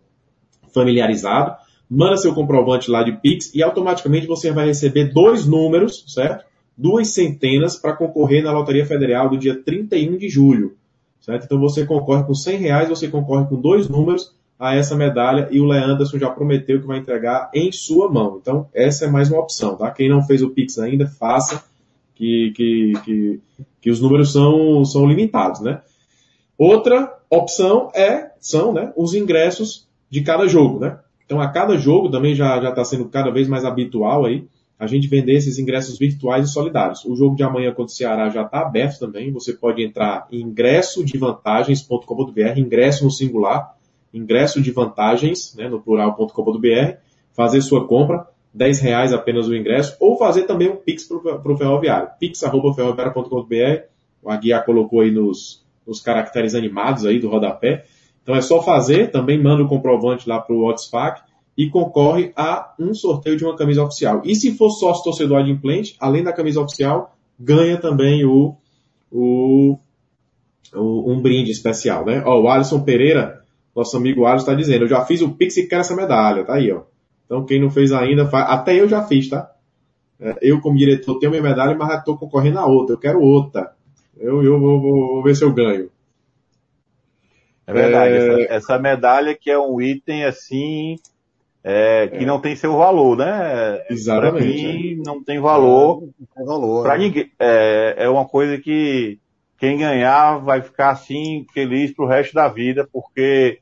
[0.74, 1.56] familiarizado.
[1.88, 6.44] Manda seu comprovante lá de pix e automaticamente você vai receber dois números, certo?
[6.76, 10.75] Duas centenas para concorrer na Loteria Federal do dia 31 de julho.
[11.26, 11.44] Certo?
[11.44, 15.60] Então você concorre com 100 reais, você concorre com dois números a essa medalha e
[15.60, 18.38] o Leanderson já prometeu que vai entregar em sua mão.
[18.40, 19.90] Então essa é mais uma opção, tá?
[19.90, 21.64] Quem não fez o Pix ainda, faça,
[22.14, 23.40] que, que, que,
[23.80, 25.82] que os números são, são limitados, né?
[26.56, 30.96] Outra opção é, são né, os ingressos de cada jogo, né?
[31.24, 34.46] Então a cada jogo também já está sendo cada vez mais habitual aí
[34.78, 37.04] a gente vender esses ingressos virtuais e solidários.
[37.04, 39.32] O jogo de amanhã contra o Ceará já está aberto também.
[39.32, 43.74] Você pode entrar em ingressodevantagens.com.br, ingresso no singular,
[44.12, 46.96] ingresso de vantagens, né, no plural.com.br,
[47.32, 51.56] fazer sua compra, 10 reais apenas o ingresso, ou fazer também um Pix para o
[51.56, 53.82] ferroviário, pix.ferroviário.com.br,
[54.22, 57.84] o Aguiar colocou aí nos, nos caracteres animados aí do rodapé.
[58.22, 61.22] Então é só fazer, também manda o comprovante lá para o WhatsApp,
[61.56, 64.20] e concorre a um sorteio de uma camisa oficial.
[64.24, 68.54] E se for sócio torcedor adimplente, além da camisa oficial, ganha também o,
[69.10, 69.78] o,
[70.74, 72.22] o um brinde especial, né?
[72.26, 73.40] Ó, o Alisson Pereira,
[73.74, 76.54] nosso amigo Alisson está dizendo, eu já fiz o Pix e quero essa medalha, tá
[76.54, 76.82] aí, ó.
[77.24, 78.50] Então quem não fez ainda, faz...
[78.50, 79.50] até eu já fiz, tá?
[80.20, 83.20] É, eu como diretor tenho minha medalha, mas já estou concorrendo a outra, eu quero
[83.20, 83.74] outra.
[84.18, 85.90] Eu, eu vou, vou, vou ver se eu ganho.
[87.66, 88.16] É verdade, é...
[88.16, 90.96] Essa, essa medalha que é um item assim
[91.68, 92.24] é, que é.
[92.24, 93.84] não tem seu valor, né?
[93.90, 94.36] Exatamente.
[94.36, 95.02] Pra mim, é.
[95.04, 96.00] não tem valor.
[96.02, 96.84] Não tem valor.
[96.84, 97.04] Pra né?
[97.04, 97.32] ninguém.
[97.40, 99.18] É, é uma coisa que
[99.58, 103.58] quem ganhar vai ficar assim, feliz pro resto da vida, porque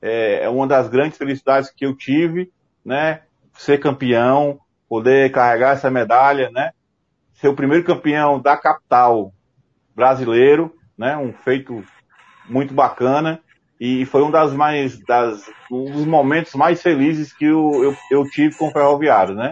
[0.00, 2.52] é, é uma das grandes felicidades que eu tive,
[2.84, 3.22] né?
[3.58, 6.70] Ser campeão, poder carregar essa medalha, né?
[7.32, 9.32] Ser o primeiro campeão da capital
[9.92, 11.16] brasileiro, né?
[11.16, 11.82] Um feito
[12.48, 13.40] muito bacana
[13.80, 15.40] e foi um das mais das,
[15.72, 19.50] um dos momentos mais felizes que eu, eu, eu tive com o Ferroviário, né?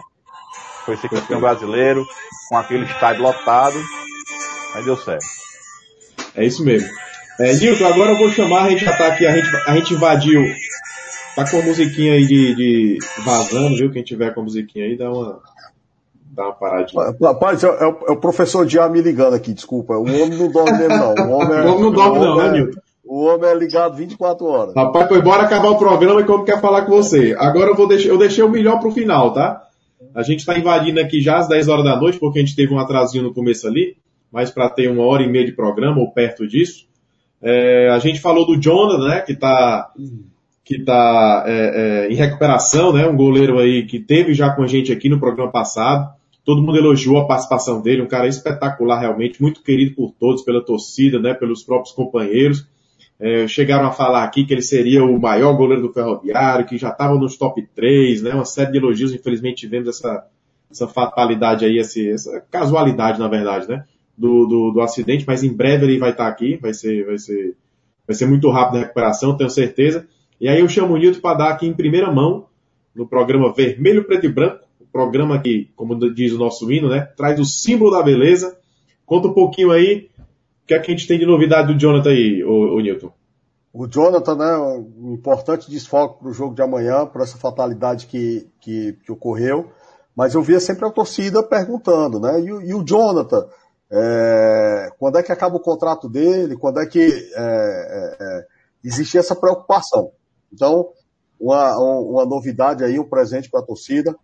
[0.84, 2.04] Foi ser campeão brasileiro,
[2.50, 3.76] com aquele estádio lotado,
[4.74, 5.24] mas deu certo.
[6.34, 6.88] É isso mesmo.
[7.40, 9.94] É, Nilton, agora eu vou chamar, a gente já tá aqui, a gente, a gente
[9.94, 10.44] invadiu,
[11.34, 13.90] tá com a musiquinha aí de, de vazando, viu?
[13.90, 15.40] Quem tiver com a musiquinha aí, dá uma,
[16.32, 17.14] dá uma paradinha.
[17.22, 19.94] Rapaz, é, é, é o professor Diá me ligando aqui, desculpa.
[19.94, 21.14] O homem não dorme mesmo, não.
[21.14, 22.87] O homem, é, o homem não dorme, não, né, Nilton?
[23.08, 24.74] O homem é ligado 24 horas.
[24.74, 27.34] Rapaz, foi bora acabar o programa e como quer falar com você.
[27.38, 29.62] Agora eu vou deixar, eu deixei o melhor pro final, tá?
[30.14, 32.72] A gente está invadindo aqui já às 10 horas da noite, porque a gente teve
[32.72, 33.96] um atrasinho no começo ali,
[34.30, 36.86] mas para ter uma hora e meia de programa, ou perto disso.
[37.40, 39.90] É, a gente falou do Jonathan, né, que está
[40.62, 44.66] que tá, é, é, em recuperação, né, um goleiro aí que teve já com a
[44.66, 46.12] gente aqui no programa passado.
[46.44, 50.62] Todo mundo elogiou a participação dele, um cara espetacular realmente, muito querido por todos, pela
[50.62, 52.66] torcida, né, pelos próprios companheiros.
[53.20, 56.90] É, chegaram a falar aqui que ele seria o maior goleiro do Ferroviário, que já
[56.90, 58.34] estava nos top 3, né?
[58.34, 60.24] Uma série de elogios, infelizmente tivemos essa,
[60.70, 63.84] essa fatalidade aí, essa casualidade, na verdade, né?
[64.16, 67.56] Do, do, do, acidente, mas em breve ele vai estar aqui, vai ser, vai ser
[68.06, 70.06] vai ser muito rápido a recuperação, tenho certeza.
[70.40, 72.46] E aí eu chamo o Nilton para dar aqui em primeira mão,
[72.94, 77.00] no programa Vermelho, Preto e Branco, o programa que, como diz o nosso hino, né,
[77.16, 78.56] traz o símbolo da beleza.
[79.04, 80.08] Conta um pouquinho aí,
[80.68, 83.10] que é que a gente tem de novidade do Jonathan aí, o, o Newton?
[83.72, 88.46] O Jonathan, né, um importante desfoque para o jogo de amanhã, por essa fatalidade que,
[88.60, 89.72] que, que, ocorreu.
[90.14, 92.40] Mas eu via sempre a torcida perguntando, né?
[92.40, 93.48] E, e o Jonathan,
[93.90, 96.56] é, quando é que acaba o contrato dele?
[96.56, 98.46] Quando é que é, é, é
[98.84, 100.12] existia essa preocupação?
[100.52, 100.90] Então,
[101.40, 104.14] uma, uma novidade aí, um presente para a torcida.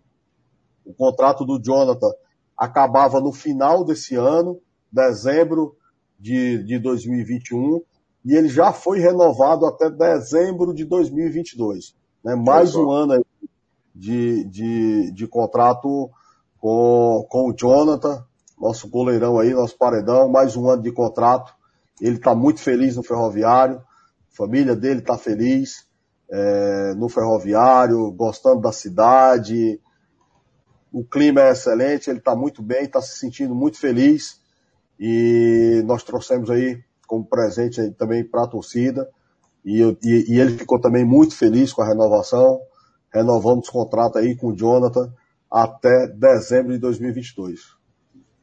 [0.84, 2.10] O contrato do Jonathan
[2.56, 4.60] acabava no final desse ano,
[4.92, 5.74] dezembro
[6.18, 7.82] de, de 2021,
[8.24, 11.94] e ele já foi renovado até dezembro de 2022.
[12.24, 12.34] Né?
[12.34, 13.24] Mais um ano aí
[13.94, 16.10] de, de, de contrato
[16.58, 18.24] com, com o Jonathan,
[18.58, 21.54] nosso goleirão aí, nosso paredão, mais um ano de contrato.
[22.00, 25.86] Ele está muito feliz no ferroviário, a família dele está feliz
[26.30, 29.80] é, no ferroviário, gostando da cidade.
[30.92, 34.40] O clima é excelente, ele está muito bem, está se sentindo muito feliz.
[34.98, 39.08] E nós trouxemos aí como presente aí também para a torcida.
[39.64, 42.60] E, e, e, ele ficou também muito feliz com a renovação.
[43.12, 45.12] Renovamos o contrato aí com o Jonathan
[45.50, 47.60] até dezembro de 2022.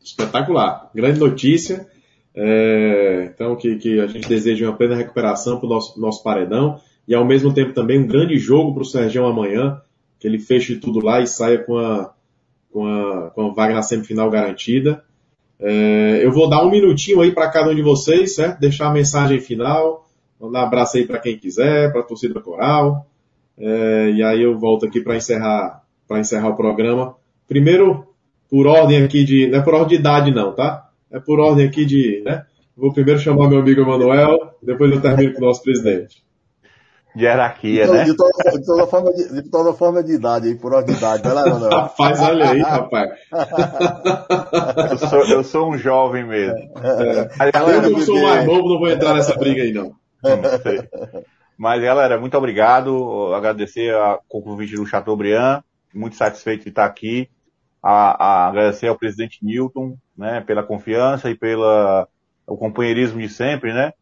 [0.03, 0.89] Espetacular.
[0.95, 1.87] Grande notícia.
[2.33, 6.79] É, então, que, que a gente deseja uma plena recuperação para o nosso, nosso paredão
[7.07, 9.81] e ao mesmo tempo também um grande jogo para o Sergião amanhã,
[10.19, 12.13] que ele feche tudo lá e saia com a,
[12.71, 15.03] com a, com a vaga na semifinal garantida.
[15.61, 18.59] É, eu vou dar um minutinho aí para cada um de vocês, certo?
[18.59, 20.07] Deixar a mensagem final,
[20.39, 23.05] mandar um abraço aí para quem quiser, para a torcida coral.
[23.57, 27.15] É, e aí eu volto aqui para encerrar, para encerrar o programa.
[27.47, 28.07] Primeiro,
[28.49, 30.89] por ordem aqui de, não é por ordem de idade não, tá?
[31.11, 32.45] É por ordem aqui de, né?
[32.75, 36.23] Vou primeiro chamar meu amigo Emanuel, depois eu termino com o nosso presidente
[37.15, 38.03] de hierarquia, de, né?
[38.05, 40.99] De toda, de, toda forma de, de toda forma de idade, aí, por ordem de
[40.99, 43.11] idade, vai lá, não, Rapaz, olha aí, rapaz.
[44.91, 46.57] eu, sou, eu sou um jovem mesmo.
[46.57, 47.29] É.
[47.37, 49.93] Mas, galera, eu sou mais novo, não vou entrar nessa briga aí, não.
[50.23, 51.23] não
[51.57, 53.33] Mas, galera, muito obrigado.
[53.35, 55.61] Agradecer a convite do Chateaubriand.
[55.93, 57.29] Muito satisfeito de estar aqui.
[57.83, 62.07] A, a agradecer ao presidente Newton, né, pela confiança e pela
[62.47, 63.93] o companheirismo de sempre, né?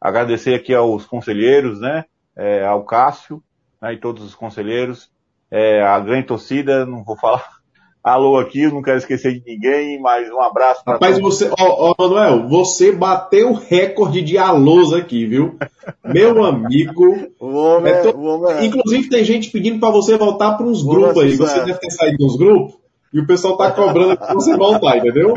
[0.00, 2.04] Agradecer aqui aos conselheiros, né?
[2.38, 3.42] É, ao Cássio
[3.82, 5.10] né, e todos os conselheiros,
[5.50, 7.44] é, a grande torcida, não vou falar
[8.02, 11.18] alô aqui, não quero esquecer de ninguém, mas um abraço para todos.
[11.18, 15.58] você, ó, ó, Manuel, você bateu o recorde de alôs aqui, viu?
[16.04, 17.32] Meu amigo.
[17.40, 18.64] o homem, é, o homem é.
[18.64, 21.36] Inclusive tem gente pedindo para você voltar para uns grupos aí.
[21.36, 22.76] Você deve ter saído dos grupos.
[23.12, 25.34] E o pessoal tá cobrando pra você voltar, entendeu?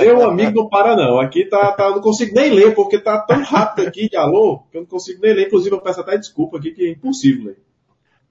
[0.00, 1.18] Meu amigo não para não.
[1.18, 4.76] Aqui tá, tá, não consigo nem ler, porque tá tão rápido aqui de alô, que
[4.76, 5.46] eu não consigo nem ler.
[5.46, 7.58] Inclusive eu peço até desculpa aqui, que é impossível ler.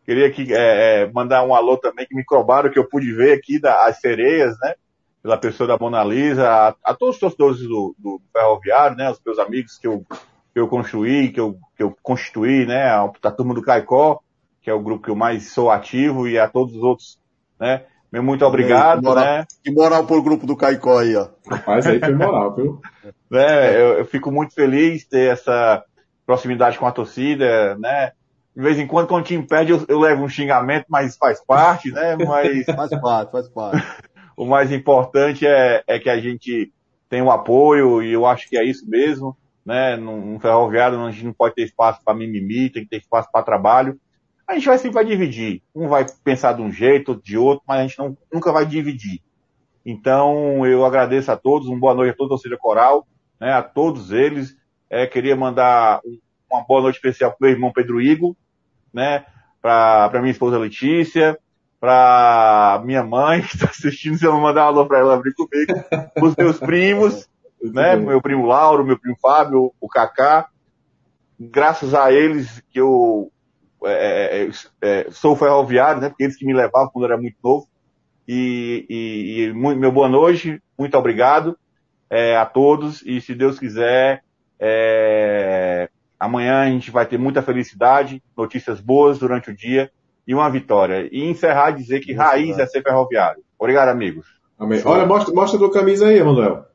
[0.05, 3.37] Queria aqui é, é, mandar um alô também que me cobraram, que eu pude ver
[3.37, 4.75] aqui das sereias, né?
[5.21, 9.09] Pela pessoa da Mona Lisa, a, a todos os torcedores do, do, ferroviário, né?
[9.11, 10.05] Os meus amigos que eu,
[10.53, 12.83] que eu construí, que eu, que eu constituí, né?
[12.83, 14.19] A, a turma do Caicó,
[14.61, 17.19] que é o grupo que eu mais sou ativo, e a todos os outros,
[17.59, 17.85] né?
[18.13, 19.45] Meu muito obrigado, que moral, né?
[19.63, 21.29] Que moral pro grupo do Caicó aí, ó.
[21.49, 22.79] Rapaz, aí foi moral, viu?
[23.33, 25.83] É, eu, eu, fico muito feliz de ter essa
[26.23, 28.11] proximidade com a torcida, né?
[28.55, 31.43] De vez em quando, quando o time perde, eu, eu levo um xingamento, mas faz
[31.43, 32.15] parte, né?
[32.23, 32.63] Mas...
[32.67, 33.83] faz parte, faz parte.
[34.37, 36.71] o mais importante é, é que a gente
[37.09, 39.35] tem o apoio, e eu acho que é isso mesmo,
[39.65, 39.97] né?
[39.97, 43.27] Num, num ferroviário, a gente não pode ter espaço para mimimi, tem que ter espaço
[43.31, 43.99] para trabalho
[44.47, 45.61] a gente vai sempre vai dividir.
[45.73, 48.65] Um vai pensar de um jeito, outro de outro, mas a gente não, nunca vai
[48.65, 49.21] dividir.
[49.85, 53.05] Então, eu agradeço a todos, uma boa noite a toda a torcida coral,
[53.39, 54.55] né, a todos eles.
[54.89, 56.01] É, queria mandar
[56.49, 58.37] uma boa noite especial para meu irmão Pedro Igo,
[58.93, 59.25] né,
[59.61, 61.37] para minha esposa Letícia,
[61.79, 65.33] para minha mãe que está assistindo, se eu não mandar uma alô para ela abrir
[65.33, 65.73] comigo,
[66.21, 67.27] os meus primos,
[67.61, 70.47] né, meu primo Lauro, meu primo Fábio, o Kaká.
[71.37, 73.32] Graças a eles que eu
[73.85, 74.49] é, é,
[74.81, 76.09] é, sou ferroviário, né?
[76.09, 77.67] Porque eles que me levavam quando eu era muito novo.
[78.27, 81.57] E, e, e muito, meu boa noite, muito obrigado
[82.09, 83.01] é, a todos.
[83.05, 84.23] E se Deus quiser,
[84.59, 85.89] é,
[86.19, 89.91] amanhã a gente vai ter muita felicidade, notícias boas durante o dia
[90.25, 91.09] e uma vitória.
[91.11, 93.43] E encerrar e dizer que raiz é ser ferroviário.
[93.59, 94.27] Obrigado, amigos.
[94.57, 94.81] Amém.
[94.85, 96.65] Olha, mostra, mostra a tua camisa aí, Emanuel.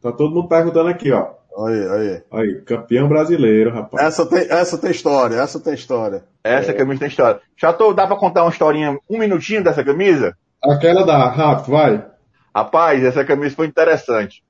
[0.00, 1.37] Tá todo mundo perguntando aqui, ó.
[1.66, 2.22] Aí, aí.
[2.32, 4.06] Aí, campeão brasileiro, rapaz.
[4.06, 6.24] Essa tem, essa tem história, essa tem história.
[6.44, 6.74] Essa é.
[6.74, 7.40] camisa tem história.
[7.56, 10.36] Chateau, dá pra contar uma historinha, um minutinho dessa camisa?
[10.62, 12.06] Aquela dá, rápido, vai.
[12.54, 14.42] Rapaz, essa camisa foi interessante.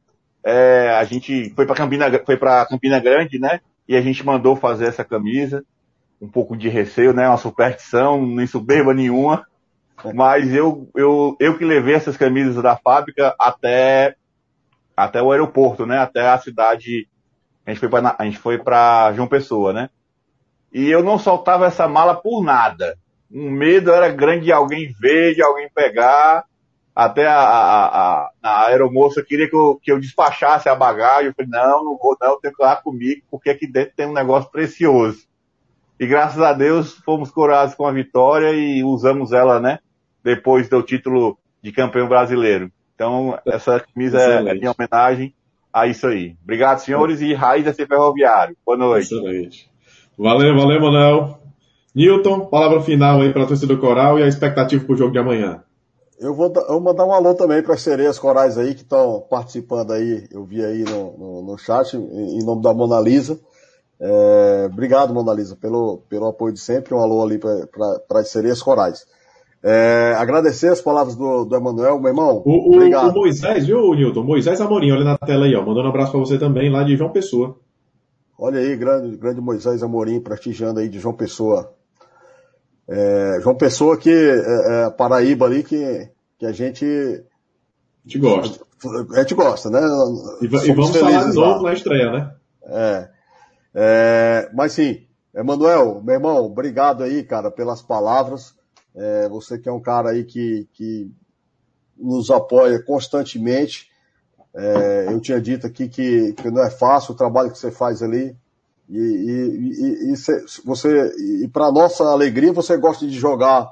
[0.45, 3.61] É, a gente foi pra Campina, foi pra Campina Grande, né?
[3.89, 5.65] e a gente mandou fazer essa camisa.
[6.21, 7.27] Um pouco de receio, né?
[7.27, 9.47] Uma superstição, nem soberba nenhuma.
[10.15, 14.15] Mas eu, eu, eu que levei essas camisas da fábrica até,
[14.99, 15.99] até o aeroporto, né?
[15.99, 17.09] Até a cidade.
[17.65, 19.91] A gente foi para a gente foi para João Pessoa, né?
[20.73, 22.99] E eu não soltava essa mala por nada.
[23.31, 26.45] Um medo era grande de alguém ver, de alguém pegar.
[26.95, 31.29] Até a, a, a, a aeromoça queria que eu, que eu despachasse a bagagem.
[31.29, 33.95] Eu falei, não, não vou não, eu tenho que ir lá comigo, porque aqui dentro
[33.95, 35.29] tem um negócio precioso.
[36.01, 39.79] E graças a Deus fomos coroados com a vitória e usamos ela, né?
[40.25, 42.73] Depois do título de campeão brasileiro.
[42.99, 45.33] Então, essa camisa é em homenagem
[45.73, 46.35] a isso aí.
[46.43, 48.57] Obrigado, senhores, e raiz é ser ferroviário.
[48.67, 49.15] Boa noite.
[49.15, 49.71] Excelente.
[50.19, 51.39] Valeu, valeu, Manuel.
[51.95, 55.13] Newton, palavra final aí para a torcida do Coral e a expectativa para o jogo
[55.13, 55.63] de amanhã.
[56.19, 59.25] Eu vou, eu vou mandar um alô também para as sereias corais aí que estão
[59.31, 63.39] participando aí, eu vi aí no, no, no chat, em, em, nome da Mona Lisa.
[64.01, 66.93] É, obrigado, Mona Lisa, pelo, pelo apoio de sempre.
[66.95, 69.07] Um alô ali para as sereias corais.
[69.63, 72.43] É, agradecer as palavras do, do Emanuel, meu irmão.
[72.45, 74.23] O, o, o, Moisés, viu, Newton?
[74.23, 75.61] Moisés Amorim, olha na tela aí, ó.
[75.61, 77.59] Mandando um abraço para você também, lá de João Pessoa.
[78.39, 81.75] Olha aí, grande, grande Moisés Amorim prestigiando aí de João Pessoa.
[82.89, 86.09] É, João Pessoa que é, é, Paraíba ali que,
[86.39, 86.85] que a gente.
[86.87, 88.65] A gente gosta.
[89.13, 89.81] A gente gosta, né?
[90.41, 92.33] E, e vamos falar de novo na estreia, né?
[92.65, 93.09] É.
[93.75, 95.03] é mas sim,
[95.35, 98.58] Emanuel, meu irmão, obrigado aí, cara, pelas palavras.
[98.95, 101.11] É, você que é um cara aí que, que
[101.97, 103.91] nos apoia constantemente.
[104.55, 108.03] É, eu tinha dito aqui que, que não é fácil o trabalho que você faz
[108.03, 108.37] ali.
[108.89, 110.17] E, e, e, e
[110.65, 113.71] você, e para nossa alegria, você gosta de jogar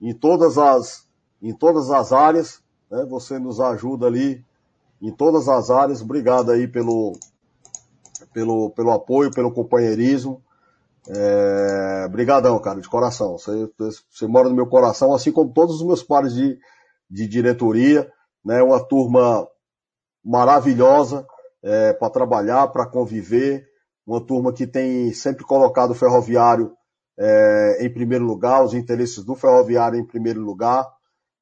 [0.00, 1.06] em todas as,
[1.40, 2.60] em todas as áreas,
[2.90, 3.04] né?
[3.08, 4.44] Você nos ajuda ali
[5.00, 6.02] em todas as áreas.
[6.02, 7.12] Obrigado aí pelo,
[8.32, 10.42] pelo, pelo apoio, pelo companheirismo.
[11.06, 13.38] É, brigadão, cara, de coração.
[13.38, 13.70] Você,
[14.10, 16.58] você mora no meu coração, assim como todos os meus pares de,
[17.10, 18.10] de diretoria,
[18.44, 18.62] né?
[18.62, 19.46] Uma turma
[20.24, 21.26] maravilhosa
[21.62, 23.66] é, para trabalhar, para conviver
[24.06, 26.72] uma turma que tem sempre colocado o ferroviário
[27.18, 30.86] é, em primeiro lugar, os interesses do ferroviário em primeiro lugar,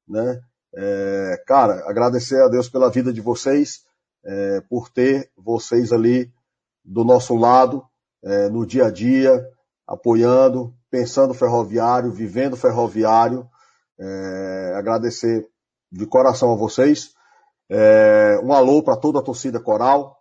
[0.07, 0.41] né?
[0.75, 3.83] É, cara, agradecer a Deus pela vida de vocês,
[4.25, 6.31] é, por ter vocês ali
[6.83, 7.83] do nosso lado,
[8.27, 9.41] é, no dia a dia,
[9.87, 13.47] apoiando, pensando ferroviário, vivendo ferroviário.
[13.97, 15.47] É, agradecer
[15.89, 17.13] de coração a vocês.
[17.69, 20.17] É, um alô para toda a torcida coral,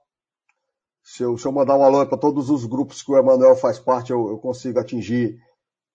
[1.03, 3.79] se eu, se eu mandar um alô para todos os grupos que o Emanuel faz
[3.79, 5.39] parte, eu, eu consigo atingir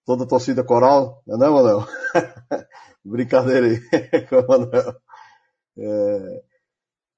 [0.05, 1.87] toda a torcida coral, não é, Emanuel?
[3.03, 4.95] Brincadeira aí com o Emanuel.
[5.77, 6.43] É,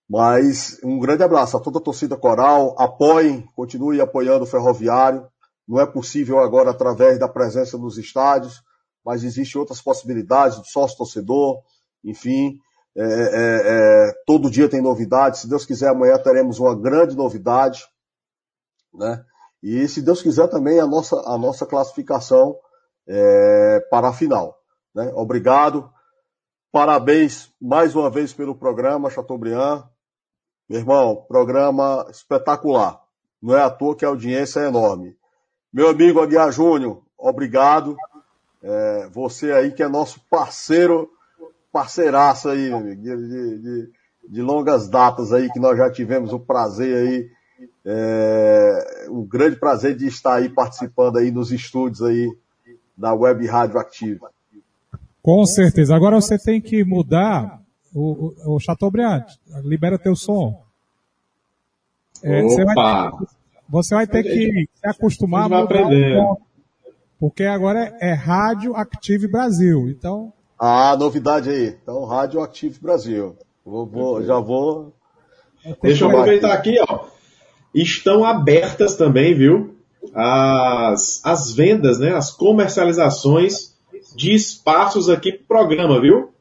[0.10, 5.28] mas um grande abraço a toda a torcida coral, apoiem, continue apoiando o Ferroviário.
[5.68, 8.62] Não é possível agora através da presença nos estádios,
[9.06, 11.62] mas existem outras possibilidades do sócio-torcedor,
[12.04, 12.60] enfim.
[12.96, 15.40] É, é, é, todo dia tem novidade.
[15.40, 17.86] Se Deus quiser, amanhã teremos uma grande novidade,
[18.94, 19.24] né?
[19.64, 22.58] E se Deus quiser também a nossa, a nossa classificação
[23.08, 24.58] é, para a final.
[24.94, 25.10] Né?
[25.16, 25.90] Obrigado.
[26.70, 29.86] Parabéns mais uma vez pelo programa, Chateaubriand.
[30.69, 33.02] Meu irmão, programa espetacular.
[33.41, 35.15] Não é à toa que a audiência é enorme.
[35.72, 37.98] Meu amigo Aguiar Júnior, obrigado.
[38.61, 41.10] É, você aí que é nosso parceiro
[41.72, 43.90] parceiraço aí, de, de,
[44.30, 47.30] de, longas datas aí, que nós já tivemos o prazer aí,
[47.84, 52.31] é, o grande prazer de estar aí participando aí nos estúdios aí
[52.95, 54.30] da Web Rádio Ativa.
[55.23, 55.95] Com certeza.
[55.95, 57.62] Agora você tem que mudar
[57.94, 59.26] o, o, o Chateaubriand.
[59.64, 60.64] Libera teu som.
[62.22, 63.11] É, você, vai,
[63.70, 66.20] você vai ter que se acostumar a aprender.
[67.20, 69.90] Porque agora é, é Rádio Active Brasil.
[69.90, 70.34] Então,
[70.65, 71.78] ah, novidade aí.
[71.82, 73.36] Então, Rádio Active Brasil.
[73.65, 74.94] Vou, vou, já vou.
[75.82, 77.06] Deixa eu aproveitar aqui, ó.
[77.74, 79.76] Estão abertas também, viu?
[80.14, 82.14] As, as vendas, né?
[82.14, 83.74] As comercializações
[84.15, 86.32] de espaços aqui pro programa, viu?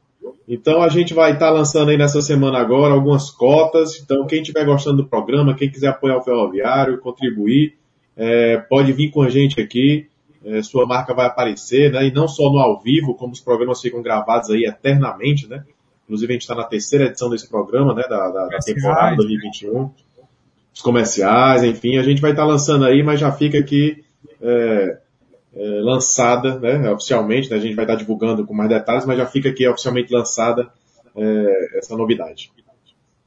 [0.47, 3.99] Então a gente vai estar tá lançando aí nessa semana agora algumas cotas.
[4.01, 7.77] Então quem estiver gostando do programa, quem quiser apoiar o Ferroviário, contribuir,
[8.15, 10.07] é, pode vir com a gente aqui
[10.45, 12.07] é, sua marca vai aparecer, né?
[12.07, 15.63] E não só no ao vivo, como os programas ficam gravados aí eternamente, né?
[16.03, 18.03] Inclusive a gente está na terceira edição desse programa, né?
[18.09, 19.89] Da, da, da temporada 2021.
[20.73, 24.03] Os comerciais, enfim, a gente vai estar tá lançando aí, mas já fica aqui
[24.41, 24.97] é,
[25.55, 26.89] é, lançada, né?
[26.91, 27.57] Oficialmente, né?
[27.57, 30.69] A gente vai estar divulgando com mais detalhes, mas já fica aqui oficialmente lançada
[31.15, 32.51] é, essa novidade.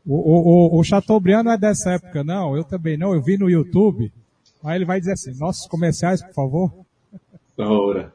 [0.05, 2.57] O, o, o Chateaubriand não é dessa época, não.
[2.57, 3.13] Eu também não.
[3.13, 4.13] Eu vi no YouTube
[4.67, 6.73] Aí ele vai dizer assim, nossos comerciais, por favor.
[7.57, 8.13] Ora.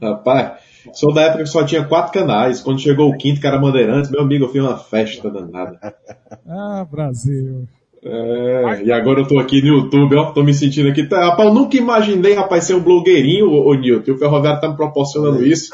[0.00, 0.60] Rapaz,
[0.92, 2.60] sou da época que só tinha quatro canais.
[2.60, 5.96] Quando chegou o quinto, que era Bandeirantes, meu amigo, eu fiz uma festa danada.
[6.46, 7.66] Ah, Brasil.
[8.02, 11.04] É, e agora eu tô aqui no YouTube, ó, tô me sentindo aqui.
[11.04, 14.12] Tá, rapaz, eu nunca imaginei, rapaz, ser um blogueirinho, ô, ô Nilton.
[14.12, 15.70] O Ferroviário tá me proporcionando isso.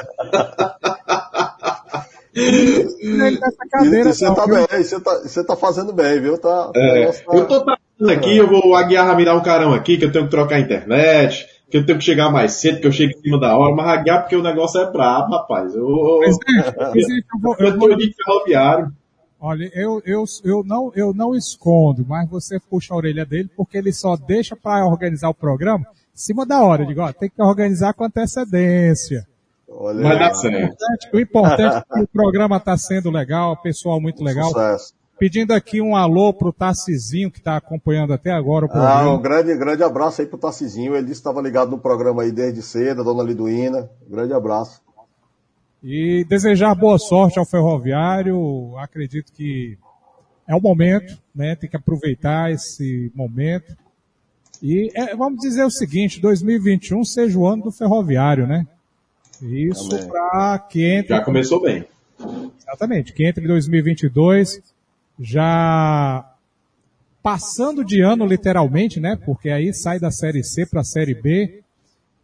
[3.71, 6.37] Cadeira, você, tá bem, você, tá, você tá fazendo bem, viu?
[6.37, 7.37] Tá, é, tá...
[7.37, 10.25] Eu tô trabalhando aqui, eu vou aguiar me dar um carão aqui, que eu tenho
[10.25, 13.21] que trocar a internet, que eu tenho que chegar mais cedo, que eu chego em
[13.21, 15.73] cima da hora, mas aguiar porque o negócio é brabo, rapaz.
[15.73, 16.31] Eu, eu, eu,
[17.41, 18.91] vou, eu, tô de ferroviário.
[19.39, 23.77] Olha, eu, eu, eu, não, eu não escondo, mas você puxa a orelha dele porque
[23.77, 26.83] ele só deixa para organizar o programa em cima da hora.
[26.83, 29.27] Eu digo, ó, tem que organizar com antecedência.
[29.67, 30.77] Olha certo.
[31.13, 34.47] O importante é que o programa está sendo legal, o pessoal muito legal.
[34.47, 34.93] Sucesso.
[35.17, 39.01] Pedindo aqui um alô pro Tarcizinho, que está acompanhando até agora o programa.
[39.01, 40.93] Ah, um grande, grande abraço aí pro Tarcizinho.
[40.93, 43.89] Ele disse que estava ligado no programa aí desde cedo, a dona Liduína.
[44.09, 44.81] Grande abraço.
[45.83, 48.77] E desejar boa sorte ao ferroviário.
[48.77, 49.77] Acredito que
[50.47, 51.55] é o momento, né?
[51.55, 53.75] Tem que aproveitar esse momento.
[54.61, 58.65] E é, vamos dizer o seguinte, 2021 seja o ano do ferroviário, né?
[59.41, 61.09] Isso para que entre.
[61.09, 61.85] Já começou bem.
[62.59, 64.61] Exatamente, que entre 2022
[65.19, 66.31] já
[67.21, 69.17] passando de ano literalmente, né?
[69.25, 71.63] Porque aí sai da série C para a série B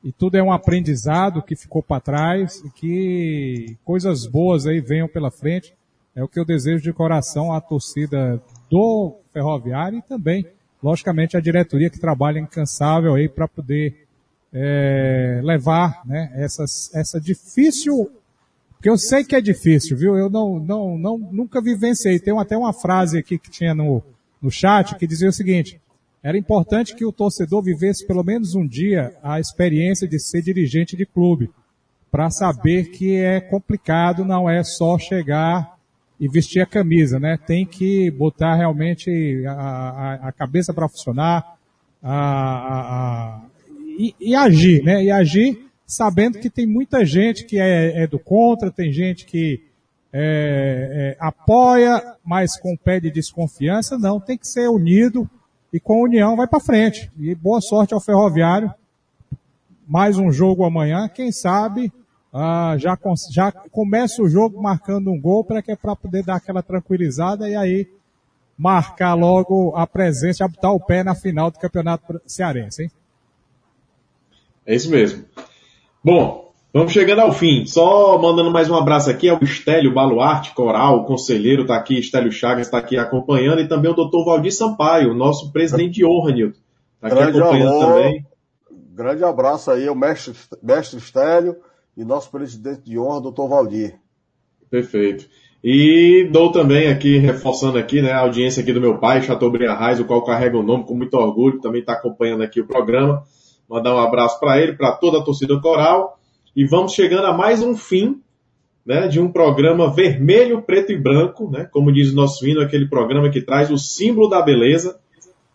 [0.04, 5.08] e tudo é um aprendizado que ficou para trás e que coisas boas aí venham
[5.08, 5.74] pela frente.
[6.16, 10.46] É o que eu desejo de coração à torcida do Ferroviário e também,
[10.84, 14.08] logicamente, a diretoria que trabalha incansável aí para poder
[14.52, 18.12] é, levar né, essas, essa difícil
[18.82, 20.18] porque eu sei que é difícil, viu?
[20.18, 22.20] Eu não, não, não, nunca vivenciei.
[22.20, 24.02] Tem até uma frase aqui que tinha no,
[24.42, 25.80] no chat que dizia o seguinte:
[26.24, 30.96] era importante que o torcedor vivesse pelo menos um dia a experiência de ser dirigente
[30.96, 31.50] de clube,
[32.12, 35.78] para saber que é complicado, não é só chegar
[36.20, 37.38] e vestir a camisa, né?
[37.48, 41.58] Tem que botar realmente a, a, a cabeça para funcionar,
[42.04, 43.42] a,
[43.98, 45.04] e, e agir, né?
[45.04, 49.62] E agir sabendo que tem muita gente que é, é do contra, tem gente que
[50.14, 55.30] é, é, apoia, mas com pé de desconfiança, não, tem que ser unido
[55.72, 57.12] e com união vai para frente.
[57.18, 58.74] E boa sorte ao Ferroviário.
[59.88, 61.92] Mais um jogo amanhã, quem sabe
[62.34, 62.98] ah, já,
[63.30, 67.50] já começa o jogo marcando um gol para que é para poder dar aquela tranquilizada
[67.50, 67.90] e aí
[68.58, 72.92] marcar logo a presença, botar o pé na final do Campeonato Cearense, hein?
[74.66, 75.26] É isso mesmo.
[76.04, 77.66] Bom, vamos chegando ao fim.
[77.66, 82.32] Só mandando mais um abraço aqui ao Estélio Baluarte, Coral, o conselheiro está aqui, Estélio
[82.32, 86.60] Chagas está aqui acompanhando, e também o doutor Valdir Sampaio, nosso presidente de honra, Nilton.
[86.96, 88.26] Está aqui grande acompanhando amor, também.
[88.94, 91.56] Grande abraço aí ao mestre, mestre Estélio
[91.98, 94.00] e nosso presidente de honra, doutor Valdir.
[94.70, 95.28] Perfeito.
[95.64, 100.00] E dou também aqui, reforçando aqui, né, a audiência aqui do meu pai, Chateaubriand Reis,
[100.00, 103.24] o qual carrega o nome com muito orgulho, também está acompanhando aqui o programa.
[103.70, 106.18] Mandar um abraço para ele, para toda a torcida coral.
[106.56, 108.22] E vamos chegando a mais um fim
[108.86, 112.88] né, de um programa vermelho, preto e branco, né, como diz o nosso hino, aquele
[112.88, 115.00] programa que traz o símbolo da beleza.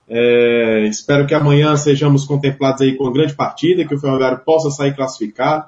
[0.09, 4.71] É, espero que amanhã sejamos contemplados aí com uma grande partida, que o Ferroviário possa
[4.71, 5.67] sair classificado,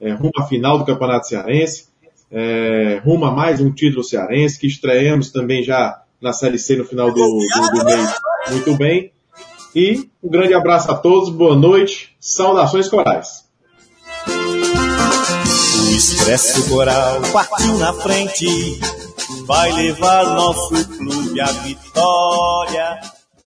[0.00, 1.88] é, rumo à final do Campeonato Cearense,
[2.30, 6.84] é, rumo a mais um título cearense, que estreemos também já na Série C no
[6.84, 8.14] final do, do, do mês
[8.50, 9.12] muito bem.
[9.74, 13.43] E um grande abraço a todos, boa noite, saudações corais.
[15.94, 18.80] Expresso Coral partiu na frente,
[19.46, 23.00] vai levar nosso clube à vitória.